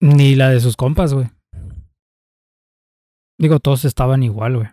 Ni 0.01 0.35
la 0.35 0.51
de 0.51 0.61
sus 0.61 0.77
compas, 0.77 1.15
güey. 1.15 1.29
Digo, 3.39 3.59
todos 3.61 3.85
estaban 3.85 4.23
igual, 4.23 4.57
güey. 4.57 4.69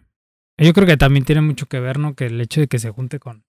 Yo 0.57 0.73
creo 0.73 0.85
que 0.85 0.97
también 0.97 1.25
tiene 1.25 1.41
mucho 1.41 1.65
que 1.67 1.79
ver, 1.79 1.97
¿no? 1.99 2.15
Que 2.15 2.25
el 2.27 2.39
hecho 2.41 2.61
de 2.61 2.67
que 2.67 2.79
se 2.79 2.91
junte 2.91 3.19
con... 3.19 3.43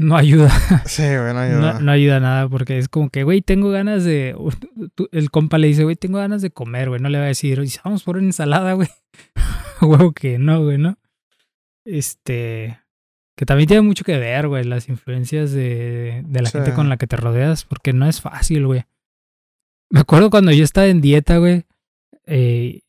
No 0.00 0.16
ayuda, 0.16 0.48
Sí, 0.86 1.02
güey, 1.02 1.34
no 1.34 1.40
ayuda. 1.40 1.72
no, 1.74 1.80
no 1.80 1.92
ayuda 1.92 2.20
nada, 2.20 2.48
porque 2.48 2.78
es 2.78 2.88
como 2.88 3.10
que, 3.10 3.24
güey, 3.24 3.42
tengo 3.42 3.70
ganas 3.70 4.04
de... 4.04 4.36
El 5.12 5.30
compa 5.30 5.58
le 5.58 5.66
dice, 5.66 5.82
güey, 5.82 5.96
tengo 5.96 6.18
ganas 6.18 6.40
de 6.40 6.50
comer, 6.52 6.88
güey. 6.88 7.00
No 7.00 7.08
le 7.08 7.18
va 7.18 7.24
a 7.24 7.28
decir, 7.28 7.58
oye, 7.58 7.78
vamos 7.84 8.04
por 8.04 8.16
una 8.16 8.26
ensalada, 8.26 8.74
güey. 8.74 8.88
Huevo 9.82 10.12
que 10.12 10.38
no, 10.38 10.62
güey, 10.62 10.78
¿no? 10.78 10.98
Este... 11.84 12.80
Que 13.38 13.46
también 13.46 13.68
tiene 13.68 13.82
mucho 13.82 14.02
que 14.04 14.18
ver, 14.18 14.48
güey, 14.48 14.64
las 14.64 14.88
influencias 14.88 15.52
de, 15.52 16.24
de 16.26 16.42
la 16.42 16.48
Sí. 16.50 16.58
gente 16.58 16.74
con 16.74 16.88
la 16.88 16.96
que 16.96 17.06
te 17.06 17.16
rodeas, 17.16 17.64
porque 17.64 17.92
no 17.92 18.08
es 18.08 18.20
fácil, 18.20 18.66
güey. 18.66 18.84
Me 19.90 20.00
acuerdo 20.00 20.28
cuando 20.28 20.50
yo 20.50 20.64
estaba 20.64 20.88
en 20.88 21.00
dieta, 21.00 21.38
güey. 21.38 21.64
eh, 22.26 22.80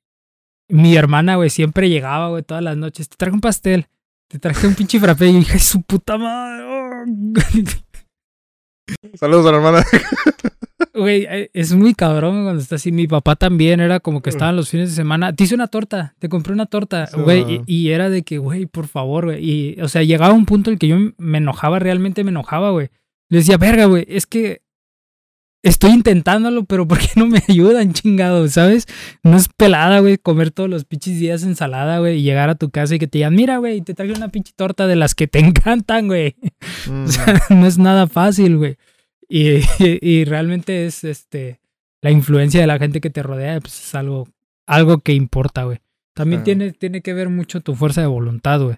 mi 0.68 0.95
hermana, 0.95 1.36
güey, 1.36 1.50
siempre 1.52 1.88
llegaba, 1.89 2.30
güey, 2.30 2.41
todas 2.43 2.64
las 2.64 2.76
noches. 2.78 3.10
Te 3.10 3.16
traje 3.16 3.34
un 3.36 3.41
pastel. 3.41 3.88
Te 4.28 4.38
traje 4.39 4.66
un 4.68 4.74
pinche 4.76 5.00
frappé. 5.00 5.28
Y 5.28 5.34
yo 5.34 5.39
dije, 5.39 5.54
"Ay, 5.54 5.60
su 5.60 5.82
puta 5.84 6.18
madre. 6.18 6.64
oh". 6.66 7.06
Saludos 9.20 9.45
a 9.45 9.52
la 9.52 9.58
hermana. 9.58 9.86
Güey, 10.94 11.26
eh, 11.30 11.50
es 11.54 11.74
muy 11.74 11.94
cabrón 11.94 12.44
cuando 12.44 12.62
está 12.62 12.76
así. 12.76 12.92
Mi 12.92 13.08
papá 13.08 13.36
también 13.36 13.80
era 13.80 14.00
como 14.00 14.22
que 14.22 14.30
estaban 14.30 14.56
los 14.56 14.70
fines 14.70 14.90
de 14.90 14.96
semana. 14.96 15.34
Te 15.34 15.44
hice 15.44 15.56
una 15.56 15.68
torta, 15.68 16.16
te 16.20 16.30
compré 16.30 16.54
una 16.54 16.66
torta, 16.66 17.08
güey. 17.14 17.64
Y, 17.66 17.76
y 17.76 17.90
era 17.92 18.10
de 18.10 18.24
que, 18.24 18.38
güey, 18.38 18.66
por 18.66 18.88
favor, 18.88 19.26
güey. 19.26 19.44
Y, 19.44 19.82
o 19.82 19.88
sea, 19.88 20.04
llegaba 20.04 20.34
un 20.34 20.46
punto 20.46 20.70
en 20.70 20.74
el 20.74 20.80
que 20.80 20.88
yo 20.88 20.98
me 21.18 21.38
enojaba, 21.38 21.80
realmente 21.80 22.24
me 22.24 22.32
enojaba, 22.32 22.72
güey. 22.72 22.90
Le 23.30 23.40
decía, 23.40 23.58
verga, 23.58 23.86
güey, 23.86 24.06
es 24.08 24.26
que 24.26 24.62
estoy 25.62 25.92
intentándolo, 25.92 26.64
pero 26.66 26.88
¿por 26.88 27.00
qué 27.00 27.10
no 27.16 27.28
me 27.28 27.44
ayudan, 27.48 27.94
chingado? 27.94 28.48
¿Sabes? 28.48 28.88
No 29.24 29.38
es 29.38 29.50
pelada, 29.50 30.00
güey, 30.00 30.18
comer 30.18 30.52
todos 30.52 30.70
los 30.70 30.86
pinches 30.86 31.20
días 31.20 31.44
ensalada, 31.44 32.00
güey, 32.00 32.20
y 32.20 32.24
llegar 32.24 32.50
a 32.50 32.56
tu 32.56 32.70
casa 32.70 32.96
y 32.96 33.00
que 33.00 33.08
te 33.08 33.20
digan, 33.20 33.36
mira, 33.36 33.58
güey, 33.58 33.82
te 33.82 33.94
traje 33.94 34.14
una 34.14 34.30
pinche 34.30 34.54
torta 34.56 34.88
de 34.88 34.96
las 34.96 35.16
que 35.16 35.28
te 35.28 35.40
encantan, 35.46 36.08
güey. 36.08 36.36
Mm, 36.88 37.04
O 37.06 37.08
sea, 37.08 37.42
no 37.50 37.68
es 37.68 37.78
nada 37.78 38.08
fácil, 38.08 38.58
güey. 38.58 38.78
Y, 39.30 39.57
y, 39.57 39.63
y 40.01 40.25
realmente 40.25 40.86
es 40.86 41.03
este 41.03 41.59
la 42.01 42.11
influencia 42.11 42.61
de 42.61 42.67
la 42.67 42.80
gente 42.80 43.01
que 43.01 43.09
te 43.09 43.23
rodea, 43.23 43.59
pues 43.59 43.80
es 43.80 43.95
algo, 43.95 44.27
algo 44.65 44.99
que 44.99 45.13
importa, 45.13 45.63
güey. 45.63 45.80
También 46.13 46.43
tiene, 46.43 46.71
tiene 46.71 47.01
que 47.01 47.13
ver 47.13 47.30
mucho 47.30 47.61
tu 47.61 47.75
fuerza 47.75 48.01
de 48.01 48.07
voluntad, 48.07 48.61
güey. 48.61 48.77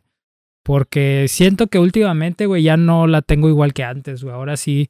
Porque 0.64 1.26
siento 1.28 1.68
que 1.68 1.80
últimamente, 1.80 2.46
güey, 2.46 2.64
ya 2.64 2.78
no 2.78 3.08
la 3.08 3.22
tengo 3.22 3.50
igual 3.50 3.74
que 3.74 3.84
antes, 3.84 4.24
güey. 4.24 4.36
Ahora 4.36 4.58
sí 4.58 4.90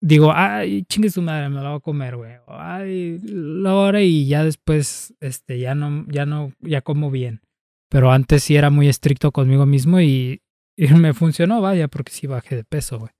digo, 0.00 0.32
ay, 0.32 0.84
chingue 0.84 1.10
su 1.10 1.20
madre, 1.20 1.48
me 1.48 1.60
la 1.60 1.70
voy 1.70 1.78
a 1.78 1.80
comer, 1.80 2.16
güey. 2.16 2.32
Ay, 2.46 3.18
la 3.24 3.74
hora 3.74 4.02
y 4.02 4.26
ya 4.28 4.44
después, 4.44 5.14
este, 5.20 5.58
ya 5.58 5.74
no, 5.74 6.06
ya 6.08 6.26
no, 6.26 6.52
ya 6.60 6.80
como 6.80 7.10
bien. 7.10 7.40
Pero 7.88 8.12
antes 8.12 8.44
sí 8.44 8.54
era 8.54 8.70
muy 8.70 8.88
estricto 8.88 9.32
conmigo 9.32 9.66
mismo 9.66 10.00
y, 10.00 10.42
y 10.76 10.88
me 10.94 11.12
funcionó, 11.12 11.60
vaya, 11.60 11.88
porque 11.88 12.12
sí 12.12 12.26
bajé 12.28 12.54
de 12.56 12.64
peso, 12.64 13.00
güey. 13.00 13.10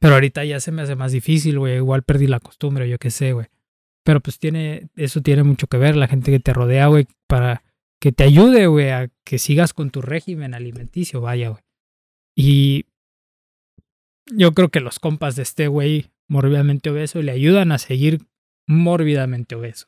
Pero 0.00 0.14
ahorita 0.14 0.44
ya 0.44 0.60
se 0.60 0.72
me 0.72 0.82
hace 0.82 0.96
más 0.96 1.12
difícil, 1.12 1.58
güey. 1.58 1.76
Igual 1.76 2.02
perdí 2.02 2.26
la 2.26 2.40
costumbre, 2.40 2.88
yo 2.88 2.98
qué 2.98 3.10
sé, 3.10 3.32
güey. 3.32 3.46
Pero 4.04 4.20
pues 4.20 4.38
tiene, 4.38 4.88
eso 4.96 5.22
tiene 5.22 5.42
mucho 5.42 5.66
que 5.66 5.78
ver, 5.78 5.96
la 5.96 6.08
gente 6.08 6.30
que 6.30 6.40
te 6.40 6.52
rodea, 6.52 6.88
güey, 6.88 7.06
para 7.26 7.62
que 8.00 8.12
te 8.12 8.24
ayude, 8.24 8.66
güey, 8.66 8.90
a 8.90 9.10
que 9.24 9.38
sigas 9.38 9.72
con 9.72 9.90
tu 9.90 10.02
régimen 10.02 10.52
alimenticio, 10.52 11.20
vaya, 11.20 11.48
güey. 11.48 11.62
Y 12.36 12.86
yo 14.26 14.52
creo 14.52 14.68
que 14.68 14.80
los 14.80 14.98
compas 14.98 15.36
de 15.36 15.42
este 15.42 15.68
güey 15.68 16.10
mórbidamente 16.28 16.90
obeso 16.90 17.22
le 17.22 17.32
ayudan 17.32 17.72
a 17.72 17.78
seguir 17.78 18.20
mórbidamente 18.66 19.54
obeso. 19.54 19.86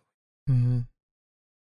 ujú. 0.49 0.85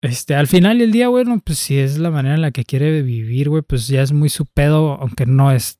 Este, 0.01 0.36
al 0.36 0.45
final 0.45 0.77
del 0.77 0.91
día, 0.91 1.07
bueno, 1.07 1.41
pues 1.43 1.57
si 1.57 1.79
es 1.79 1.97
la 1.97 2.11
manera 2.11 2.36
en 2.36 2.41
la 2.41 2.51
que 2.51 2.63
quiere 2.63 3.01
vivir, 3.01 3.49
güey, 3.49 3.63
pues 3.63 3.88
ya 3.88 4.03
es 4.03 4.11
muy 4.11 4.29
su 4.29 4.45
pedo, 4.45 4.99
aunque 5.01 5.25
no 5.25 5.51
es 5.51 5.79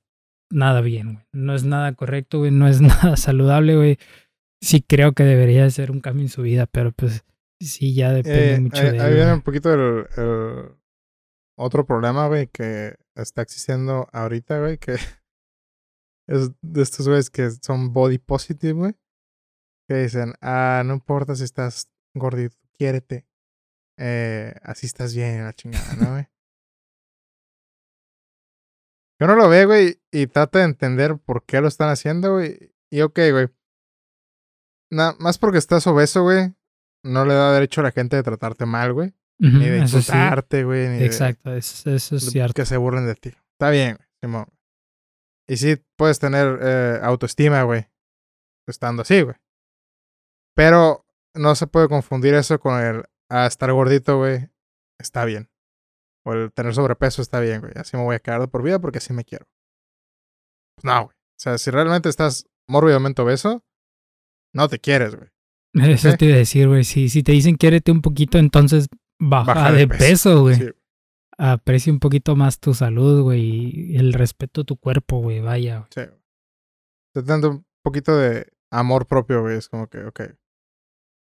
nada 0.56 0.82
bien, 0.82 1.14
güey. 1.14 1.26
No 1.34 1.54
es 1.54 1.64
nada 1.64 1.94
correcto, 1.94 2.40
güey, 2.40 2.52
no 2.52 2.68
es 2.68 2.82
nada 2.82 3.18
saludable, 3.18 3.76
güey. 3.76 3.98
Sí 4.62 4.82
creo 4.82 5.14
que 5.14 5.24
debería 5.24 5.70
ser 5.70 5.92
un 5.92 6.00
cambio 6.00 6.24
en 6.24 6.30
su 6.30 6.42
vida, 6.42 6.66
pero 6.66 6.92
pues 6.92 7.24
sí 7.60 7.94
ya 7.94 8.12
depende 8.12 8.56
Eh, 8.56 8.60
mucho 8.62 8.82
ahí, 8.82 8.92
de 8.92 9.02
ahí 9.02 9.14
viene 9.14 9.34
un 9.34 9.42
poquito 9.42 9.74
el, 9.74 10.08
el 10.18 10.70
otro 11.58 11.86
problema, 11.86 12.28
güey, 12.28 12.48
que 12.48 12.96
está 13.16 13.42
existiendo 13.42 14.08
ahorita, 14.12 14.60
güey, 14.60 14.78
que 14.78 14.94
es 16.28 16.52
de 16.62 16.82
estos 16.82 17.08
güeyes 17.08 17.30
que 17.30 17.52
son 17.52 17.94
body 17.94 18.18
positive, 18.18 18.74
güey. 18.74 18.96
Que 19.88 19.96
dicen, 19.98 20.34
ah, 20.42 20.82
no 20.84 20.96
importa 20.96 21.36
si 21.36 21.44
estás 21.44 21.92
gordito, 22.16 22.58
quiérete. 22.78 23.28
Eh, 23.98 24.54
así 24.64 24.88
estás 24.88 25.16
bien, 25.16 25.44
la 25.44 25.54
chingada, 25.54 25.96
¿no, 25.96 26.12
güey? 26.12 26.28
Yo 29.20 29.28
no 29.28 29.36
lo 29.36 29.48
ve, 29.48 29.66
güey, 29.66 30.02
y 30.12 30.28
trata 30.28 30.60
de 30.60 30.66
entender 30.66 31.18
por 31.18 31.46
qué 31.46 31.62
lo 31.62 31.68
están 31.68 31.90
haciendo, 31.90 32.34
güey. 32.34 32.74
Y 32.92 33.02
ok, 33.02 33.20
güey. 33.32 33.48
Nada 34.92 35.16
más 35.20 35.38
porque 35.38 35.58
estás 35.58 35.88
obeso, 35.88 36.24
güey, 36.24 36.54
no 37.04 37.26
le 37.26 37.34
da 37.34 37.54
derecho 37.54 37.82
a 37.82 37.86
la 37.86 37.92
gente 37.92 38.16
de 38.16 38.24
tratarte 38.24 38.66
mal, 38.66 38.94
güey. 38.94 39.14
Ni 39.38 39.68
de 39.68 39.80
insultarte, 39.80 40.64
güey. 40.64 40.88
de- 40.88 41.06
exacto, 41.06 41.54
eso, 41.54 41.90
eso 41.90 42.16
es 42.16 42.26
cierto. 42.26 42.54
Que 42.54 42.66
se 42.66 42.78
burlen 42.78 43.06
de 43.06 43.16
ti. 43.16 43.30
Está 43.54 43.70
bien, 43.70 43.98
güey. 43.98 44.08
Simón. 44.22 44.46
Y 45.48 45.58
sí, 45.58 45.76
puedes 45.98 46.20
tener 46.20 46.58
eh, 46.62 47.00
autoestima, 47.04 47.64
güey. 47.64 47.88
Estando 48.68 49.02
así, 49.02 49.22
güey. 49.22 49.36
Pero 50.56 51.06
no 51.36 51.54
se 51.56 51.68
puede 51.68 51.90
confundir 51.90 52.34
eso 52.34 52.60
con 52.60 52.80
el 52.82 53.04
ah, 53.30 53.46
estar 53.46 53.72
gordito, 53.74 54.18
güey. 54.18 54.50
Está 55.00 55.26
bien. 55.26 55.50
O 56.26 56.34
el 56.34 56.52
tener 56.52 56.74
sobrepeso 56.74 57.22
está 57.22 57.40
bien, 57.40 57.62
güey. 57.62 57.74
Así 57.76 57.96
me 57.96 58.04
voy 58.04 58.16
a 58.16 58.20
quedar 58.20 58.42
de 58.42 58.48
por 58.48 58.64
vida 58.64 58.80
porque 58.80 58.98
así 58.98 59.14
me 59.14 59.24
quiero. 59.24 59.46
Pues 60.76 60.86
no, 60.86 61.06
güey. 61.06 61.16
O 61.16 61.40
sea, 61.40 61.58
si 61.58 61.70
realmente 61.72 62.10
estás 62.10 62.48
mórbidamente 62.68 63.22
obeso, 63.22 63.64
no 64.54 64.68
te 64.68 64.80
quieres, 64.80 65.16
güey. 65.16 65.30
Eso 65.94 66.10
¿ok? 66.10 66.18
te 66.18 66.26
iba 66.26 66.36
a 66.36 66.40
decir, 66.40 66.68
güey. 66.68 66.84
Si, 66.84 67.10
si 67.10 67.22
te 67.24 67.32
dicen 67.34 67.56
quiérete 67.56 67.92
un 67.92 68.02
poquito, 68.02 68.38
entonces 68.38 68.88
baja, 69.20 69.54
Baja 69.54 69.72
de, 69.72 69.80
de 69.80 69.88
peso, 69.88 70.42
güey. 70.42 70.56
Sí. 70.56 70.70
Aprecia 71.38 71.92
un 71.92 72.00
poquito 72.00 72.36
más 72.38 72.60
tu 72.62 72.74
salud, 72.74 73.22
güey, 73.24 73.42
y 73.42 73.98
el 73.98 74.14
respeto 74.14 74.62
a 74.62 74.64
tu 74.64 74.78
cuerpo, 74.78 75.20
güey, 75.20 75.42
vaya. 75.42 75.80
güey. 75.80 75.90
Sí. 76.08 76.14
Te 77.14 77.22
dando 77.24 77.50
un 77.52 77.66
poquito 77.84 78.16
de 78.18 78.52
amor 78.72 79.06
propio, 79.06 79.42
güey. 79.42 79.58
Es 79.58 79.68
como 79.70 79.88
que, 79.88 80.06
ok. 80.06 80.22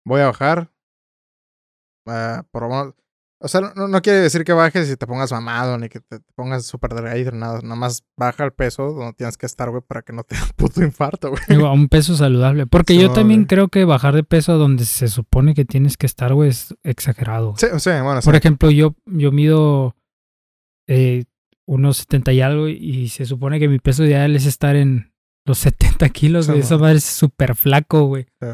Voy 0.06 0.20
a 0.20 0.26
bajar. 0.26 0.72
ah, 2.06 2.46
por 2.50 2.62
lo 2.62 2.68
menos. 2.68 2.94
O 3.40 3.46
sea, 3.46 3.60
no, 3.76 3.86
no 3.86 4.02
quiere 4.02 4.18
decir 4.18 4.42
que 4.42 4.52
bajes 4.52 4.90
y 4.90 4.96
te 4.96 5.06
pongas 5.06 5.30
mamado, 5.30 5.78
ni 5.78 5.88
que 5.88 6.00
te, 6.00 6.18
pongas 6.34 6.66
súper 6.66 6.92
delgadito, 6.94 7.30
nada. 7.30 7.60
Nada 7.62 7.76
más 7.76 8.04
baja 8.16 8.44
el 8.44 8.52
peso 8.52 8.92
donde 8.92 9.12
tienes 9.12 9.36
que 9.38 9.46
estar, 9.46 9.70
güey, 9.70 9.80
para 9.86 10.02
que 10.02 10.12
no 10.12 10.24
te 10.24 10.34
dé 10.34 10.42
un 10.42 10.48
puto 10.56 10.82
infarto, 10.82 11.30
güey. 11.30 11.42
Digo, 11.48 11.66
a 11.66 11.72
un 11.72 11.88
peso 11.88 12.16
saludable. 12.16 12.66
Porque 12.66 12.94
Sí, 12.94 13.00
yo 13.00 13.12
también 13.12 13.40
güey. 13.42 13.46
creo 13.46 13.68
que 13.68 13.84
bajar 13.84 14.14
de 14.16 14.24
peso 14.24 14.58
donde 14.58 14.84
se 14.84 15.06
supone 15.06 15.54
que 15.54 15.64
tienes 15.64 15.96
que 15.96 16.06
estar, 16.06 16.34
güey, 16.34 16.50
es 16.50 16.74
exagerado. 16.82 17.54
Sí, 17.58 17.68
sí, 17.78 17.90
bueno, 18.02 18.20
sí. 18.22 18.26
Por 18.26 18.34
ejemplo, 18.34 18.70
yo, 18.72 18.96
yo 19.06 19.30
mido 19.30 19.94
eh, 20.88 21.24
unos 21.64 21.98
70 21.98 22.32
y 22.32 22.40
algo 22.40 22.66
y 22.68 23.08
se 23.08 23.24
supone 23.24 23.60
que 23.60 23.68
mi 23.68 23.78
peso 23.78 24.04
ideal 24.04 24.34
es 24.34 24.46
estar 24.46 24.74
en 24.74 25.12
los 25.44 25.58
70 25.58 26.08
kilos, 26.08 26.46
Sí, 26.46 26.52
güey. 26.52 26.62
Esa 26.62 26.74
man. 26.74 26.80
madre 26.82 26.96
es 26.98 27.04
súper 27.04 27.54
flaco, 27.54 28.04
güey. 28.06 28.24
Sí, 28.40 28.48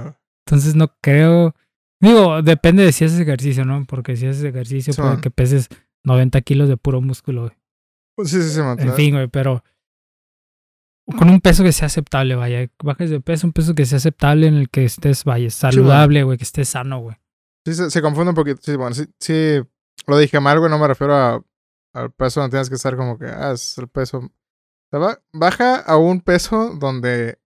Entonces 0.47 0.75
no 0.75 0.89
creo. 1.01 1.55
Digo, 2.01 2.43
depende 2.43 2.83
de 2.85 2.93
si 2.93 3.05
haces 3.05 3.19
ejercicio, 3.21 3.65
¿no? 3.65 3.85
Porque 3.87 4.17
si 4.17 4.27
haces 4.27 4.45
ejercicio, 4.45 4.93
Sí, 4.93 5.01
puede 5.01 5.21
que 5.21 5.31
peses 5.31 5.69
90 6.05 6.41
kilos 6.43 6.69
de 6.69 6.77
puro 6.77 7.01
músculo, 7.01 7.43
güey. 7.43 7.53
Pues 8.17 8.31
sí, 8.31 8.43
sí, 8.43 8.51
sí, 8.51 8.61
man. 8.61 8.79
En 8.81 8.93
fin, 8.95 9.15
güey, 9.15 9.29
pero 9.29 9.65
con 11.19 11.29
un 11.31 11.41
peso 11.41 11.63
que 11.63 11.73
sea 11.73 11.87
aceptable, 11.87 12.35
vaya. 12.35 12.69
Bajes 12.83 13.11
de 13.11 13.21
peso, 13.21 13.47
un 13.47 13.53
peso 13.53 13.75
que 13.75 13.85
sea 13.87 13.99
aceptable 13.99 14.47
en 14.47 14.55
el 14.55 14.71
que 14.71 14.85
estés, 14.85 15.25
vaya, 15.25 15.51
saludable, 15.51 16.23
güey, 16.23 16.39
que 16.39 16.45
estés 16.45 16.69
sano, 16.71 17.01
güey. 17.01 17.17
Sí, 17.67 17.75
se, 17.75 17.91
se 17.91 18.03
confunde 18.03 18.31
un 18.31 18.35
poquito. 18.37 18.61
Sí, 18.63 18.77
bueno, 18.77 18.95
sí, 18.95 19.07
sí. 19.21 19.61
Lo 20.07 20.19
dije 20.19 20.41
mal, 20.41 20.59
güey. 20.59 20.71
No 20.71 20.79
me 20.79 20.89
refiero 20.89 21.15
a, 21.15 21.43
al 21.95 22.11
peso 22.13 22.41
donde 22.41 22.55
tienes 22.55 22.69
que 22.69 22.75
estar 22.77 22.97
como 22.97 23.19
que, 23.19 23.27
ah, 23.27 23.53
es 23.53 23.77
el 23.79 23.89
peso. 23.89 24.19
O 24.19 24.31
sea, 24.91 24.99
ba- 24.99 25.23
baja 25.33 25.77
a 25.77 25.97
un 25.97 26.21
peso 26.21 26.75
donde. 26.79 27.39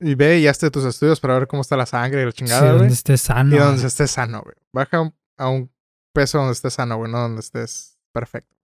Y 0.00 0.14
ve 0.14 0.38
y 0.38 0.46
hazte 0.46 0.70
tus 0.70 0.84
estudios 0.84 1.20
para 1.20 1.34
ver 1.38 1.46
cómo 1.46 1.60
está 1.62 1.76
la 1.76 1.84
sangre 1.86 2.22
y 2.22 2.24
la 2.24 2.30
Sí, 2.30 2.38
chingada, 2.38 2.68
donde 2.68 2.78
güey. 2.84 2.92
estés 2.92 3.20
sano. 3.20 3.54
y 3.54 3.58
donde 3.58 3.74
güey. 3.76 3.86
estés 3.86 4.10
sano, 4.10 4.40
güey. 4.42 4.56
Baja 4.72 4.96
a 4.96 5.00
un, 5.02 5.14
a 5.36 5.48
un 5.50 5.70
peso 6.14 6.38
donde 6.38 6.52
estés 6.52 6.72
sano, 6.74 6.96
güey. 6.96 7.10
No 7.12 7.20
donde 7.20 7.40
estés 7.40 7.98
perfecto. 8.12 8.56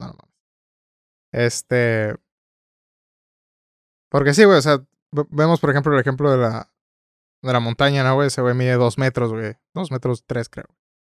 No, 0.00 0.06
no 0.08 0.12
mames. 0.14 0.34
Este. 1.32 2.14
Porque 4.10 4.34
sí, 4.34 4.44
güey. 4.44 4.58
O 4.58 4.62
sea, 4.62 4.78
ve- 5.12 5.26
vemos, 5.30 5.60
por 5.60 5.70
ejemplo, 5.70 5.92
el 5.94 6.00
ejemplo 6.00 6.30
de 6.30 6.38
la. 6.38 6.72
de 7.42 7.52
la 7.52 7.60
montaña, 7.60 8.04
¿no, 8.04 8.14
güey? 8.14 8.28
Ese 8.28 8.40
güey 8.42 8.54
mide 8.54 8.74
dos 8.74 8.98
metros, 8.98 9.32
güey. 9.32 9.56
Dos 9.74 9.90
metros 9.90 10.24
tres, 10.26 10.48
creo. 10.48 10.66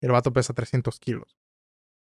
Y 0.01 0.07
el 0.07 0.11
vato 0.11 0.33
pesa 0.33 0.53
300 0.53 0.99
kilos. 0.99 1.37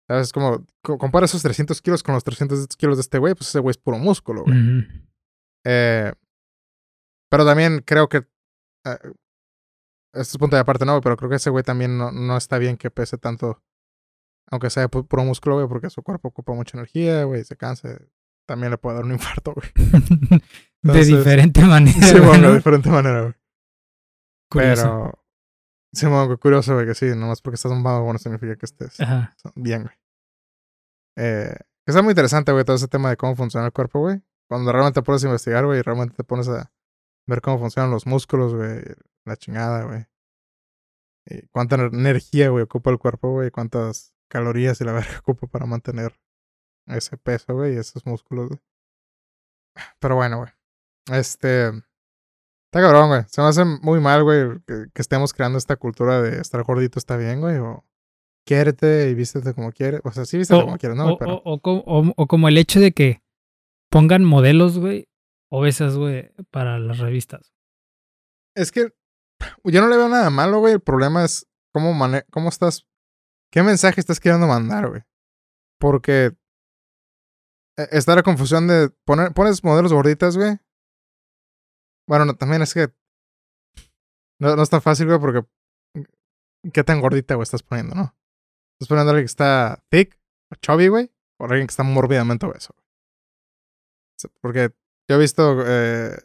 ¿Sabes? 0.09 0.29
Es 0.29 0.33
como, 0.33 0.67
co- 0.83 0.99
compara 0.99 1.27
esos 1.27 1.43
300 1.43 1.81
kilos 1.81 2.03
con 2.03 2.15
los 2.15 2.25
300 2.25 2.67
kilos 2.77 2.97
de 2.99 3.03
este 3.03 3.19
güey, 3.19 3.35
pues 3.35 3.49
ese 3.49 3.61
güey 3.61 3.71
es 3.71 3.79
puro 3.79 3.99
músculo, 3.99 4.43
güey. 4.45 4.57
Eh, 5.65 6.13
pero 7.33 7.45
también 7.47 7.81
creo 7.85 8.09
que. 8.09 8.19
eh, 8.87 8.99
este 10.15 10.33
es 10.33 10.39
punto 10.39 10.57
de 10.57 10.61
aparte, 10.61 10.85
no, 10.85 11.01
pero 11.01 11.17
creo 11.17 11.31
que 11.31 11.37
ese 11.37 11.49
güey 11.51 11.65
también 11.65 11.97
no, 11.97 12.13
no 12.13 12.37
está 12.37 12.59
bien 12.59 12.77
que 12.77 12.91
pese 12.91 13.17
tanto. 13.17 13.63
Aunque 14.51 14.69
sea 14.69 14.91
pu- 14.91 15.07
puro 15.09 15.25
músculo, 15.25 15.55
güey, 15.57 15.67
porque 15.67 15.89
su 15.89 16.03
cuerpo 16.03 16.29
ocupa 16.29 16.53
mucha 16.53 16.77
energía, 16.77 17.25
güey, 17.25 17.43
se 17.45 17.57
cansa. 17.57 17.99
También 18.47 18.71
le 18.71 18.77
puede 18.77 18.97
dar 18.97 19.05
un 19.07 19.13
infarto, 19.13 19.55
güey. 19.55 19.69
de 20.83 21.05
diferente 21.05 21.63
manera. 21.65 22.07
Sí, 22.07 22.21
bueno, 22.21 22.51
de 22.51 22.57
diferente 22.57 22.91
manera, 22.91 23.23
güey. 23.23 23.35
Curioso. 24.51 24.83
Pero. 24.83 25.19
Sí, 25.95 26.07
bueno, 26.07 26.39
curioso, 26.39 26.75
güey, 26.75 26.87
que 26.87 26.95
sí, 26.95 27.07
nomás 27.17 27.41
porque 27.41 27.55
estás 27.55 27.73
mamado, 27.73 28.03
bueno, 28.03 28.19
significa 28.19 28.57
que 28.57 28.67
estés 28.67 29.01
Ajá. 29.01 29.35
bien, 29.55 29.85
güey. 29.85 29.95
Eh, 31.17 31.55
está 31.87 32.03
muy 32.03 32.11
interesante, 32.13 32.53
güey, 32.53 32.65
todo 32.65 32.77
ese 32.77 32.89
tema 32.89 33.09
de 33.11 33.17
cómo 33.17 33.35
funciona 33.37 33.67
el 33.67 33.73
cuerpo, 33.73 34.01
güey. 34.01 34.21
Cuando 34.49 34.73
realmente 34.73 35.01
te 35.01 35.05
pones 35.05 35.23
a 35.25 35.27
investigar, 35.29 35.65
güey, 35.65 35.79
y 35.79 35.83
realmente 35.83 36.15
te 36.15 36.25
pones 36.25 36.49
a 36.49 36.71
ver 37.27 37.41
cómo 37.41 37.59
funcionan 37.59 37.91
los 37.91 38.07
músculos, 38.07 38.55
güey, 38.55 38.83
la 39.25 39.37
chingada, 39.37 39.85
güey. 39.85 40.07
Y 41.27 41.47
cuánta 41.49 41.77
ener- 41.77 41.95
energía, 41.95 42.49
güey, 42.51 42.65
ocupa 42.65 42.91
el 42.91 42.99
cuerpo, 42.99 43.31
güey, 43.31 43.51
cuántas 43.51 44.15
calorías 44.29 44.81
y 44.81 44.85
la 44.85 44.93
verga 44.93 45.19
ocupa 45.21 45.47
para 45.47 45.67
mantener 45.67 46.19
ese 46.87 47.17
peso, 47.17 47.55
güey, 47.55 47.75
y 47.75 47.79
esos 47.79 48.05
músculos, 48.07 48.49
güey. 48.49 48.61
Pero 50.01 50.17
bueno, 50.17 50.39
güey. 50.39 50.51
Este. 51.19 51.69
Está 51.69 52.81
cabrón, 52.81 53.09
güey. 53.09 53.23
Se 53.29 53.41
me 53.41 53.49
hace 53.49 53.65
muy 53.65 54.01
mal, 54.01 54.23
güey, 54.25 54.59
que, 54.67 54.87
que 54.93 55.03
estemos 55.03 55.33
creando 55.33 55.59
esta 55.59 55.77
cultura 55.77 56.23
de 56.23 56.41
estar 56.41 56.63
gordito 56.63 56.99
está 56.99 57.17
bien, 57.17 57.41
güey, 57.41 57.59
o 57.59 57.85
quiérete 58.47 59.11
y 59.11 59.15
vístete 59.15 59.55
como 59.55 59.73
quieres. 59.73 60.01
O 60.05 60.11
sea, 60.11 60.25
sí 60.25 60.39
vístete 60.39 60.61
O, 60.61 60.65
como 60.65 60.79
quieres, 60.79 60.97
¿no? 60.97 61.17
Pero 61.19 61.43
o 61.45 61.61
como 62.27 62.49
el 62.49 62.57
hecho 62.59 62.81
de 62.81 62.93
que 62.93 63.23
pongan 63.91 64.25
modelos, 64.25 64.79
güey, 64.79 65.07
obesas, 65.53 65.97
güey, 65.97 66.33
para 66.51 66.79
las 66.79 66.99
revistas. 66.99 67.55
es 68.57 68.73
que 68.73 68.95
yo 69.65 69.81
no 69.81 69.89
le 69.89 69.97
veo 69.97 70.09
nada 70.09 70.31
malo, 70.31 70.61
güey. 70.61 70.75
El 70.75 70.81
problema 70.81 71.25
es 71.25 71.47
cómo, 71.75 71.93
mane 71.93 72.25
cómo 72.31 72.49
estás, 72.49 72.87
qué 73.53 73.63
mensaje 73.63 74.01
estás 74.01 74.19
queriendo 74.19 74.47
mandar, 74.47 74.89
güey. 74.89 75.03
Porque 75.79 76.33
eh, 77.77 77.89
está 77.91 78.15
la 78.15 78.23
confusión 78.23 78.67
de 78.67 78.91
poner, 79.05 79.33
pones 79.33 79.63
modelos 79.63 79.93
gorditas, 79.93 80.37
güey. 80.37 80.59
Bueno, 82.09 82.25
no, 82.25 82.35
también 82.35 82.63
es 82.63 82.73
que 82.73 82.89
no, 84.41 84.57
no 84.57 84.63
es 84.63 84.71
tan 84.71 84.81
fácil, 84.81 85.07
güey, 85.07 85.21
porque 85.21 85.47
qué 86.73 86.83
tan 86.83 87.01
gordita, 87.01 87.35
güey, 87.35 87.45
estás 87.45 87.63
poniendo, 87.63 87.95
¿no? 87.95 88.17
Estás 88.75 88.89
poniendo 88.89 89.11
a 89.11 89.13
alguien 89.13 89.27
que 89.27 89.33
está 89.33 89.85
thick 89.91 90.19
o 90.51 90.55
chubby, 90.57 90.89
güey, 90.89 91.13
o 91.39 91.45
alguien 91.45 91.67
que 91.67 91.73
está 91.73 91.83
mórbidamente 91.83 92.47
obeso, 92.47 92.75
güey. 92.75 92.83
Porque 94.41 94.75
yo 95.13 95.17
he 95.17 95.21
visto 95.21 95.63
eh, 95.67 96.17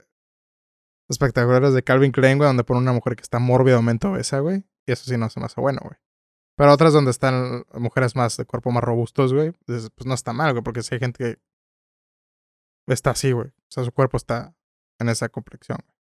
espectaculares 1.09 1.73
de 1.73 1.83
Calvin 1.83 2.13
Klein, 2.13 2.37
güey, 2.37 2.47
donde 2.47 2.63
pone 2.63 2.79
una 2.79 2.93
mujer 2.93 3.17
que 3.17 3.21
está 3.21 3.37
mórbidamente 3.37 4.07
obesa, 4.07 4.39
güey. 4.39 4.63
Y 4.85 4.93
eso 4.93 5.03
sí 5.03 5.17
no 5.17 5.29
se 5.29 5.41
me 5.41 5.47
hace 5.47 5.59
bueno, 5.59 5.81
güey. 5.83 5.97
Pero 6.55 6.71
otras 6.71 6.93
donde 6.93 7.11
están 7.11 7.65
mujeres 7.73 8.15
más 8.15 8.37
de 8.37 8.45
cuerpo 8.45 8.71
más 8.71 8.81
robustos, 8.81 9.33
güey, 9.33 9.51
pues 9.65 10.05
no 10.05 10.13
está 10.13 10.31
mal, 10.31 10.53
güey, 10.53 10.63
porque 10.63 10.83
si 10.83 10.95
hay 10.95 10.99
gente 10.99 11.37
que 12.87 12.93
está 12.93 13.09
así, 13.09 13.33
güey. 13.33 13.49
O 13.49 13.67
sea, 13.67 13.83
su 13.83 13.91
cuerpo 13.91 14.15
está 14.15 14.55
en 14.99 15.09
esa 15.09 15.27
complexión, 15.27 15.79
güey. 15.83 15.97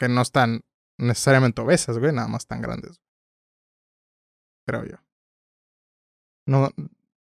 Que 0.00 0.08
no 0.08 0.22
están 0.22 0.62
necesariamente 0.96 1.60
obesas, 1.60 1.98
güey, 1.98 2.14
nada 2.14 2.28
más 2.28 2.46
tan 2.46 2.62
grandes. 2.62 3.02
Creo 4.66 4.86
yo. 4.86 4.96
No, 6.46 6.70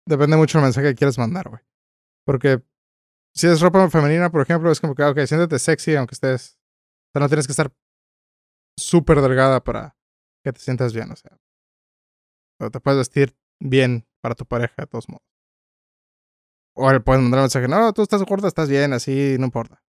depende 0.05 0.35
mucho 0.35 0.57
del 0.57 0.65
mensaje 0.65 0.89
que 0.89 0.95
quieres 0.95 1.17
mandar, 1.17 1.47
güey. 1.47 1.61
Porque 2.25 2.61
si 3.33 3.47
es 3.47 3.61
ropa 3.61 3.89
femenina, 3.89 4.29
por 4.29 4.41
ejemplo, 4.41 4.71
es 4.71 4.79
como 4.81 4.95
que, 4.95 5.03
ok, 5.03 5.19
siéntete 5.25 5.59
sexy 5.59 5.95
aunque 5.95 6.15
estés. 6.15 6.57
O 6.57 7.11
sea, 7.13 7.19
no 7.21 7.27
tienes 7.27 7.45
que 7.47 7.53
estar 7.53 7.71
súper 8.77 9.21
delgada 9.21 9.63
para 9.63 9.95
que 10.43 10.53
te 10.53 10.59
sientas 10.59 10.93
bien, 10.93 11.11
o 11.11 11.15
sea. 11.15 11.37
Pero 12.57 12.71
te 12.71 12.79
puedes 12.79 12.97
vestir 12.99 13.35
bien 13.59 14.07
para 14.21 14.35
tu 14.35 14.45
pareja, 14.45 14.73
de 14.77 14.87
todos 14.87 15.09
modos. 15.09 15.23
O 16.75 16.91
le 16.91 16.99
puedes 17.01 17.21
mandar 17.21 17.39
un 17.39 17.43
mensaje, 17.43 17.67
no, 17.67 17.91
tú 17.93 18.01
estás 18.01 18.23
gorda, 18.23 18.47
estás 18.47 18.69
bien, 18.69 18.93
así, 18.93 19.35
no 19.39 19.45
importa. 19.45 19.83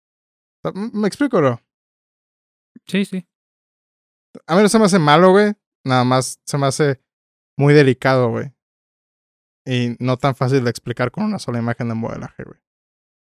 O 0.64 0.72
sea, 0.72 0.82
m- 0.82 0.92
¿Me 0.94 1.08
explico, 1.08 1.42
no? 1.42 1.60
Sí, 2.88 3.06
sí. 3.06 3.28
A 4.48 4.56
mí 4.56 4.62
no 4.62 4.70
se 4.70 4.80
me 4.80 4.86
hace 4.86 5.00
malo, 5.00 5.32
güey. 5.32 5.54
Nada 5.86 6.04
más 6.04 6.40
se 6.46 6.58
me 6.58 6.68
hace 6.68 7.02
muy 7.58 7.74
delicado, 7.74 8.30
güey. 8.30 8.54
Y 9.66 9.96
no 10.00 10.18
tan 10.18 10.36
fácil 10.36 10.64
de 10.64 10.70
explicar 10.70 11.12
con 11.12 11.26
una 11.26 11.40
sola 11.40 11.60
imagen 11.60 11.90
de 11.90 11.96
modelaje, 11.96 12.44
güey. 12.44 12.60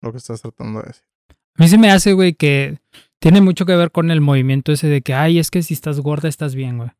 Lo 0.02 0.12
que 0.12 0.18
estás 0.18 0.42
tratando 0.42 0.82
de 0.82 0.88
decir. 0.88 1.04
A 1.56 1.64
mí 1.64 1.68
se 1.68 1.78
me 1.78 1.90
hace, 1.90 2.14
güey, 2.14 2.34
que 2.34 2.80
tiene 3.20 3.42
mucho 3.42 3.66
que 3.66 3.76
ver 3.76 3.92
con 3.92 4.12
el 4.12 4.22
movimiento 4.22 4.72
ese 4.72 4.88
de 4.88 5.02
que, 5.02 5.14
ay, 5.14 5.40
es 5.40 5.50
que 5.50 5.64
si 5.64 5.74
estás 5.74 6.00
gorda 6.00 6.30
estás 6.30 6.54
bien, 6.54 6.78
güey. 6.78 6.92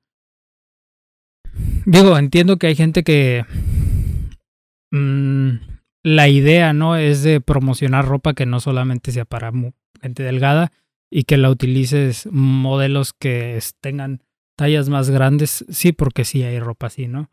Digo, 1.86 2.18
entiendo 2.18 2.58
que 2.58 2.68
hay 2.68 2.76
gente 2.76 3.04
que... 3.04 3.46
mm, 4.92 5.50
la 6.04 6.28
idea, 6.28 6.74
¿no? 6.74 6.96
Es 6.96 7.22
de 7.24 7.42
promocionar 7.42 8.06
ropa 8.06 8.34
que 8.34 8.46
no 8.46 8.60
solamente 8.60 9.12
sea 9.12 9.26
para 9.26 9.52
gente 10.02 10.24
delgada 10.24 10.72
y 11.10 11.24
que 11.24 11.38
la 11.38 11.50
utilices 11.50 12.28
modelos 12.32 13.14
que 13.14 13.60
tengan 13.82 14.24
tallas 14.56 14.90
más 14.90 15.10
grandes. 15.10 15.66
Sí, 15.70 15.92
porque 15.92 16.26
sí 16.26 16.44
hay 16.44 16.60
ropa 16.60 16.88
así, 16.88 17.08
¿no? 17.08 17.30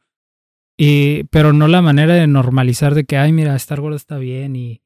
Y, 0.76 1.24
pero 1.24 1.52
no 1.52 1.68
la 1.68 1.82
manera 1.82 2.14
de 2.14 2.26
normalizar 2.26 2.94
de 2.94 3.04
que, 3.04 3.16
ay, 3.16 3.32
mira, 3.32 3.54
estar 3.54 3.80
gorda 3.80 3.96
está 3.96 4.18
bien 4.18 4.56
y, 4.56 4.82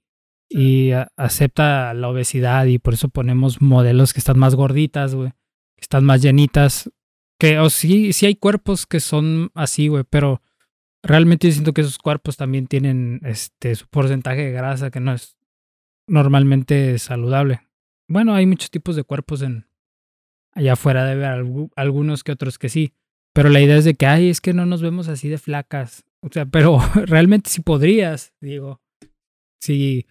y 0.48 0.90
acepta 1.16 1.92
la 1.94 2.08
obesidad 2.08 2.66
y 2.66 2.78
por 2.78 2.94
eso 2.94 3.08
ponemos 3.08 3.60
modelos 3.60 4.12
que 4.12 4.20
están 4.20 4.38
más 4.38 4.54
gorditas, 4.54 5.14
güey, 5.14 5.30
que 5.76 5.82
están 5.82 6.04
más 6.04 6.22
llenitas, 6.22 6.90
que 7.38 7.58
o 7.58 7.70
sí, 7.70 8.12
sí 8.12 8.26
hay 8.26 8.34
cuerpos 8.34 8.86
que 8.86 9.00
son 9.00 9.50
así, 9.54 9.88
güey, 9.88 10.04
pero 10.08 10.40
realmente 11.02 11.46
yo 11.48 11.52
siento 11.52 11.72
que 11.72 11.82
esos 11.82 11.98
cuerpos 11.98 12.36
también 12.36 12.66
tienen 12.66 13.20
este 13.24 13.74
su 13.74 13.86
porcentaje 13.88 14.44
de 14.46 14.52
grasa 14.52 14.90
que 14.90 15.00
no 15.00 15.12
es 15.12 15.36
normalmente 16.06 16.98
saludable. 16.98 17.60
Bueno, 18.08 18.34
hay 18.34 18.46
muchos 18.46 18.70
tipos 18.70 18.96
de 18.96 19.04
cuerpos 19.04 19.42
en 19.42 19.66
allá 20.54 20.72
afuera 20.72 21.04
debe 21.04 21.26
haber 21.26 21.44
algu- 21.44 21.70
algunos 21.76 22.24
que 22.24 22.32
otros 22.32 22.58
que 22.58 22.68
sí, 22.68 22.94
pero 23.34 23.48
la 23.50 23.60
idea 23.60 23.76
es 23.76 23.84
de 23.84 23.94
que 23.94 24.06
ay, 24.06 24.30
es 24.30 24.40
que 24.40 24.54
no 24.54 24.66
nos 24.66 24.82
vemos 24.82 25.08
así 25.08 25.28
de 25.28 25.38
flacas. 25.38 26.04
O 26.20 26.28
sea, 26.32 26.46
pero 26.46 26.78
realmente 27.06 27.50
si 27.50 27.60
podrías, 27.60 28.32
digo, 28.40 28.80
si 29.60 30.06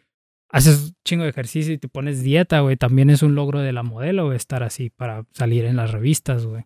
haces 0.49 0.89
un 0.89 0.95
chingo 1.05 1.23
de 1.23 1.29
ejercicio 1.29 1.73
y 1.73 1.77
te 1.77 1.87
pones 1.87 2.21
dieta, 2.23 2.61
güey, 2.61 2.77
también 2.77 3.09
es 3.09 3.21
un 3.23 3.35
logro 3.35 3.59
de 3.59 3.73
la 3.73 3.83
modelo, 3.83 4.33
estar 4.33 4.63
así 4.63 4.89
para 4.89 5.25
salir 5.33 5.65
en 5.65 5.75
las 5.75 5.91
revistas, 5.91 6.45
güey. 6.45 6.65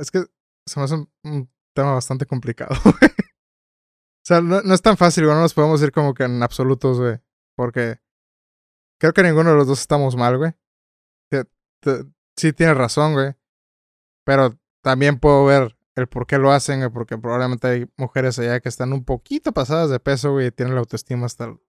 Es 0.00 0.10
que 0.10 0.24
se 0.66 0.78
me 0.78 0.84
hace 0.84 0.94
un, 1.24 1.50
tema 1.74 1.94
bastante 1.94 2.26
complicado, 2.26 2.74
güey. 2.84 3.10
O 3.12 4.26
sea, 4.26 4.40
no, 4.40 4.60
no 4.62 4.74
es 4.74 4.82
tan 4.82 4.96
fácil, 4.96 5.24
güey. 5.24 5.34
No 5.34 5.42
nos 5.42 5.54
podemos 5.54 5.82
ir 5.82 5.92
como 5.92 6.14
que 6.14 6.24
en 6.24 6.42
absolutos, 6.42 7.00
güey. 7.00 7.18
Porque 7.56 7.98
creo 9.00 9.12
que 9.12 9.22
ninguno 9.22 9.50
de 9.50 9.56
los 9.56 9.66
dos 9.66 9.80
estamos 9.80 10.16
mal, 10.16 10.36
güey. 10.38 10.52
Te- 11.30 11.46
Sí 12.36 12.52
tienes 12.52 12.76
razón, 12.76 13.14
güey. 13.14 13.34
Pero 14.24 14.58
también 14.82 15.18
puedo 15.18 15.44
ver 15.44 15.76
por 16.06 16.26
qué 16.26 16.38
lo 16.38 16.52
hacen. 16.52 16.90
Porque 16.92 17.18
probablemente 17.18 17.66
hay 17.66 17.90
mujeres 17.96 18.38
allá 18.38 18.60
que 18.60 18.68
están 18.68 18.92
un 18.92 19.04
poquito 19.04 19.52
pasadas 19.52 19.90
de 19.90 20.00
peso, 20.00 20.32
güey. 20.32 20.46
Y 20.46 20.50
tienen 20.50 20.74
la 20.74 20.80
autoestima 20.80 21.26
hasta 21.26 21.44
el 21.44 21.60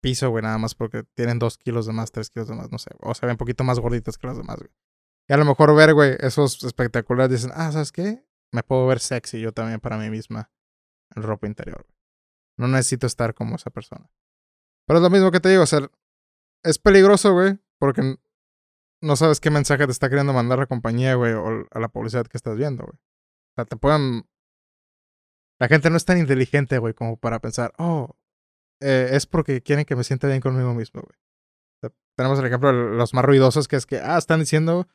piso, 0.00 0.30
güey. 0.30 0.42
Nada 0.42 0.58
más 0.58 0.74
porque 0.74 1.04
tienen 1.14 1.38
dos 1.38 1.58
kilos 1.58 1.86
de 1.86 1.92
más, 1.92 2.12
tres 2.12 2.30
kilos 2.30 2.48
de 2.48 2.54
más, 2.54 2.70
no 2.70 2.78
sé. 2.78 2.90
O 3.00 3.14
se 3.14 3.26
ven 3.26 3.34
un 3.34 3.38
poquito 3.38 3.64
más 3.64 3.78
gorditas 3.80 4.18
que 4.18 4.26
las 4.26 4.36
demás, 4.36 4.58
güey. 4.58 4.70
Y 5.28 5.32
a 5.34 5.36
lo 5.36 5.44
mejor 5.44 5.74
ver, 5.74 5.92
güey, 5.92 6.16
esos 6.20 6.64
espectaculares 6.64 7.30
dicen, 7.30 7.50
ah, 7.54 7.70
¿sabes 7.70 7.92
qué? 7.92 8.24
Me 8.50 8.62
puedo 8.62 8.86
ver 8.86 8.98
sexy 8.98 9.40
yo 9.40 9.52
también 9.52 9.78
para 9.78 9.98
mí 9.98 10.08
misma 10.08 10.50
en 11.14 11.22
ropa 11.22 11.46
interior. 11.46 11.84
güey. 11.86 11.98
No 12.56 12.66
necesito 12.68 13.06
estar 13.06 13.34
como 13.34 13.56
esa 13.56 13.70
persona. 13.70 14.10
Pero 14.86 14.98
es 14.98 15.02
lo 15.02 15.10
mismo 15.10 15.30
que 15.30 15.40
te 15.40 15.50
digo, 15.50 15.62
o 15.62 15.66
sea, 15.66 15.80
es 16.64 16.78
peligroso, 16.78 17.34
güey, 17.34 17.58
porque 17.78 18.16
no 19.02 19.16
sabes 19.16 19.38
qué 19.38 19.50
mensaje 19.50 19.84
te 19.84 19.92
está 19.92 20.08
queriendo 20.08 20.32
mandar 20.32 20.58
la 20.58 20.66
compañía, 20.66 21.14
güey, 21.14 21.34
o 21.34 21.66
a 21.70 21.78
la 21.78 21.88
publicidad 21.88 22.26
que 22.26 22.38
estás 22.38 22.56
viendo, 22.56 22.84
güey. 22.84 22.98
Sea, 23.58 23.64
te 23.64 23.76
pueden... 23.76 24.24
La 25.60 25.66
gente 25.66 25.90
no 25.90 25.96
es 25.96 26.04
tan 26.04 26.18
inteligente, 26.18 26.78
güey, 26.78 26.94
como 26.94 27.16
para 27.16 27.40
pensar, 27.40 27.72
oh, 27.78 28.16
eh, 28.80 29.10
es 29.12 29.26
porque 29.26 29.60
quieren 29.60 29.84
que 29.84 29.96
me 29.96 30.04
sienta 30.04 30.28
bien 30.28 30.40
conmigo 30.40 30.72
mismo, 30.74 31.02
güey. 31.02 31.18
O 31.18 31.80
sea, 31.80 31.90
tenemos 32.16 32.38
el 32.38 32.46
ejemplo 32.46 32.68
de 32.68 32.96
los 32.96 33.14
más 33.14 33.24
ruidosos, 33.24 33.66
que 33.66 33.74
es 33.74 33.84
que, 33.84 33.98
ah, 33.98 34.16
están 34.16 34.38
diciendo 34.38 34.86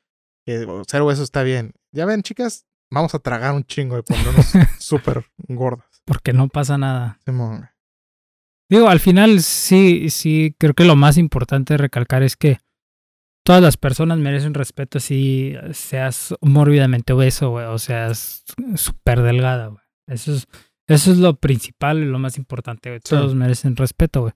que 0.46 0.66
ser 0.88 1.02
hueso 1.02 1.24
está 1.24 1.44
bien. 1.44 1.74
Ya 1.92 2.06
ven, 2.06 2.22
chicas, 2.22 2.66
vamos 2.90 3.14
a 3.14 3.20
tragar 3.20 3.54
un 3.54 3.66
chingo 3.66 3.98
y 3.98 4.04
ponernos 4.04 4.54
súper 4.80 5.26
gordas. 5.50 6.02
Porque 6.06 6.32
no 6.32 6.48
pasa 6.48 6.78
nada. 6.78 7.20
Simón. 7.26 7.70
Digo, 8.70 8.88
al 8.88 9.02
final 9.02 9.42
sí, 9.42 10.10
sí, 10.10 10.56
creo 10.58 10.74
que 10.74 10.86
lo 10.86 10.96
más 10.96 11.18
importante 11.18 11.74
de 11.74 11.80
recalcar 11.80 12.24
es 12.24 12.38
que 12.38 12.60
todas 13.44 13.62
las 13.62 13.78
personas 13.78 14.18
merecen 14.18 14.54
respeto 14.54 15.00
si 15.00 15.56
seas 15.72 16.34
mórbidamente 16.42 17.14
obeso, 17.14 17.50
güey, 17.50 17.66
o 17.66 17.78
seas 17.78 18.44
súper 18.76 19.22
delgada, 19.22 19.68
güey. 19.68 19.84
Eso 20.08 20.34
es, 20.34 20.48
eso 20.88 21.12
es 21.12 21.18
lo 21.18 21.36
principal 21.36 22.00
y 22.00 22.06
lo 22.06 22.20
más 22.20 22.38
importante, 22.38 22.90
güey. 22.90 23.00
Todos 23.02 23.36
merecen 23.36 23.76
respeto, 23.76 24.22
güey. 24.22 24.34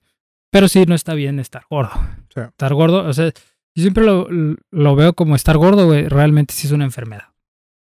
Pero 0.50 0.68
sí, 0.68 0.84
no 0.86 0.94
está 0.94 1.14
bien 1.14 1.40
estar 1.40 1.64
gordo. 1.68 1.92
Estar 2.34 2.74
gordo, 2.74 3.04
o 3.06 3.12
sea, 3.12 3.26
yo 3.26 3.82
siempre 3.82 4.04
lo, 4.04 4.28
lo 4.70 4.96
veo 4.96 5.14
como 5.14 5.36
estar 5.36 5.56
gordo, 5.56 5.86
güey, 5.86 6.08
realmente 6.08 6.54
sí 6.54 6.66
es 6.66 6.72
una 6.72 6.84
enfermedad. 6.84 7.34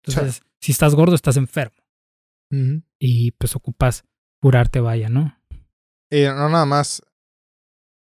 Entonces, 0.05 0.43
si 0.61 0.73
estás 0.73 0.95
gordo, 0.95 1.15
estás 1.15 1.37
enfermo. 1.37 1.77
Y 2.99 3.31
pues 3.33 3.57
ocupas 3.57 4.05
curarte, 4.41 4.81
vaya, 4.81 5.09
¿no? 5.09 5.39
Y 6.11 6.25
no 6.25 6.51
nada 6.51 6.67
más 6.67 7.03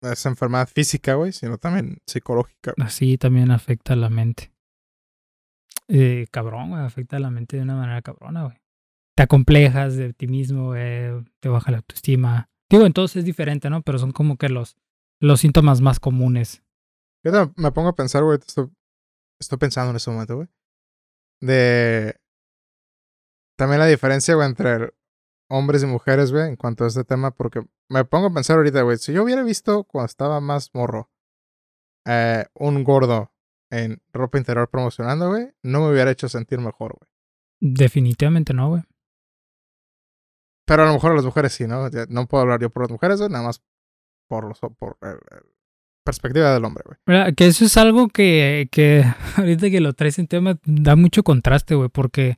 es 0.01 0.25
enfermedad 0.25 0.67
física, 0.67 1.15
güey, 1.15 1.31
sino 1.31 1.57
también 1.57 1.97
psicológica. 2.05 2.73
Así 2.77 3.17
también 3.17 3.51
afecta 3.51 3.93
a 3.93 3.97
la 3.97 4.09
mente. 4.09 4.51
Eh, 5.87 6.27
cabrón, 6.31 6.69
güey, 6.69 6.83
afecta 6.83 7.17
a 7.17 7.19
la 7.19 7.31
mente 7.31 7.57
de 7.57 7.63
una 7.63 7.75
manera 7.75 8.01
cabrona, 8.01 8.43
güey. 8.45 8.57
Te 9.15 9.23
acomplejas 9.23 9.95
de 9.95 10.13
ti 10.13 10.27
mismo, 10.27 10.67
güey, 10.67 11.23
te 11.39 11.49
baja 11.49 11.71
la 11.71 11.77
autoestima. 11.77 12.49
Digo, 12.69 12.85
entonces 12.85 13.17
es 13.17 13.25
diferente, 13.25 13.69
¿no? 13.69 13.81
Pero 13.81 13.97
son 13.97 14.11
como 14.11 14.37
que 14.37 14.49
los, 14.49 14.77
los 15.19 15.41
síntomas 15.41 15.81
más 15.81 15.99
comunes. 15.99 16.63
Yo 17.23 17.53
me 17.57 17.71
pongo 17.71 17.89
a 17.89 17.95
pensar, 17.95 18.23
güey, 18.23 18.37
estoy, 18.37 18.69
estoy 19.39 19.57
pensando 19.57 19.89
en 19.89 19.97
ese 19.97 20.11
momento, 20.11 20.35
güey. 20.35 20.47
De... 21.41 22.15
También 23.57 23.79
la 23.79 23.87
diferencia, 23.87 24.35
güey, 24.35 24.47
entre 24.47 24.93
hombres 25.49 25.83
y 25.83 25.87
mujeres, 25.87 26.31
güey, 26.31 26.47
en 26.47 26.55
cuanto 26.55 26.85
a 26.85 26.87
este 26.87 27.03
tema, 27.03 27.31
porque 27.31 27.61
me 27.89 28.05
pongo 28.05 28.27
a 28.27 28.33
pensar 28.33 28.57
ahorita, 28.57 28.83
güey, 28.83 28.97
si 28.97 29.11
yo 29.13 29.23
hubiera 29.23 29.43
visto 29.43 29.83
cuando 29.83 30.05
estaba 30.05 30.39
más 30.39 30.69
morro 30.73 31.09
eh, 32.05 32.45
un 32.53 32.83
gordo 32.83 33.33
en 33.71 34.01
ropa 34.13 34.37
interior 34.37 34.69
promocionando, 34.69 35.29
güey, 35.29 35.51
no 35.63 35.81
me 35.81 35.91
hubiera 35.91 36.11
hecho 36.11 36.29
sentir 36.29 36.59
mejor, 36.59 36.95
güey. 36.97 37.09
Definitivamente 37.59 38.53
no, 38.53 38.69
güey. 38.69 38.83
Pero 40.65 40.83
a 40.83 40.85
lo 40.85 40.93
mejor 40.93 41.11
a 41.11 41.15
las 41.15 41.25
mujeres 41.25 41.51
sí, 41.53 41.67
¿no? 41.67 41.89
No 42.09 42.27
puedo 42.27 42.43
hablar 42.43 42.61
yo 42.61 42.69
por 42.69 42.83
las 42.83 42.91
mujeres, 42.91 43.17
güey, 43.19 43.29
nada 43.29 43.43
más 43.43 43.61
por 44.27 44.47
los 44.47 44.59
por 44.59 44.97
la 45.01 45.19
perspectiva 46.03 46.53
del 46.53 46.63
hombre, 46.63 46.83
güey. 46.85 47.35
Que 47.35 47.47
eso 47.47 47.65
es 47.65 47.75
algo 47.77 48.07
que, 48.07 48.69
que 48.71 49.03
ahorita 49.37 49.69
que 49.69 49.81
lo 49.81 49.93
traes 49.93 50.19
en 50.19 50.27
tema 50.27 50.59
da 50.63 50.95
mucho 50.95 51.23
contraste, 51.23 51.75
güey, 51.75 51.89
porque 51.89 52.37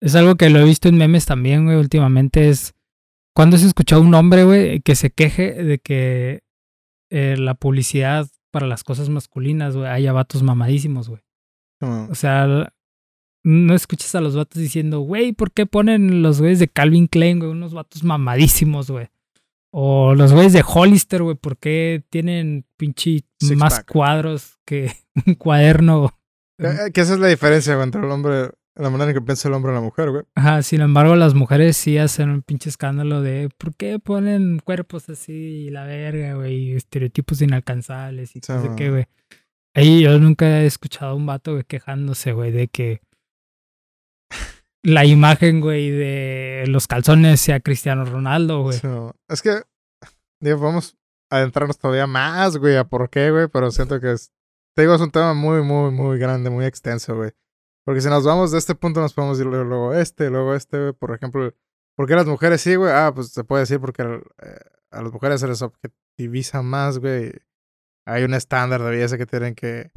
es 0.00 0.14
algo 0.14 0.36
que 0.36 0.50
lo 0.50 0.60
he 0.60 0.64
visto 0.64 0.88
en 0.88 0.96
memes 0.96 1.26
también, 1.26 1.66
güey, 1.66 1.76
últimamente 1.76 2.48
es... 2.48 2.74
¿Cuándo 3.34 3.56
has 3.56 3.62
escuchado 3.62 4.02
un 4.02 4.14
hombre, 4.14 4.44
güey, 4.44 4.80
que 4.80 4.96
se 4.96 5.10
queje 5.10 5.52
de 5.52 5.78
que 5.78 6.42
eh, 7.10 7.36
la 7.38 7.54
publicidad 7.54 8.28
para 8.50 8.66
las 8.66 8.82
cosas 8.82 9.08
masculinas, 9.08 9.76
güey, 9.76 9.88
haya 9.88 10.12
vatos 10.12 10.42
mamadísimos, 10.42 11.08
güey? 11.08 11.22
O 11.82 12.14
sea, 12.14 12.72
no 13.42 13.74
escuchas 13.74 14.14
a 14.14 14.20
los 14.20 14.36
vatos 14.36 14.60
diciendo, 14.60 15.00
güey, 15.00 15.32
¿por 15.32 15.52
qué 15.52 15.64
ponen 15.64 16.22
los 16.22 16.40
güeyes 16.40 16.58
de 16.58 16.68
Calvin 16.68 17.06
Klein, 17.06 17.38
güey, 17.38 17.50
unos 17.50 17.72
vatos 17.72 18.02
mamadísimos, 18.04 18.90
güey? 18.90 19.08
O 19.72 20.14
los 20.14 20.32
güeyes 20.32 20.52
de 20.52 20.64
Hollister, 20.66 21.22
güey, 21.22 21.36
¿por 21.36 21.56
qué 21.56 22.04
tienen 22.10 22.66
pinche 22.76 23.24
más 23.56 23.84
cuadros 23.84 24.58
que 24.66 24.92
un 25.26 25.34
cuaderno? 25.34 26.12
Eh, 26.58 26.90
que 26.92 27.00
esa 27.00 27.14
es 27.14 27.20
la 27.20 27.28
diferencia 27.28 27.80
entre 27.80 28.02
el 28.02 28.10
hombre 28.10 28.50
la 28.80 28.90
manera 28.90 29.10
en 29.10 29.16
que 29.16 29.20
piensa 29.20 29.48
el 29.48 29.54
hombre 29.54 29.72
y 29.72 29.74
la 29.74 29.80
mujer, 29.80 30.10
güey. 30.10 30.24
Ajá, 30.34 30.62
sin 30.62 30.80
embargo, 30.80 31.14
las 31.16 31.34
mujeres 31.34 31.76
sí 31.76 31.98
hacen 31.98 32.30
un 32.30 32.42
pinche 32.42 32.70
escándalo 32.70 33.20
de 33.20 33.50
por 33.58 33.74
qué 33.74 33.98
ponen 33.98 34.58
cuerpos 34.58 35.08
así 35.08 35.32
y 35.32 35.70
la 35.70 35.84
verga, 35.84 36.34
güey, 36.34 36.72
estereotipos 36.72 37.42
inalcanzables 37.42 38.34
y 38.36 38.40
no 38.48 38.62
sé 38.62 38.70
qué, 38.76 38.90
güey. 38.90 39.06
Ahí 39.74 40.02
yo 40.02 40.18
nunca 40.18 40.62
he 40.62 40.66
escuchado 40.66 41.12
a 41.12 41.14
un 41.14 41.26
vato, 41.26 41.52
güey, 41.52 41.64
quejándose, 41.64 42.32
güey, 42.32 42.50
de 42.50 42.68
que 42.68 43.00
la 44.82 45.04
imagen, 45.04 45.60
güey, 45.60 45.90
de 45.90 46.64
los 46.66 46.86
calzones 46.86 47.40
sea 47.40 47.60
Cristiano 47.60 48.04
Ronaldo, 48.04 48.62
güey. 48.62 48.80
es 49.28 49.42
que, 49.42 49.62
digo, 50.40 50.58
vamos 50.58 50.96
a 51.30 51.36
adentrarnos 51.36 51.78
todavía 51.78 52.06
más, 52.06 52.56
güey, 52.56 52.76
a 52.76 52.84
por 52.84 53.10
qué, 53.10 53.30
güey, 53.30 53.48
pero 53.48 53.70
siento 53.70 54.00
que 54.00 54.12
es, 54.12 54.32
te 54.74 54.82
digo, 54.82 54.94
es 54.94 55.00
un 55.00 55.10
tema 55.10 55.34
muy, 55.34 55.62
muy, 55.62 55.90
muy 55.90 56.18
grande, 56.18 56.50
muy 56.50 56.64
extenso, 56.64 57.14
güey. 57.14 57.32
Porque 57.84 58.00
si 58.00 58.08
nos 58.08 58.24
vamos 58.24 58.52
de 58.52 58.58
este 58.58 58.74
punto, 58.74 59.00
nos 59.00 59.14
podemos 59.14 59.40
ir 59.40 59.46
luego 59.46 59.94
este, 59.94 60.30
luego 60.30 60.54
este, 60.54 60.92
Por 60.92 61.14
ejemplo, 61.14 61.52
¿por 61.96 62.06
qué 62.06 62.14
las 62.14 62.26
mujeres 62.26 62.60
sí, 62.60 62.74
güey? 62.74 62.92
Ah, 62.92 63.12
pues 63.14 63.28
se 63.28 63.44
puede 63.44 63.62
decir 63.62 63.80
porque 63.80 64.02
eh, 64.02 64.58
a 64.90 65.02
las 65.02 65.12
mujeres 65.12 65.40
se 65.40 65.48
les 65.48 65.62
objetiviza 65.62 66.62
más, 66.62 66.98
güey. 66.98 67.32
Hay 68.06 68.24
un 68.24 68.34
estándar 68.34 68.82
de 68.82 68.90
belleza 68.90 69.18
que 69.18 69.26
tienen 69.26 69.54
que 69.54 69.90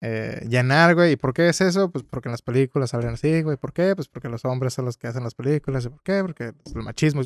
eh, 0.00 0.44
llenar, 0.48 0.94
güey. 0.94 1.12
¿Y 1.12 1.16
por 1.16 1.32
qué 1.32 1.48
es 1.48 1.60
eso? 1.60 1.90
Pues 1.90 2.04
porque 2.04 2.28
en 2.28 2.32
las 2.32 2.42
películas 2.42 2.90
salen 2.90 3.10
así, 3.10 3.42
güey. 3.42 3.56
¿Por 3.56 3.72
qué? 3.72 3.94
Pues 3.94 4.08
porque 4.08 4.28
los 4.28 4.44
hombres 4.44 4.74
son 4.74 4.84
los 4.84 4.96
que 4.96 5.06
hacen 5.06 5.24
las 5.24 5.34
películas. 5.34 5.84
¿Y 5.84 5.88
por 5.90 6.02
qué? 6.02 6.20
Porque 6.22 6.52
el 6.74 6.82
machismo. 6.82 7.22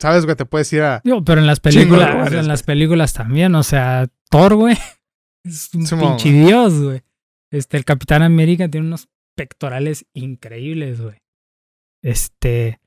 ¿Sabes, 0.00 0.24
güey? 0.24 0.36
Te 0.36 0.44
puedes 0.44 0.72
ir 0.72 0.82
a. 0.82 1.00
Yo, 1.04 1.24
pero 1.24 1.40
en 1.40 1.46
las 1.46 1.60
películas, 1.60 2.32
en 2.32 2.48
las 2.48 2.62
películas 2.62 3.12
también, 3.12 3.54
o 3.54 3.62
sea, 3.62 4.08
Thor, 4.30 4.54
güey. 4.54 4.76
Es 5.44 5.74
un 5.74 5.84
pinche 6.00 6.30
dios, 6.32 6.80
güey. 6.80 7.02
Este, 7.50 7.76
el 7.76 7.84
Capitán 7.84 8.22
América 8.22 8.66
tiene 8.66 8.86
unos 8.86 9.10
pectorales 9.34 10.06
increíbles, 10.14 11.00
güey. 11.00 11.16
Este. 12.02 12.80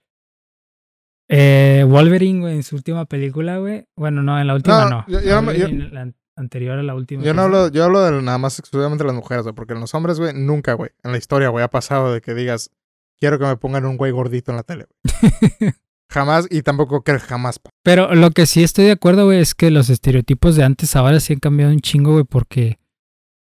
Eh, 1.29 1.85
Wolverine, 1.87 2.39
güey, 2.39 2.55
en 2.55 2.63
su 2.63 2.75
última 2.75 3.05
película, 3.05 3.57
güey. 3.57 3.85
Bueno, 3.95 4.23
no, 4.23 4.39
en 4.39 4.47
la 4.47 4.55
última 4.55 4.89
no. 4.89 5.05
Yo, 5.07 5.19
la 5.19 6.13
anterior 6.35 6.77
a 6.77 6.83
la 6.83 6.95
última. 6.95 7.23
Yo 7.23 7.33
no 7.33 7.43
hablo, 7.43 7.69
yo 7.69 7.83
hablo 7.83 8.01
de 8.01 8.21
nada 8.21 8.37
más 8.37 8.59
exclusivamente 8.59 9.03
de 9.03 9.07
las 9.07 9.15
mujeres, 9.15 9.43
güey. 9.43 9.55
Porque 9.55 9.73
en 9.73 9.81
los 9.81 9.93
hombres, 9.93 10.19
güey, 10.19 10.33
nunca, 10.33 10.73
güey. 10.73 10.91
En 11.03 11.11
la 11.11 11.17
historia, 11.17 11.49
güey, 11.49 11.63
ha 11.63 11.69
pasado 11.69 12.13
de 12.13 12.21
que 12.21 12.33
digas, 12.33 12.71
quiero 13.19 13.39
que 13.39 13.45
me 13.45 13.57
pongan 13.57 13.85
un 13.85 13.97
güey 13.97 14.11
gordito 14.11 14.51
en 14.51 14.57
la 14.57 14.63
tele, 14.63 14.85
güey. 14.85 15.73
jamás, 16.09 16.47
y 16.49 16.61
tampoco 16.61 17.03
que 17.03 17.19
jamás. 17.19 17.59
Pero 17.83 18.15
lo 18.15 18.31
que 18.31 18.45
sí 18.45 18.63
estoy 18.63 18.85
de 18.85 18.91
acuerdo, 18.91 19.25
güey, 19.25 19.39
es 19.39 19.55
que 19.55 19.71
los 19.71 19.89
estereotipos 19.89 20.55
de 20.55 20.63
antes 20.63 20.95
ahora 20.95 21.19
sí 21.19 21.33
han 21.33 21.39
cambiado 21.39 21.71
un 21.71 21.79
chingo, 21.79 22.13
güey, 22.13 22.23
porque 22.23 22.79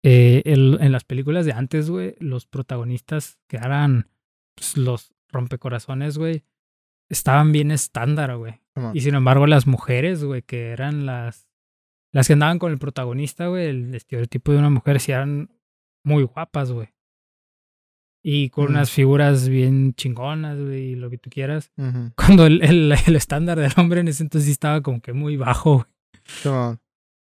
eh, 0.03 0.41
en 0.45 0.91
las 0.91 1.03
películas 1.03 1.45
de 1.45 1.53
antes, 1.53 1.89
güey, 1.89 2.15
los 2.19 2.45
protagonistas 2.45 3.39
que 3.47 3.57
eran 3.57 4.09
pues, 4.55 4.77
los 4.77 5.13
rompecorazones, 5.29 6.17
güey, 6.17 6.43
estaban 7.09 7.51
bien 7.51 7.71
estándar, 7.71 8.37
güey. 8.37 8.61
Y 8.93 9.01
sin 9.01 9.15
embargo, 9.15 9.45
las 9.45 9.67
mujeres, 9.67 10.23
güey, 10.23 10.41
que 10.41 10.69
eran 10.69 11.05
las, 11.05 11.49
las 12.13 12.27
que 12.27 12.33
andaban 12.33 12.59
con 12.59 12.71
el 12.71 12.77
protagonista, 12.77 13.47
güey, 13.47 13.67
el 13.67 13.93
estereotipo 13.93 14.53
de 14.53 14.59
una 14.59 14.69
mujer, 14.69 15.01
sí 15.01 15.11
eran 15.11 15.49
muy 16.05 16.23
guapas, 16.23 16.71
güey. 16.71 16.87
Y 18.23 18.49
con 18.49 18.67
unas 18.67 18.89
figuras 18.89 19.49
bien 19.49 19.93
chingonas, 19.95 20.59
güey, 20.59 20.95
lo 20.95 21.09
que 21.09 21.17
tú 21.17 21.29
quieras. 21.29 21.73
Cuando 22.15 22.45
el, 22.45 22.61
el, 22.61 22.93
el, 23.05 23.15
estándar 23.15 23.59
del 23.59 23.71
hombre 23.75 23.99
en 23.99 24.07
ese 24.07 24.23
entonces 24.23 24.49
estaba 24.49 24.81
como 24.81 25.01
que 25.01 25.11
muy 25.11 25.35
bajo, 25.35 25.85
güey. 26.43 26.77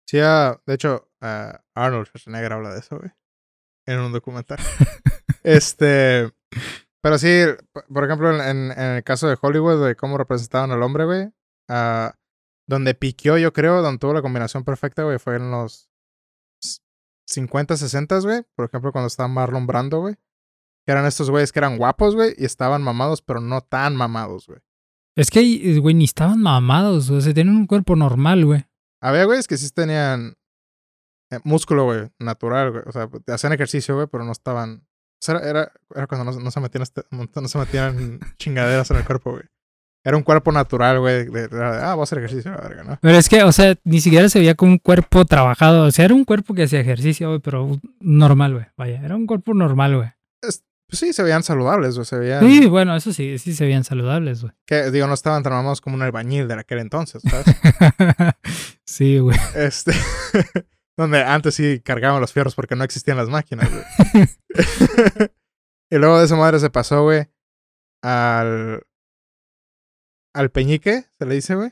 Sí, 0.09 0.17
ah, 0.21 0.59
de 0.65 0.73
hecho, 0.73 1.07
uh, 1.21 1.53
Arnold 1.75 2.07
Schwarzenegger 2.07 2.53
habla 2.53 2.73
de 2.73 2.79
eso, 2.79 2.97
güey. 2.97 3.11
En 3.85 3.99
un 3.99 4.11
documental. 4.11 4.57
este. 5.43 6.33
Pero 6.99 7.19
sí, 7.19 7.43
por 7.93 8.05
ejemplo, 8.05 8.33
en, 8.33 8.71
en, 8.71 8.79
el 8.79 9.03
caso 9.03 9.27
de 9.27 9.37
Hollywood, 9.39 9.85
de 9.85 9.95
cómo 9.95 10.17
representaban 10.17 10.71
al 10.71 10.81
hombre, 10.81 11.05
güey. 11.05 11.25
Uh, 11.69 12.09
donde 12.67 12.95
piqueó, 12.95 13.37
yo 13.37 13.53
creo, 13.53 13.83
donde 13.83 13.99
tuvo 13.99 14.13
la 14.13 14.23
combinación 14.23 14.63
perfecta, 14.63 15.03
güey, 15.03 15.19
fue 15.19 15.35
en 15.35 15.51
los 15.51 15.91
50, 17.27 17.77
60, 17.77 18.19
güey. 18.21 18.41
Por 18.55 18.65
ejemplo, 18.65 18.91
cuando 18.91 19.09
estaba 19.09 19.29
Marlon 19.29 19.67
Brando, 19.67 19.99
güey. 19.99 20.15
Que 20.87 20.91
eran 20.91 21.05
estos 21.05 21.29
güeyes 21.29 21.51
que 21.51 21.59
eran 21.59 21.77
guapos, 21.77 22.15
güey, 22.15 22.33
y 22.35 22.45
estaban 22.45 22.81
mamados, 22.81 23.21
pero 23.21 23.41
no 23.41 23.61
tan 23.61 23.95
mamados, 23.95 24.47
güey. 24.47 24.59
Es 25.15 25.29
que, 25.29 25.79
güey, 25.79 25.93
ni 25.93 26.05
estaban 26.05 26.41
mamados, 26.41 27.11
o 27.11 27.21
sea, 27.21 27.31
tienen 27.31 27.55
un 27.55 27.67
cuerpo 27.67 27.95
normal, 27.95 28.43
güey. 28.43 28.68
Había 29.01 29.25
güeyes 29.25 29.47
que 29.47 29.57
sí 29.57 29.69
tenían 29.71 30.35
eh, 31.31 31.39
músculo, 31.43 31.85
güey, 31.85 32.09
natural, 32.19 32.71
güey. 32.71 32.83
O 32.85 32.91
sea, 32.91 33.09
hacían 33.27 33.53
ejercicio, 33.53 33.95
güey, 33.95 34.07
pero 34.07 34.23
no 34.25 34.31
estaban. 34.31 34.87
O 35.21 35.25
sea, 35.25 35.37
era, 35.39 35.71
era 35.93 36.07
cuando 36.07 36.39
no, 36.39 36.51
se 36.51 36.59
metían 36.59 36.81
este, 36.83 37.03
no 37.11 37.47
se 37.47 37.57
metían 37.57 38.19
chingaderas 38.37 38.89
en 38.91 38.97
el 38.97 39.05
cuerpo, 39.05 39.31
güey. 39.31 39.43
Era 40.03 40.15
un 40.15 40.23
cuerpo 40.23 40.51
natural, 40.51 40.99
güey. 40.99 41.25
De, 41.25 41.49
ah, 41.61 41.93
voy 41.93 42.01
a 42.01 42.03
hacer 42.03 42.19
ejercicio, 42.19 42.51
la 42.51 42.61
verga, 42.61 42.83
¿no? 42.83 42.99
Pero 43.01 43.17
es 43.17 43.27
que, 43.27 43.43
o 43.43 43.51
sea, 43.51 43.75
ni 43.83 43.99
siquiera 43.99 44.29
se 44.29 44.39
veía 44.39 44.55
como 44.55 44.71
un 44.71 44.77
cuerpo 44.77 45.25
trabajado. 45.25 45.85
O 45.85 45.91
sea, 45.91 46.05
era 46.05 46.13
un 46.13 46.23
cuerpo 46.23 46.53
que 46.53 46.63
hacía 46.63 46.79
ejercicio, 46.79 47.27
güey, 47.27 47.39
pero 47.39 47.79
normal, 47.99 48.53
güey. 48.53 48.65
Vaya, 48.77 49.01
era 49.03 49.15
un 49.15 49.27
cuerpo 49.27 49.53
normal, 49.53 49.97
güey. 49.97 50.09
pues 50.41 50.63
sí, 50.91 51.11
se 51.11 51.21
veían 51.21 51.43
saludables, 51.43 51.95
güey. 51.95 52.05
Se 52.05 52.17
veían. 52.17 52.39
Sí, 52.39 52.65
bueno, 52.67 52.95
eso 52.95 53.11
sí, 53.11 53.37
sí 53.39 53.53
se 53.53 53.65
veían 53.65 53.83
saludables, 53.83 54.41
güey. 54.41 54.53
Que, 54.65 54.89
digo, 54.89 55.05
no 55.05 55.13
estaban 55.13 55.43
tan 55.43 55.51
mamados 55.51 55.81
como 55.81 55.97
un 55.97 56.01
albañil 56.01 56.47
de 56.47 56.53
aquel 56.53 56.79
entonces, 56.79 57.21
¿sabes? 57.21 57.45
sí, 58.89 59.19
güey. 59.19 59.37
Este. 59.55 59.91
Donde 60.97 61.23
antes 61.23 61.55
sí 61.55 61.79
cargaban 61.81 62.19
los 62.19 62.33
fierros 62.33 62.55
porque 62.55 62.75
no 62.75 62.83
existían 62.83 63.15
las 63.17 63.29
máquinas, 63.29 63.69
güey. 63.71 63.83
y 65.91 65.97
luego 65.97 66.19
de 66.19 66.25
esa 66.25 66.35
madre 66.35 66.59
se 66.59 66.69
pasó, 66.69 67.03
güey, 67.03 67.27
al. 68.03 68.83
Al 70.35 70.51
peñique, 70.51 71.05
se 71.17 71.25
le 71.25 71.35
dice, 71.35 71.55
güey. 71.55 71.71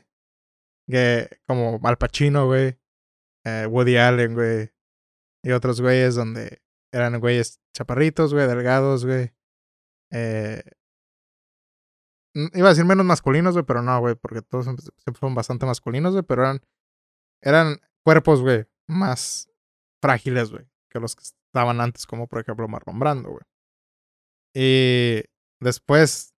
Que, 0.90 1.28
como 1.46 1.78
Al 1.84 1.98
Pacino, 1.98 2.46
güey. 2.46 2.78
eh, 3.46 3.66
Woody 3.68 3.96
Allen, 3.98 4.34
güey. 4.34 4.70
Y 5.44 5.52
otros 5.52 5.80
güeyes 5.80 6.14
donde 6.16 6.60
eran 6.92 7.20
güeyes 7.20 7.60
chaparritos, 7.76 8.34
güey, 8.34 8.48
delgados, 8.48 9.04
güey. 9.06 9.32
Eh, 10.12 10.62
n- 12.34 12.50
iba 12.54 12.66
a 12.68 12.70
decir 12.70 12.84
menos 12.84 13.06
masculinos, 13.06 13.52
güey, 13.54 13.64
pero 13.64 13.82
no, 13.82 14.00
güey, 14.00 14.14
porque 14.16 14.42
todos 14.42 14.64
siempre 14.64 15.20
fueron 15.20 15.34
bastante 15.34 15.66
masculinos, 15.66 16.12
güey, 16.12 16.24
pero 16.24 16.42
eran, 16.42 16.60
eran 17.42 17.80
cuerpos, 18.04 18.40
güey, 18.42 18.66
más 18.88 19.50
frágiles, 20.02 20.50
güey, 20.50 20.66
que 20.90 21.00
los 21.00 21.14
que 21.16 21.22
estaban 21.24 21.80
antes, 21.80 22.06
como 22.06 22.26
por 22.28 22.40
ejemplo 22.40 22.68
Marlon 22.68 22.98
Brando, 22.98 23.30
güey. 23.30 23.42
Y 24.54 25.22
después 25.60 26.34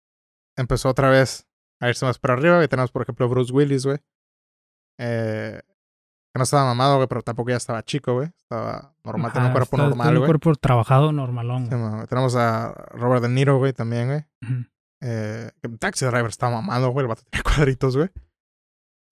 empezó 0.57 0.89
otra 0.91 1.11
vez 1.11 1.47
a 1.81 1.89
irse 1.89 2.05
más 2.05 2.19
para 2.19 2.35
arriba, 2.35 2.63
y 2.63 2.69
tenemos, 2.69 2.91
por 2.93 3.03
ejemplo, 3.03 3.29
Bruce 3.29 3.53
Willis, 3.53 3.87
güey. 3.87 3.99
Eh, 4.99 5.61
que 6.33 6.39
no 6.39 6.43
estaba 6.45 6.65
mamado, 6.67 6.97
güey, 6.97 7.09
pero 7.09 7.23
tampoco 7.23 7.51
ya 7.51 7.57
estaba 7.57 7.83
chico, 7.83 8.15
güey. 8.15 8.29
Estaba 8.39 8.95
normal, 9.05 9.33
tenía 9.33 9.49
un 9.49 9.53
cuerpo 9.53 9.77
está- 9.77 9.89
normal, 9.89 10.05
tiene 10.07 10.19
un 10.19 10.27
güey. 10.27 10.29
cuerpo 10.41 10.55
trabajado 10.61 11.13
normalón. 11.13 11.69
Sí, 11.71 11.75
güey. 11.75 12.07
tenemos 12.07 12.37
a 12.37 12.73
Robert 12.93 13.23
De 13.23 13.29
Niro, 13.31 13.59
güey, 13.59 13.73
también, 13.73 14.09
güey. 14.09 14.25
Eh, 15.03 15.51
Taxi 15.79 16.05
Driver 16.05 16.27
estaba 16.29 16.53
mamado, 16.61 16.91
güey. 16.91 17.05
El 17.05 17.09
vato 17.09 17.23
tenía 17.31 17.43
cuadritos, 17.77 17.97
güey. 17.97 18.11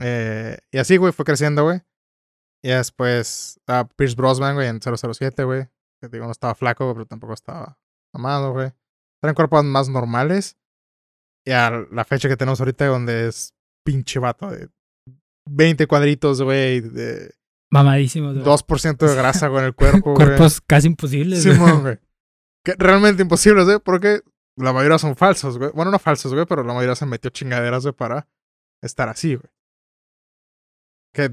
Eh, 0.01 0.59
y 0.73 0.79
así, 0.79 0.97
güey, 0.97 1.13
fue 1.13 1.25
creciendo, 1.25 1.65
güey. 1.65 1.81
Y 2.63 2.71
después 2.71 3.57
estaba 3.59 3.89
Pierce 3.89 4.17
Brosnan, 4.17 4.55
güey, 4.55 4.69
en 4.69 4.81
007, 4.81 5.45
güey. 5.45 5.69
Que 6.01 6.09
digo, 6.09 6.27
no 6.27 6.33
estaba 6.33 6.55
flaco, 6.55 6.85
güey, 6.85 6.95
pero 6.95 7.07
tampoco 7.07 7.35
estaba 7.35 7.79
mamado, 8.15 8.53
güey. 8.53 8.73
Eran 9.23 9.35
cuerpos 9.35 9.65
más 9.65 9.89
normales. 9.89 10.57
Y 11.45 11.53
a 11.53 11.71
la 11.91 12.05
fecha 12.05 12.29
que 12.29 12.37
tenemos 12.37 12.61
ahorita, 12.61 12.87
donde 12.87 13.29
es 13.29 13.55
pinche 13.85 14.19
vato 14.19 14.51
de 14.51 14.69
20 15.49 15.87
cuadritos, 15.87 16.43
güey. 16.43 16.81
De 16.81 17.35
Mamadísimos. 17.71 18.35
güey. 18.35 18.45
2% 18.45 18.97
de 19.07 19.15
grasa, 19.15 19.49
güey, 19.49 19.61
en 19.61 19.67
el 19.67 19.75
cuerpo, 19.77 20.15
güey. 20.15 20.27
Cuerpos 20.27 20.61
casi 20.61 20.89
imposibles. 20.89 21.45
güey. 21.45 21.57
Simón, 21.57 21.83
güey. 21.83 21.99
Que 22.65 22.75
realmente 22.77 23.23
imposibles, 23.23 23.65
güey, 23.65 23.79
porque 23.79 24.21
la 24.57 24.73
mayoría 24.73 24.99
son 24.99 25.17
falsos, 25.17 25.59
güey. 25.59 25.71
Bueno, 25.75 25.91
no 25.91 25.99
falsos, 25.99 26.35
güey, 26.35 26.45
pero 26.47 26.65
la 26.65 26.75
mayoría 26.75 26.97
se 26.97 27.07
metió 27.07 27.31
chingaderas, 27.31 27.83
güey, 27.85 27.95
para 27.95 28.29
estar 28.83 29.09
así, 29.09 29.37
güey. 29.37 29.51
Que, 31.13 31.33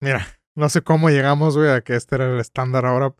mira, 0.00 0.26
no 0.54 0.68
sé 0.68 0.82
cómo 0.82 1.10
llegamos, 1.10 1.56
güey, 1.56 1.70
a 1.70 1.80
que 1.82 1.96
este 1.96 2.14
era 2.16 2.32
el 2.32 2.40
estándar 2.40 2.86
ahora 2.86 3.14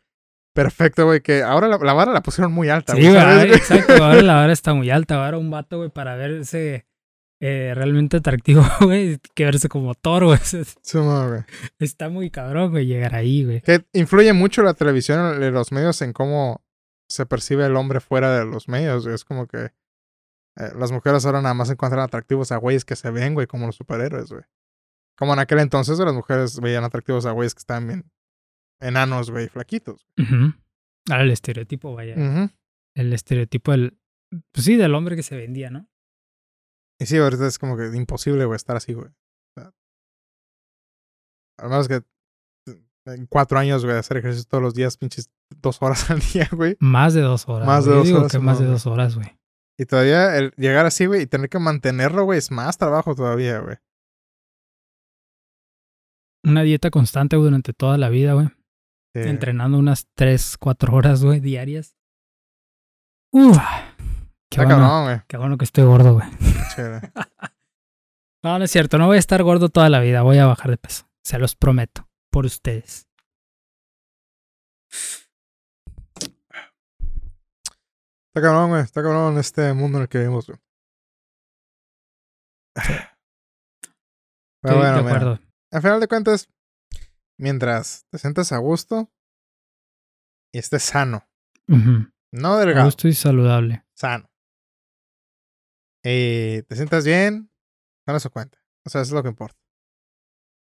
perfecto, 0.54 1.04
güey, 1.06 1.20
que 1.20 1.42
ahora 1.42 1.66
la, 1.68 1.78
la 1.78 1.92
vara 1.92 2.12
la 2.12 2.22
pusieron 2.22 2.52
muy 2.52 2.68
alta, 2.68 2.94
Sí, 2.94 3.00
güey. 3.02 3.12
güey, 3.12 3.20
¿sabes, 3.22 3.36
ah, 3.42 3.46
güey? 3.46 3.56
exacto. 3.58 4.04
Ahora 4.04 4.22
la 4.22 4.34
vara 4.34 4.52
está 4.52 4.72
muy 4.74 4.90
alta. 4.90 5.24
Ahora 5.24 5.38
un 5.38 5.50
vato, 5.50 5.78
güey, 5.78 5.90
para 5.90 6.14
verse 6.14 6.86
eh, 7.40 7.72
realmente 7.74 8.18
atractivo, 8.18 8.62
güey, 8.80 9.18
que 9.34 9.44
verse 9.44 9.68
como 9.68 9.94
Thor, 9.94 10.24
güey. 10.26 10.38
Está 11.78 12.08
muy 12.08 12.30
cabrón, 12.30 12.70
güey, 12.70 12.86
llegar 12.86 13.14
ahí, 13.16 13.44
güey. 13.44 13.60
Que 13.62 13.84
influye 13.92 14.32
mucho 14.32 14.62
la 14.62 14.74
televisión 14.74 15.40
los 15.52 15.72
medios 15.72 16.00
en 16.02 16.12
cómo 16.12 16.64
se 17.08 17.26
percibe 17.26 17.66
el 17.66 17.76
hombre 17.76 18.00
fuera 18.00 18.38
de 18.38 18.44
los 18.44 18.68
medios, 18.68 19.04
güey. 19.04 19.14
Es 19.16 19.24
como 19.24 19.46
que 19.48 19.72
eh, 20.56 20.70
las 20.78 20.92
mujeres 20.92 21.26
ahora 21.26 21.42
nada 21.42 21.54
más 21.54 21.68
encuentran 21.68 22.02
atractivos 22.02 22.52
a 22.52 22.56
güeyes 22.58 22.84
que 22.84 22.94
se 22.96 23.10
ven, 23.10 23.34
güey, 23.34 23.46
como 23.48 23.66
los 23.66 23.74
superhéroes, 23.76 24.30
güey. 24.30 24.44
Como 25.16 25.32
en 25.32 25.38
aquel 25.38 25.60
entonces 25.60 25.98
las 25.98 26.14
mujeres 26.14 26.60
veían 26.60 26.84
atractivos 26.84 27.26
a 27.26 27.30
güeyes 27.32 27.54
que 27.54 27.60
estaban 27.60 27.86
bien 27.86 28.10
enanos, 28.80 29.30
güey, 29.30 29.48
flaquitos. 29.48 30.06
Ujú. 30.18 30.54
Ahora 31.10 31.22
el 31.22 31.30
estereotipo, 31.30 31.94
vaya. 31.94 32.14
Ujú. 32.14 32.50
El 32.96 33.12
estereotipo 33.12 33.72
del. 33.72 33.98
Pues 34.52 34.64
sí, 34.64 34.76
del 34.76 34.94
hombre 34.94 35.16
que 35.16 35.22
se 35.22 35.36
vendía, 35.36 35.70
¿no? 35.70 35.88
Y 37.00 37.06
sí, 37.06 37.18
ahorita 37.18 37.46
es 37.46 37.58
como 37.58 37.76
que 37.76 37.86
imposible, 37.94 38.44
güey, 38.44 38.56
estar 38.56 38.76
así, 38.76 38.94
güey. 38.94 39.08
O 39.08 39.60
sea, 39.60 39.72
al 41.58 41.70
menos 41.70 41.88
que 41.88 42.02
en 43.06 43.26
cuatro 43.26 43.58
años, 43.58 43.84
güey, 43.84 43.96
hacer 43.96 44.16
ejercicio 44.16 44.46
todos 44.48 44.62
los 44.62 44.74
días, 44.74 44.96
pinches 44.96 45.30
dos 45.60 45.80
horas 45.82 46.10
al 46.10 46.20
día, 46.20 46.48
güey. 46.50 46.76
Más 46.80 47.14
de 47.14 47.20
dos 47.20 47.48
horas. 47.48 47.66
Más 47.66 47.84
de. 47.84 47.90
Yo 47.90 47.96
dos 47.98 48.06
digo 48.06 48.18
horas, 48.20 48.32
que 48.32 48.38
no, 48.38 48.44
más 48.44 48.58
de 48.58 48.66
dos 48.66 48.86
horas, 48.86 49.14
güey. 49.16 49.38
Y 49.78 49.86
todavía 49.86 50.36
el 50.36 50.52
llegar 50.56 50.86
así, 50.86 51.06
güey, 51.06 51.22
y 51.22 51.26
tener 51.26 51.48
que 51.48 51.58
mantenerlo, 51.58 52.24
güey, 52.24 52.38
es 52.38 52.50
más 52.50 52.78
trabajo 52.78 53.14
todavía, 53.14 53.58
güey. 53.58 53.76
Una 56.44 56.62
dieta 56.62 56.90
constante, 56.90 57.36
güey, 57.36 57.46
durante 57.48 57.72
toda 57.72 57.96
la 57.98 58.08
vida, 58.08 58.34
güey. 58.34 58.48
Sí. 59.14 59.20
Entrenando 59.22 59.78
unas 59.78 60.06
tres, 60.14 60.56
cuatro 60.58 60.94
horas, 60.94 61.24
güey, 61.24 61.40
diarias. 61.40 61.96
Uf. 63.32 63.56
Qué 64.50 64.60
Está 64.60 64.64
bueno, 64.64 64.80
cabrón, 64.80 65.04
güey. 65.04 65.20
qué 65.26 65.36
bueno 65.36 65.58
que 65.58 65.64
estoy 65.64 65.84
gordo, 65.84 66.14
güey. 66.14 66.28
Chévere. 66.74 67.12
No, 68.44 68.58
no 68.58 68.64
es 68.66 68.70
cierto. 68.70 68.98
No 68.98 69.06
voy 69.06 69.16
a 69.16 69.20
estar 69.20 69.42
gordo 69.42 69.70
toda 69.70 69.88
la 69.88 70.00
vida. 70.00 70.20
Voy 70.20 70.36
a 70.36 70.44
bajar 70.44 70.70
de 70.70 70.76
peso. 70.76 71.08
Se 71.22 71.38
los 71.38 71.56
prometo. 71.56 72.06
Por 72.30 72.44
ustedes. 72.44 73.08
Está 78.28 78.42
cabrón, 78.42 78.68
güey. 78.68 78.82
Está 78.82 79.02
cabrón 79.02 79.38
este 79.38 79.72
mundo 79.72 79.96
en 79.96 80.02
el 80.02 80.08
que 80.10 80.18
vivimos, 80.18 80.46
güey. 80.46 80.58
Pero 82.74 82.90
Estoy 84.62 84.76
bueno, 84.76 84.96
de 84.96 85.02
mira, 85.04 85.40
al 85.74 85.82
final 85.82 86.00
de 86.00 86.08
cuentas, 86.08 86.48
mientras 87.38 88.06
te 88.10 88.18
sientas 88.18 88.52
a 88.52 88.58
gusto 88.58 89.10
y 90.52 90.58
estés 90.58 90.82
sano, 90.84 91.28
no 91.66 92.56
delgado, 92.58 92.86
Gusto 92.86 93.08
y 93.08 93.12
saludable. 93.14 93.84
sano. 93.94 94.30
Y 96.04 96.62
te 96.62 96.76
sientas 96.76 97.04
bien, 97.04 97.50
con 98.06 98.14
eso 98.16 98.30
cuenta. 98.30 98.58
O 98.86 98.90
sea, 98.90 99.00
eso 99.00 99.10
es 99.10 99.14
lo 99.14 99.22
que 99.22 99.30
importa. 99.30 99.58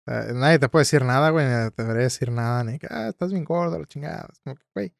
O 0.07 0.11
sea, 0.11 0.33
nadie 0.33 0.59
te 0.59 0.69
puede 0.69 0.81
decir 0.81 1.03
nada, 1.03 1.29
güey, 1.31 1.45
ni 1.45 1.71
te 1.71 1.81
debería 1.83 2.03
decir 2.03 2.31
nada, 2.31 2.63
ni 2.63 2.79
que, 2.79 2.87
ah, 2.89 3.09
estás 3.09 3.31
bien 3.31 3.43
gordo, 3.43 3.77
la 3.77 3.85
chingada. 3.85 4.27
Es 4.31 4.39
como 4.39 4.55
que, 4.55 4.63
güey, 4.73 4.95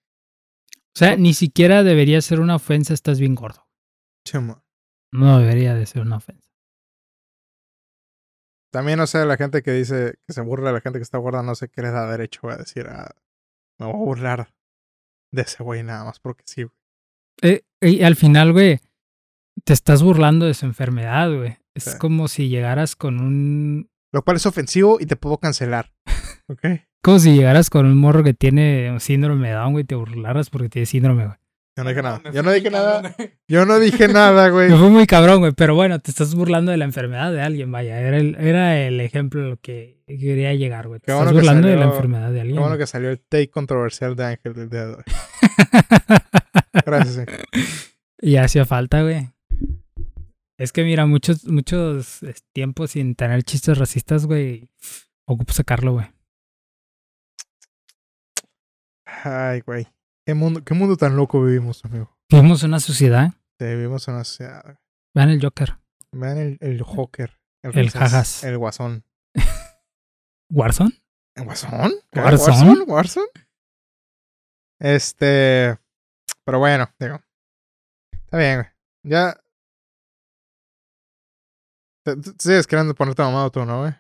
O 0.76 0.98
sea, 0.98 1.16
ni 1.16 1.34
siquiera 1.34 1.84
debería 1.84 2.22
ser 2.22 2.40
una 2.42 2.56
ofensa. 2.56 2.94
Estás 2.94 3.20
bien 3.20 3.36
gordo. 3.36 3.68
chimo. 4.28 4.64
No 5.12 5.40
debería 5.40 5.74
de 5.76 5.86
ser 5.86 6.02
una 6.02 6.18
ofensa. 6.18 6.45
También, 8.76 8.98
no 8.98 9.08
sé, 9.08 9.24
la 9.26 9.38
gente 9.38 9.64
que 9.64 9.72
dice, 9.72 10.16
que 10.28 10.34
se 10.34 10.42
burla 10.42 10.68
de 10.68 10.74
la 10.74 10.82
gente 10.82 11.00
que 11.00 11.04
está 11.04 11.18
gorda, 11.18 11.42
no 11.42 11.56
sé 11.56 11.70
qué 11.70 11.82
les 11.82 11.94
da 11.94 12.12
derecho 12.12 12.50
a 12.50 12.58
decir, 12.58 12.88
ah, 12.90 13.10
me 13.80 13.86
voy 13.86 13.96
a 13.96 13.98
burlar 14.00 14.54
de 15.32 15.44
ese 15.44 15.64
güey 15.64 15.82
nada 15.82 16.04
más 16.04 16.20
porque 16.20 16.44
sí, 16.46 16.64
güey. 16.64 16.76
Eh, 17.42 17.62
y 17.80 18.04
al 18.04 18.18
final, 18.18 18.52
güey, 18.52 18.82
te 19.64 19.72
estás 19.72 20.04
burlando 20.04 20.46
de 20.46 20.54
su 20.54 20.66
enfermedad, 20.66 21.34
güey. 21.34 21.56
Es 21.74 21.86
Sí. 21.86 21.98
como 22.00 22.28
si 22.28 22.50
llegaras 22.50 22.98
con 22.98 23.22
un. 23.22 23.90
Lo 24.12 24.24
cual 24.26 24.36
es 24.36 24.46
ofensivo 24.46 24.98
y 25.00 25.06
te 25.06 25.16
puedo 25.16 25.38
cancelar. 25.38 25.94
¿Ok? 26.50 26.60
Como 27.02 27.20
si 27.20 27.34
llegaras 27.34 27.70
con 27.70 27.86
un 27.86 27.98
morro 27.98 28.26
que 28.26 28.34
tiene 28.34 28.92
un 28.92 29.00
síndrome 29.00 29.48
de 29.48 29.54
Down, 29.54 29.72
güey, 29.72 29.84
y 29.84 29.88
te 29.88 29.96
burlaras 29.96 30.50
porque 30.50 30.68
tiene 30.68 30.86
síndrome, 30.86 31.28
güey. 31.28 31.38
Yo 31.78 31.84
no 31.84 31.90
dije 31.90 32.02
nada. 32.02 32.22
Yo 32.32 32.42
no 32.44 32.52
dije 32.52 32.70
nada. 32.72 33.16
Yo 33.50 33.66
no 33.66 33.80
dije 33.80 34.08
nada, 34.08 34.48
güey. 34.50 34.70
Me 34.70 34.78
fue 34.78 34.90
muy 34.90 35.06
cabrón, 35.06 35.40
güey, 35.40 35.52
pero 35.52 35.76
bueno, 35.76 36.00
te 36.00 36.10
estás 36.12 36.34
burlando 36.34 36.72
de 36.72 36.78
la 36.78 36.86
enfermedad 36.86 37.34
de 37.34 37.42
alguien, 37.42 37.70
vaya. 37.72 38.00
Era 38.00 38.18
el, 38.18 38.36
era 38.40 38.80
el 38.80 39.02
ejemplo 39.02 39.42
a 39.44 39.50
lo 39.50 39.58
que 39.58 40.02
quería 40.08 40.54
llegar, 40.54 40.88
güey. 40.88 41.02
Te 41.02 41.08
Qué 41.08 41.12
estás 41.12 41.26
bueno 41.26 41.32
que 41.32 41.46
burlando 41.46 41.68
de 41.68 41.76
la 41.76 41.82
salió- 41.82 41.94
enfermedad 41.96 42.28
de 42.30 42.36
Qué 42.36 42.42
alguien. 42.42 42.60
bueno 42.62 42.78
que 42.78 42.88
salió 42.88 43.10
el 43.10 43.20
take 43.20 43.50
controversial 43.50 44.16
de 44.16 44.24
Ángel 44.24 44.54
del 44.54 44.70
día 44.70 44.86
de 44.86 44.94
hoy. 44.96 45.04
Gracias, 46.86 47.18
Ángel. 47.18 47.46
y 48.22 48.38
hacía 48.38 48.66
falta, 48.66 49.02
güey. 49.02 49.30
Es 50.58 50.72
que 50.72 50.86
mira, 50.86 51.06
muchos, 51.06 51.44
muchos 51.46 52.24
eh, 52.24 52.34
tiempos 52.54 52.92
sin 52.92 53.16
tener 53.16 53.44
chistes 53.44 53.78
racistas, 53.78 54.26
güey. 54.26 54.70
Ocupo 55.28 55.52
sacarlo, 55.52 55.92
güey. 55.92 56.06
Ay, 59.06 59.62
güey. 59.62 59.88
¿Qué 60.26 60.34
mundo, 60.34 60.64
qué 60.64 60.74
mundo 60.74 60.98
tan 60.98 61.16
loco 61.16 61.44
vivimos, 61.44 61.84
amigo. 61.86 62.16
Vivimos 62.30 62.64
en 62.64 62.70
una 62.70 62.80
sociedad. 62.80 63.30
Sí, 63.60 63.66
vivimos 63.66 64.08
en 64.08 64.16
una 64.16 64.24
sociedad. 64.24 64.80
Vean 65.14 65.30
el 65.30 65.42
Joker. 65.42 65.78
Vean 66.12 66.38
el, 66.38 66.58
el 66.62 66.82
Joker. 66.82 67.40
El 67.62 67.72
francés, 67.74 67.94
jajas. 68.00 68.44
El 68.44 68.58
guasón. 68.58 69.04
¿Warzone? 70.52 71.02
¿El 71.36 71.46
guasón? 71.46 71.94
¿Warzone? 72.14 72.84
¿Warzone? 72.88 73.28
Este. 74.80 75.78
Pero 76.44 76.60
bueno, 76.60 76.90
digo. 77.00 77.20
Está 78.12 78.38
bien, 78.38 78.56
güey. 78.58 78.68
Ya. 79.04 79.40
Te- 82.04 82.16
te- 82.18 82.32
Sigues 82.40 82.68
queriendo 82.68 82.94
ponerte 82.96 83.22
mamado 83.22 83.52
tú, 83.52 83.66
¿no, 83.66 83.82
güey? 83.82 83.94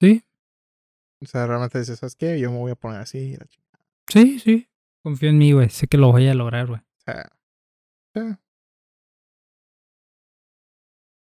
Sí, 0.00 0.24
O 1.22 1.26
sea, 1.26 1.46
realmente 1.46 1.78
dices, 1.78 1.98
¿sabes 1.98 2.16
qué? 2.16 2.38
Yo 2.40 2.50
me 2.50 2.58
voy 2.58 2.72
a 2.72 2.76
poner 2.76 3.00
así. 3.00 3.36
la 3.36 3.46
sí, 4.08 4.38
sí. 4.38 4.69
Confío 5.02 5.30
en 5.30 5.38
mí, 5.38 5.52
güey. 5.52 5.70
Sé 5.70 5.86
que 5.86 5.96
lo 5.96 6.12
voy 6.12 6.28
a 6.28 6.34
lograr, 6.34 6.66
güey. 6.66 6.80
Sí. 7.06 7.12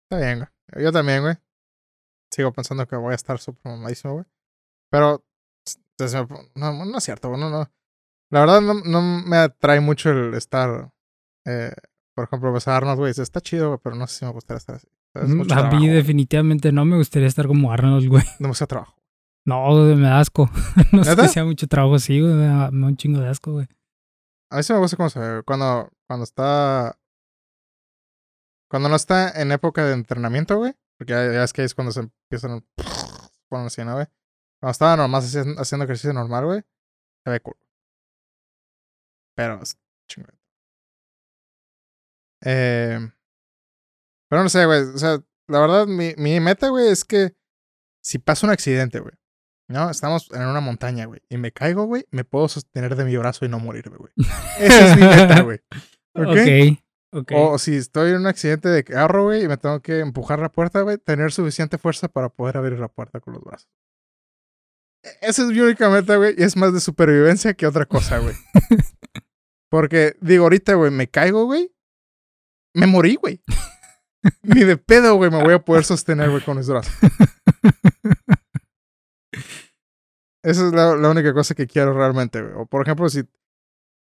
Está 0.09 0.17
bien, 0.25 0.39
güey. 0.39 0.83
Yo 0.85 0.91
también, 0.91 1.21
güey. 1.21 1.35
Sigo 2.31 2.51
pensando 2.51 2.87
que 2.87 2.95
voy 2.95 3.11
a 3.13 3.15
estar 3.15 3.39
súper 3.39 3.71
mamadísimo, 3.71 4.13
güey. 4.13 4.25
Pero. 4.89 5.23
me 5.99 6.27
No, 6.55 6.85
no 6.85 6.97
es 6.97 7.03
cierto, 7.03 7.29
güey. 7.29 7.41
No, 7.41 7.49
no. 7.49 7.69
La 8.29 8.41
verdad, 8.41 8.61
no, 8.61 8.73
no 8.73 9.01
me 9.01 9.37
atrae 9.37 9.79
mucho 9.79 10.09
el 10.11 10.33
estar. 10.33 10.91
eh, 11.45 11.71
por 12.13 12.25
ejemplo, 12.25 12.53
a 12.55 12.75
Arnold, 12.77 12.99
güey. 12.99 13.11
Está 13.15 13.41
chido, 13.41 13.67
güey, 13.69 13.79
pero 13.83 13.95
no 13.95 14.07
sé 14.07 14.19
si 14.19 14.25
me 14.25 14.31
gustaría 14.31 14.57
estar 14.57 14.75
así. 14.75 14.87
Es 15.13 15.29
mucho 15.29 15.55
Mm, 15.55 15.59
A 15.59 15.69
mí 15.71 15.87
definitivamente 15.87 16.71
no 16.71 16.83
me 16.85 16.97
gustaría 16.97 17.27
estar 17.27 17.47
como 17.47 17.71
Arnold, 17.71 18.07
güey. 18.07 18.23
Demasiado 18.39 18.67
trabajo. 18.67 18.96
No, 19.47 19.71
güey, 19.71 19.95
me 19.95 20.09
da 20.09 20.19
asco. 20.19 20.49
no 20.91 21.03
¿Neta? 21.03 21.21
que 21.21 21.29
sea 21.29 21.45
mucho 21.45 21.67
trabajo, 21.67 21.97
sí, 21.99 22.19
güey. 22.19 22.33
Me 22.33 22.47
da, 22.47 22.69
me 22.69 22.81
da 22.81 22.87
un 22.87 22.97
chingo 22.97 23.21
de 23.21 23.29
asco, 23.29 23.53
güey. 23.53 23.67
A 24.51 24.57
mí 24.57 24.63
sí 24.63 24.73
me 24.73 24.79
gusta 24.79 24.97
cómo 24.97 25.09
se 25.09 25.19
ve. 25.19 25.41
Cuando, 25.43 25.89
cuando 26.05 26.25
está. 26.25 26.99
Cuando 28.69 28.89
no 28.89 28.97
está 28.97 29.41
en 29.41 29.53
época 29.53 29.85
de 29.85 29.93
entrenamiento, 29.93 30.57
güey. 30.57 30.75
Porque 30.97 31.13
ya, 31.13 31.31
ya 31.31 31.43
es 31.45 31.53
que 31.53 31.63
es 31.63 31.73
cuando 31.73 31.93
se 31.93 32.01
empiezan. 32.01 32.67
Ponen 33.49 33.67
así, 33.67 33.85
¿no, 33.85 33.93
güey? 33.93 34.07
Cuando 34.59 34.71
estaba 34.71 34.97
normal 34.97 35.21
haciendo, 35.21 35.61
haciendo 35.61 35.85
ejercicio 35.85 36.11
normal, 36.11 36.43
güey. 36.43 36.61
Se 37.23 37.31
ve 37.31 37.39
cool. 37.39 37.55
Pero 39.33 39.61
es 39.61 39.77
chingón. 40.09 40.37
Eh, 42.43 42.99
pero 44.29 44.43
no 44.43 44.49
sé, 44.49 44.65
güey. 44.65 44.81
O 44.81 44.97
sea, 44.97 45.23
la 45.47 45.59
verdad, 45.61 45.87
mi, 45.87 46.15
mi 46.17 46.37
meta, 46.41 46.67
güey, 46.67 46.89
es 46.89 47.05
que 47.05 47.33
si 48.03 48.19
pasa 48.19 48.45
un 48.45 48.51
accidente, 48.51 48.99
güey. 48.99 49.13
No, 49.69 49.89
estamos 49.89 50.29
en 50.31 50.43
una 50.45 50.61
montaña, 50.61 51.05
güey. 51.05 51.21
Y 51.29 51.37
me 51.37 51.51
caigo, 51.51 51.85
güey. 51.85 52.05
Me 52.11 52.23
puedo 52.23 52.47
sostener 52.47 52.95
de 52.95 53.03
mi 53.03 53.17
brazo 53.17 53.45
y 53.45 53.49
no 53.49 53.59
morirme, 53.59 53.97
güey. 53.97 54.11
Esa 54.59 54.91
es 54.91 54.95
mi 54.95 55.03
meta, 55.03 55.41
güey. 55.41 55.59
¿Ok? 56.15 56.25
Ok. 56.25 56.79
Ok. 57.13 57.31
O 57.35 57.57
si 57.57 57.75
estoy 57.75 58.11
en 58.11 58.17
un 58.17 58.27
accidente 58.27 58.69
de 58.69 58.83
carro, 58.83 59.23
güey, 59.25 59.43
y 59.43 59.47
me 59.47 59.57
tengo 59.57 59.81
que 59.81 59.99
empujar 59.99 60.39
la 60.39 60.49
puerta, 60.49 60.81
güey, 60.81 60.97
tener 60.97 61.31
suficiente 61.31 61.77
fuerza 61.77 62.07
para 62.09 62.29
poder 62.29 62.57
abrir 62.57 62.79
la 62.79 62.89
puerta 62.89 63.19
con 63.21 63.33
los 63.33 63.43
brazos. 63.43 63.69
E- 65.03 65.17
Esa 65.21 65.43
es 65.43 65.47
mi 65.49 65.59
única 65.61 65.89
meta, 65.89 66.17
güey, 66.17 66.35
y 66.37 66.43
es 66.43 66.57
más 66.57 66.73
de 66.73 66.79
supervivencia 66.81 67.53
que 67.53 67.65
otra 67.65 67.85
cosa, 67.85 68.19
güey. 68.19 68.35
Porque, 69.69 70.15
digo, 70.21 70.43
ahorita, 70.43 70.73
güey, 70.75 70.91
me 70.91 71.09
caigo, 71.09 71.45
güey, 71.45 71.73
me 72.75 72.87
morí, 72.87 73.15
güey. 73.15 73.41
Ni 74.43 74.63
de 74.65 74.77
pedo, 74.77 75.15
güey, 75.15 75.31
me 75.31 75.41
voy 75.41 75.53
a 75.53 75.59
poder 75.63 75.85
sostener, 75.85 76.29
güey, 76.29 76.43
con 76.43 76.57
mis 76.57 76.67
brazos. 76.67 76.93
Esa 80.47 80.67
es 80.67 80.73
la, 80.73 80.95
la 80.95 81.09
única 81.09 81.33
cosa 81.33 81.55
que 81.55 81.67
quiero 81.67 81.91
realmente, 81.91 82.41
güey. 82.41 82.53
O, 82.55 82.65
por 82.65 82.81
ejemplo, 82.81 83.09
si 83.09 83.27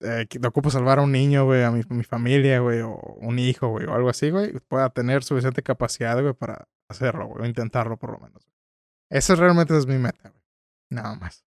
eh, 0.01 0.25
te 0.29 0.45
ocupo 0.45 0.69
salvar 0.69 0.99
a 0.99 1.01
un 1.01 1.13
niño, 1.13 1.45
güey, 1.45 1.63
a 1.63 1.71
mi, 1.71 1.83
mi 1.87 2.03
familia, 2.03 2.59
güey, 2.59 2.81
o 2.81 2.97
un 3.21 3.39
hijo, 3.39 3.69
güey, 3.69 3.85
o 3.85 3.93
algo 3.93 4.09
así, 4.09 4.29
güey, 4.29 4.51
pueda 4.67 4.89
tener 4.89 5.23
suficiente 5.23 5.63
capacidad, 5.63 6.21
güey, 6.21 6.33
para 6.33 6.67
hacerlo, 6.89 7.27
güey, 7.27 7.43
o 7.43 7.45
intentarlo 7.45 7.95
por 7.95 8.11
lo 8.11 8.19
menos. 8.19 8.45
Esa 9.09 9.35
realmente 9.35 9.77
es 9.77 9.87
mi 9.87 9.97
meta, 9.97 10.31
güey. 10.31 10.43
Nada 10.89 11.15
más. 11.15 11.45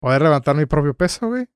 Poder 0.00 0.22
levantar 0.22 0.54
mi 0.54 0.66
propio 0.66 0.94
peso, 0.94 1.26
güey, 1.26 1.48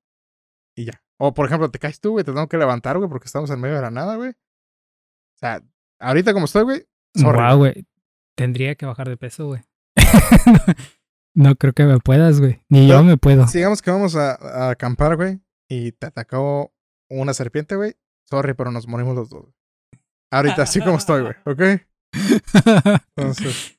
y 0.74 0.86
ya. 0.86 1.04
O, 1.18 1.34
por 1.34 1.46
ejemplo, 1.46 1.70
te 1.70 1.78
caes 1.78 2.00
tú, 2.00 2.10
güey, 2.10 2.24
te 2.24 2.32
tengo 2.32 2.48
que 2.48 2.58
levantar, 2.58 2.98
güey, 2.98 3.08
porque 3.08 3.26
estamos 3.26 3.48
en 3.50 3.60
medio 3.60 3.76
de 3.76 3.82
la 3.82 3.92
nada, 3.92 4.16
güey. 4.16 4.30
O 4.30 5.38
sea, 5.38 5.62
ahorita 6.00 6.32
como 6.32 6.46
estoy, 6.46 6.64
güey, 6.64 6.88
sorry. 7.14 7.56
Güey. 7.56 7.86
Tendría 8.34 8.74
que 8.74 8.86
bajar 8.86 9.08
de 9.08 9.16
peso, 9.16 9.46
güey. 9.46 9.62
no 11.34 11.54
creo 11.56 11.72
que 11.72 11.84
me 11.84 11.98
puedas, 11.98 12.40
güey. 12.40 12.62
Ni 12.68 12.86
yo 12.88 13.02
me 13.02 13.16
puedo. 13.16 13.46
Sigamos 13.48 13.82
que 13.82 13.90
vamos 13.90 14.16
a, 14.16 14.34
a 14.34 14.70
acampar, 14.70 15.16
güey, 15.16 15.40
y 15.68 15.92
te 15.92 16.06
atacó 16.06 16.72
una 17.10 17.34
serpiente, 17.34 17.76
güey. 17.76 17.96
Sorry, 18.30 18.54
pero 18.54 18.70
nos 18.70 18.86
morimos 18.88 19.14
los 19.16 19.28
dos. 19.30 19.46
Ahorita, 20.32 20.62
así 20.62 20.80
como 20.80 20.96
estoy, 20.96 21.22
güey, 21.22 21.34
¿ok? 21.44 21.80
Entonces, 23.16 23.78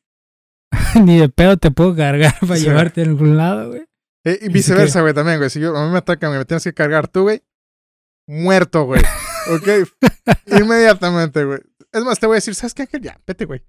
Ni 1.04 1.20
de 1.20 1.30
pedo 1.30 1.58
te 1.58 1.72
puedo 1.72 1.96
cargar 1.96 2.34
para 2.40 2.56
Sí. 2.58 2.64
llevarte 2.66 3.02
a 3.02 3.06
algún 3.06 3.38
lado, 3.38 3.70
güey. 3.70 3.86
eh, 4.26 4.40
y 4.42 4.50
viceversa, 4.50 5.02
güey, 5.02 5.14
también, 5.14 5.38
güey. 5.38 5.50
Si 5.50 5.60
yo, 5.60 5.76
a 5.76 5.86
mí 5.86 5.92
me 5.92 5.98
atacan, 5.98 6.38
me 6.38 6.46
tienes 6.46 6.64
que 6.64 6.74
cargar 6.74 7.08
tú, 7.08 7.24
güey. 7.24 7.44
Muerto, 8.28 8.86
güey. 8.86 9.02
¿Ok? 9.52 9.68
Inmediatamente, 10.60 11.44
güey. 11.44 11.60
Es 11.92 12.04
más, 12.04 12.20
te 12.20 12.26
voy 12.28 12.36
a 12.36 12.38
decir, 12.38 12.56
¿sabes 12.56 12.74
qué, 12.74 12.84
Ángel? 12.84 13.02
Ya, 13.02 13.20
vete, 13.26 13.46
güey. 13.46 13.64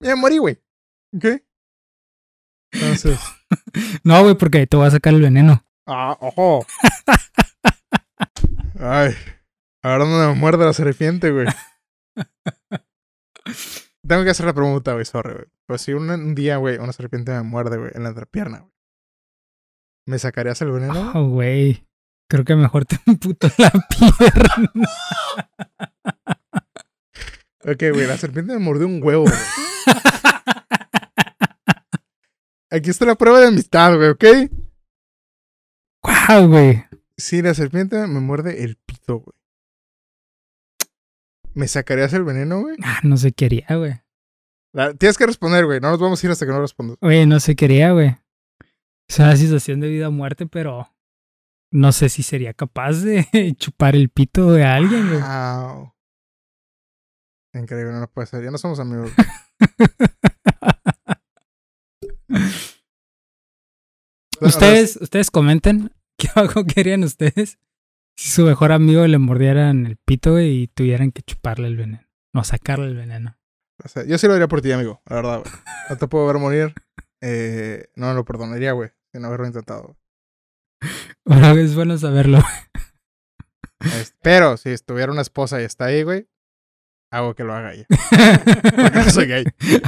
Ya 0.00 0.16
morí, 0.16 0.38
güey. 0.38 0.60
¿Ok? 1.16 1.24
Entonces, 2.74 3.18
No, 4.04 4.22
güey, 4.22 4.34
porque 4.36 4.66
te 4.66 4.76
voy 4.76 4.86
a 4.86 4.90
sacar 4.90 5.14
el 5.14 5.22
veneno. 5.22 5.64
ah, 5.86 6.16
ojo. 6.20 6.66
Ay, 8.80 9.14
ahora 9.82 10.04
no 10.04 10.28
me 10.28 10.34
muerde 10.34 10.64
la 10.64 10.72
serpiente, 10.72 11.30
güey. 11.30 11.46
Tengo 14.06 14.24
que 14.24 14.30
hacer 14.30 14.46
la 14.46 14.52
pregunta, 14.52 14.92
güey, 14.92 15.04
sorry, 15.04 15.32
güey. 15.34 15.46
Pues 15.66 15.80
si 15.82 15.92
un, 15.94 16.10
un 16.10 16.34
día, 16.34 16.56
güey, 16.58 16.76
una 16.78 16.92
serpiente 16.92 17.32
me 17.32 17.42
muerde, 17.42 17.78
güey, 17.78 17.90
en 17.94 18.02
la 18.02 18.10
entrepierna, 18.10 18.58
güey. 18.60 18.72
¿Me 20.06 20.18
sacarías 20.18 20.60
el 20.60 20.70
veneno? 20.72 21.12
Oh, 21.14 21.28
güey. 21.28 21.86
Creo 22.28 22.44
que 22.44 22.54
mejor 22.56 22.84
te 22.84 22.98
emputo 23.06 23.48
la 23.56 23.70
pierna. 23.70 24.90
Ok, 27.66 27.82
güey, 27.94 28.06
la 28.06 28.18
serpiente 28.18 28.52
me 28.52 28.58
mordió 28.58 28.86
un 28.86 29.02
huevo, 29.02 29.22
güey. 29.24 29.34
Aquí 32.74 32.90
está 32.90 33.04
la 33.04 33.14
prueba 33.14 33.40
de 33.40 33.48
amistad, 33.48 33.94
güey, 33.96 34.08
¿ok? 34.10 34.24
Guau, 36.02 36.48
güey. 36.48 36.84
Si 37.16 37.40
la 37.42 37.54
serpiente 37.54 37.96
me 38.06 38.20
muerde 38.20 38.64
el 38.64 38.76
pito, 38.76 39.18
güey. 39.20 39.36
¿Me 41.54 41.68
sacarías 41.68 42.12
el 42.14 42.24
veneno, 42.24 42.60
güey? 42.62 42.76
Ah, 42.82 42.98
no 43.04 43.16
se 43.16 43.30
quería, 43.32 43.66
güey. 43.76 44.00
La- 44.72 44.92
Tienes 44.94 45.16
que 45.16 45.26
responder, 45.26 45.64
güey. 45.66 45.78
No 45.78 45.90
nos 45.90 46.00
vamos 46.00 46.22
a 46.22 46.26
ir 46.26 46.32
hasta 46.32 46.46
que 46.46 46.52
no 46.52 46.60
respondas. 46.60 46.96
Güey, 47.00 47.26
no 47.26 47.38
se 47.38 47.54
quería, 47.54 47.92
güey. 47.92 48.16
Es 49.08 49.18
una 49.20 49.36
situación 49.36 49.78
de 49.80 49.88
vida 49.88 50.08
o 50.08 50.12
muerte, 50.12 50.46
pero 50.46 50.90
no 51.70 51.92
sé 51.92 52.08
si 52.08 52.24
sería 52.24 52.54
capaz 52.54 53.02
de 53.02 53.54
chupar 53.56 53.94
el 53.94 54.08
pito 54.08 54.50
de 54.50 54.64
alguien, 54.64 55.08
güey. 55.10 55.20
Wow. 55.20 55.92
Increíble, 57.54 57.92
no 57.92 58.10
puede 58.10 58.26
ser. 58.26 58.42
Ya 58.42 58.50
no 58.50 58.58
somos 58.58 58.80
amigos. 58.80 59.12
Ustedes, 64.40 64.96
ustedes 65.00 65.30
comenten 65.30 65.92
qué 66.18 66.28
abajo 66.34 66.64
querían 66.64 67.04
ustedes 67.04 67.58
si 68.16 68.30
su 68.30 68.44
mejor 68.44 68.72
amigo 68.72 69.06
le 69.06 69.18
mordieran 69.18 69.86
el 69.86 69.96
pito 69.96 70.40
y 70.40 70.68
tuvieran 70.68 71.10
que 71.10 71.22
chuparle 71.22 71.66
el 71.66 71.76
veneno. 71.76 72.06
No, 72.32 72.44
sacarle 72.44 72.86
el 72.86 72.96
veneno. 72.96 73.38
O 73.82 73.88
sea, 73.88 74.04
yo 74.04 74.18
sí 74.18 74.26
lo 74.26 74.34
haría 74.34 74.48
por 74.48 74.60
ti, 74.60 74.70
amigo. 74.70 75.02
La 75.06 75.16
verdad, 75.16 75.40
güey. 75.40 75.52
No 75.90 75.96
te 75.96 76.06
puedo 76.06 76.26
ver 76.26 76.38
morir. 76.38 76.74
Eh, 77.20 77.88
no 77.96 78.14
lo 78.14 78.24
perdonaría, 78.24 78.72
güey. 78.72 78.90
Sin 79.12 79.24
haberlo 79.24 79.46
intentado. 79.46 79.96
Es 81.56 81.74
bueno 81.74 81.96
saberlo. 81.96 82.40
Pero 84.22 84.56
si 84.56 84.70
estuviera 84.70 85.10
una 85.10 85.22
esposa 85.22 85.60
y 85.60 85.64
está 85.64 85.86
ahí, 85.86 86.02
güey, 86.02 86.28
hago 87.10 87.34
que 87.34 87.44
lo 87.44 87.54
haga 87.54 87.72
ella. 87.72 87.86
Porque 88.76 88.98
no 88.98 89.10
soy 89.10 89.26
gay. 89.26 89.44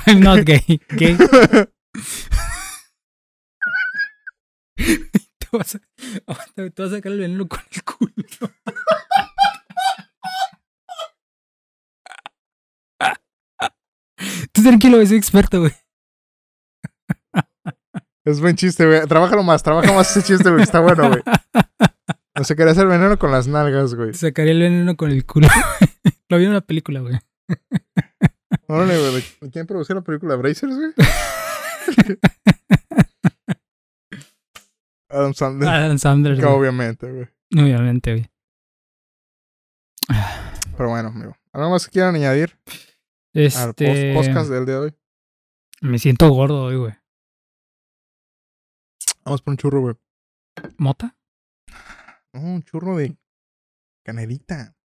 I'm 0.07 0.21
not 0.21 0.45
gay. 0.45 0.81
¿Gay? 0.91 1.17
te, 5.39 5.47
vas 5.53 5.75
a, 5.77 5.81
aguanta, 6.27 6.71
te 6.71 6.83
vas 6.83 6.93
a 6.93 6.97
sacar 6.97 7.13
el 7.13 7.21
veneno 7.21 7.49
con 7.49 7.61
el 7.73 7.83
culo. 7.83 8.13
Tú 14.53 14.63
tranquilo, 14.63 15.05
soy 15.07 15.17
experto, 15.19 15.61
güey. 15.61 15.73
Es 18.25 18.41
buen 18.41 18.57
chiste, 18.57 18.87
güey. 18.87 19.07
Trabájalo 19.07 19.43
más, 19.43 19.63
trabaja 19.63 19.93
más 19.93 20.11
ese 20.11 20.27
chiste, 20.27 20.51
güey. 20.51 20.63
Está 20.63 20.81
bueno, 20.81 21.09
güey. 21.11 21.23
No 22.35 22.45
quería 22.57 22.73
hacer 22.73 22.87
veneno 22.87 23.19
con 23.19 23.31
las 23.31 23.47
nalgas, 23.47 23.95
güey. 23.95 24.15
Sacaría 24.15 24.53
el 24.53 24.61
veneno 24.61 24.97
con 24.97 25.11
el 25.11 25.25
culo. 25.25 25.49
Lo 26.29 26.39
vi 26.39 26.45
en 26.45 26.51
una 26.51 26.61
película, 26.63 27.01
güey. 27.01 27.19
Órale, 28.67 28.99
güey. 28.99 29.25
¿de 29.41 29.51
¿Quién 29.51 29.67
produjo 29.67 29.95
la 29.95 30.01
película? 30.01 30.37
¿Brazers, 30.37 30.75
güey? 30.75 30.93
Adam 35.17 35.35
Sandler. 35.35 35.69
Adam 35.69 35.99
Sandler, 35.99 36.37
Que 36.37 36.43
güey. 36.45 36.55
obviamente, 36.55 37.11
güey. 37.13 37.29
Obviamente, 37.57 38.13
güey. 38.13 38.31
Pero 40.77 40.89
bueno, 40.91 41.09
amigo. 41.09 41.37
¿Algo 41.53 41.71
más 41.71 41.87
que 41.87 41.93
quieran 41.93 42.15
añadir 42.15 42.51
al 43.35 43.75
post- 43.75 43.81
Este. 43.81 44.15
podcast 44.15 44.51
del 44.51 44.67
día 44.67 44.75
de 44.75 44.81
hoy? 44.81 44.95
Me 45.81 45.99
siento 45.99 46.29
gordo 46.31 46.65
hoy, 46.65 46.77
güey. 46.77 46.95
Vamos 49.25 49.43
por 49.43 49.53
un 49.53 49.57
churro, 49.59 49.81
güey. 49.81 49.95
¿Mota? 50.77 51.17
No, 52.33 52.41
un 52.41 52.63
churro 52.63 52.97
de 52.97 53.17
canelita. 54.05 54.77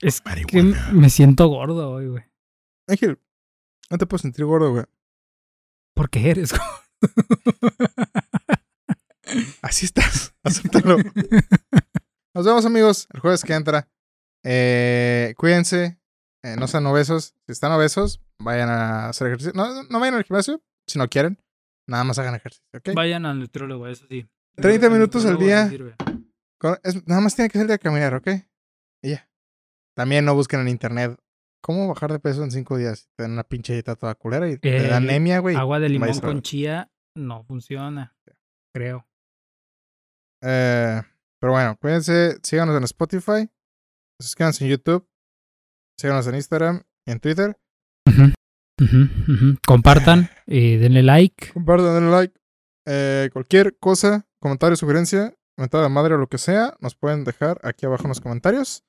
Es 0.00 0.20
que 0.20 0.28
Marihuana. 0.30 0.90
me 0.92 1.10
siento 1.10 1.46
gordo 1.48 1.90
hoy, 1.90 2.08
güey. 2.08 2.24
Ángel, 2.88 3.20
no 3.90 3.98
te 3.98 4.06
puedo 4.06 4.20
sentir 4.22 4.44
gordo, 4.44 4.70
güey. 4.72 4.84
¿Por 5.94 6.10
qué 6.10 6.30
eres 6.30 6.52
gordo? 7.00 8.02
Así 9.62 9.86
estás. 9.86 10.34
Acéptalo. 10.44 10.96
Nos 12.34 12.46
vemos, 12.46 12.64
amigos, 12.66 13.08
el 13.12 13.20
jueves 13.20 13.42
que 13.44 13.54
entra. 13.54 13.88
Eh, 14.44 15.34
cuídense. 15.36 15.98
eh, 16.44 16.56
no 16.58 16.66
sean 16.66 16.86
obesos. 16.86 17.34
Si 17.46 17.52
están 17.52 17.72
obesos, 17.72 18.20
vayan 18.40 18.68
a 18.68 19.08
hacer 19.08 19.28
ejercicio. 19.28 19.52
No, 19.54 19.82
no 19.84 20.00
vayan 20.00 20.14
al 20.14 20.24
gimnasio 20.24 20.62
si 20.88 20.98
no 20.98 21.08
quieren. 21.08 21.38
Nada 21.88 22.04
más 22.04 22.18
hagan 22.18 22.34
ejercicio, 22.34 22.64
¿ok? 22.76 22.90
Vayan 22.94 23.26
al 23.26 23.38
nutriólogo, 23.40 23.86
eso 23.86 24.06
sí. 24.08 24.26
30 24.56 24.86
El 24.86 24.92
minutos 24.92 25.24
al 25.26 25.38
día. 25.38 25.70
Con- 26.60 26.78
es- 26.82 27.06
nada 27.06 27.20
más 27.20 27.34
tiene 27.34 27.48
que 27.50 27.58
salir 27.58 27.72
a 27.72 27.78
caminar, 27.78 28.14
¿ok? 28.14 28.28
Y 29.04 29.10
ya. 29.10 29.28
También 29.96 30.24
no 30.24 30.34
busquen 30.34 30.60
en 30.60 30.68
internet 30.68 31.18
¿cómo 31.64 31.86
bajar 31.86 32.10
de 32.12 32.18
peso 32.18 32.42
en 32.42 32.50
cinco 32.50 32.76
días? 32.76 33.08
Te 33.16 33.22
dan 33.24 33.32
una 33.32 33.44
pinche 33.44 33.72
dieta 33.74 33.94
toda 33.94 34.14
culera 34.16 34.48
y 34.48 34.58
te 34.58 34.70
da 34.88 34.88
Eh, 34.88 34.94
anemia, 34.94 35.38
güey. 35.38 35.54
Agua 35.54 35.78
de 35.78 35.88
limón 35.88 36.18
con 36.18 36.42
chía 36.42 36.90
no 37.16 37.44
funciona. 37.44 38.16
Creo. 38.74 39.06
Eh, 40.42 41.00
pero 41.40 41.52
bueno, 41.52 41.76
cuídense, 41.80 42.38
síganos 42.42 42.76
en 42.76 42.84
Spotify, 42.84 43.48
suscríbanse 44.20 44.64
en 44.64 44.70
YouTube, 44.70 45.08
síganos 45.98 46.26
en 46.26 46.34
Instagram 46.34 46.82
y 47.06 47.12
en 47.12 47.20
Twitter. 47.20 47.56
Compartan 49.66 50.28
y 50.46 50.76
denle 50.76 51.02
like. 51.02 51.52
Compartan, 51.52 51.94
denle 51.94 52.10
like. 52.10 52.40
Eh, 52.86 53.30
cualquier 53.32 53.78
cosa, 53.78 54.26
comentario, 54.40 54.76
sugerencia, 54.76 55.36
mentada 55.56 55.84
de 55.84 55.90
madre 55.90 56.14
o 56.14 56.18
lo 56.18 56.28
que 56.28 56.38
sea, 56.38 56.76
nos 56.80 56.94
pueden 56.94 57.24
dejar 57.24 57.60
aquí 57.62 57.86
abajo 57.86 58.04
en 58.04 58.08
los 58.08 58.20
comentarios. 58.20 58.84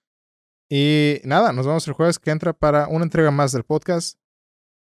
Y 0.70 1.22
nada, 1.24 1.54
nos 1.54 1.68
vemos 1.68 1.88
el 1.88 1.94
jueves 1.94 2.18
que 2.18 2.32
entra 2.32 2.54
para 2.54 2.88
una 2.88 3.04
entrega 3.04 3.30
más 3.32 3.52
del 3.52 3.64
podcast 3.64 4.18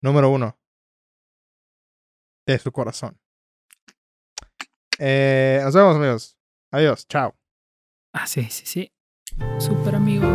número 0.01 0.29
uno 0.29 0.57
de 2.45 2.59
su 2.59 2.71
corazón. 2.71 3.19
Eh, 4.99 5.59
nos 5.63 5.73
vemos, 5.73 5.95
amigos. 5.95 6.37
Adiós, 6.73 7.05
chao. 7.07 7.35
Ah, 8.11 8.25
sí, 8.25 8.45
sí, 8.49 8.65
sí. 8.65 8.91
Super 9.59 9.93
amigo. 9.93 10.25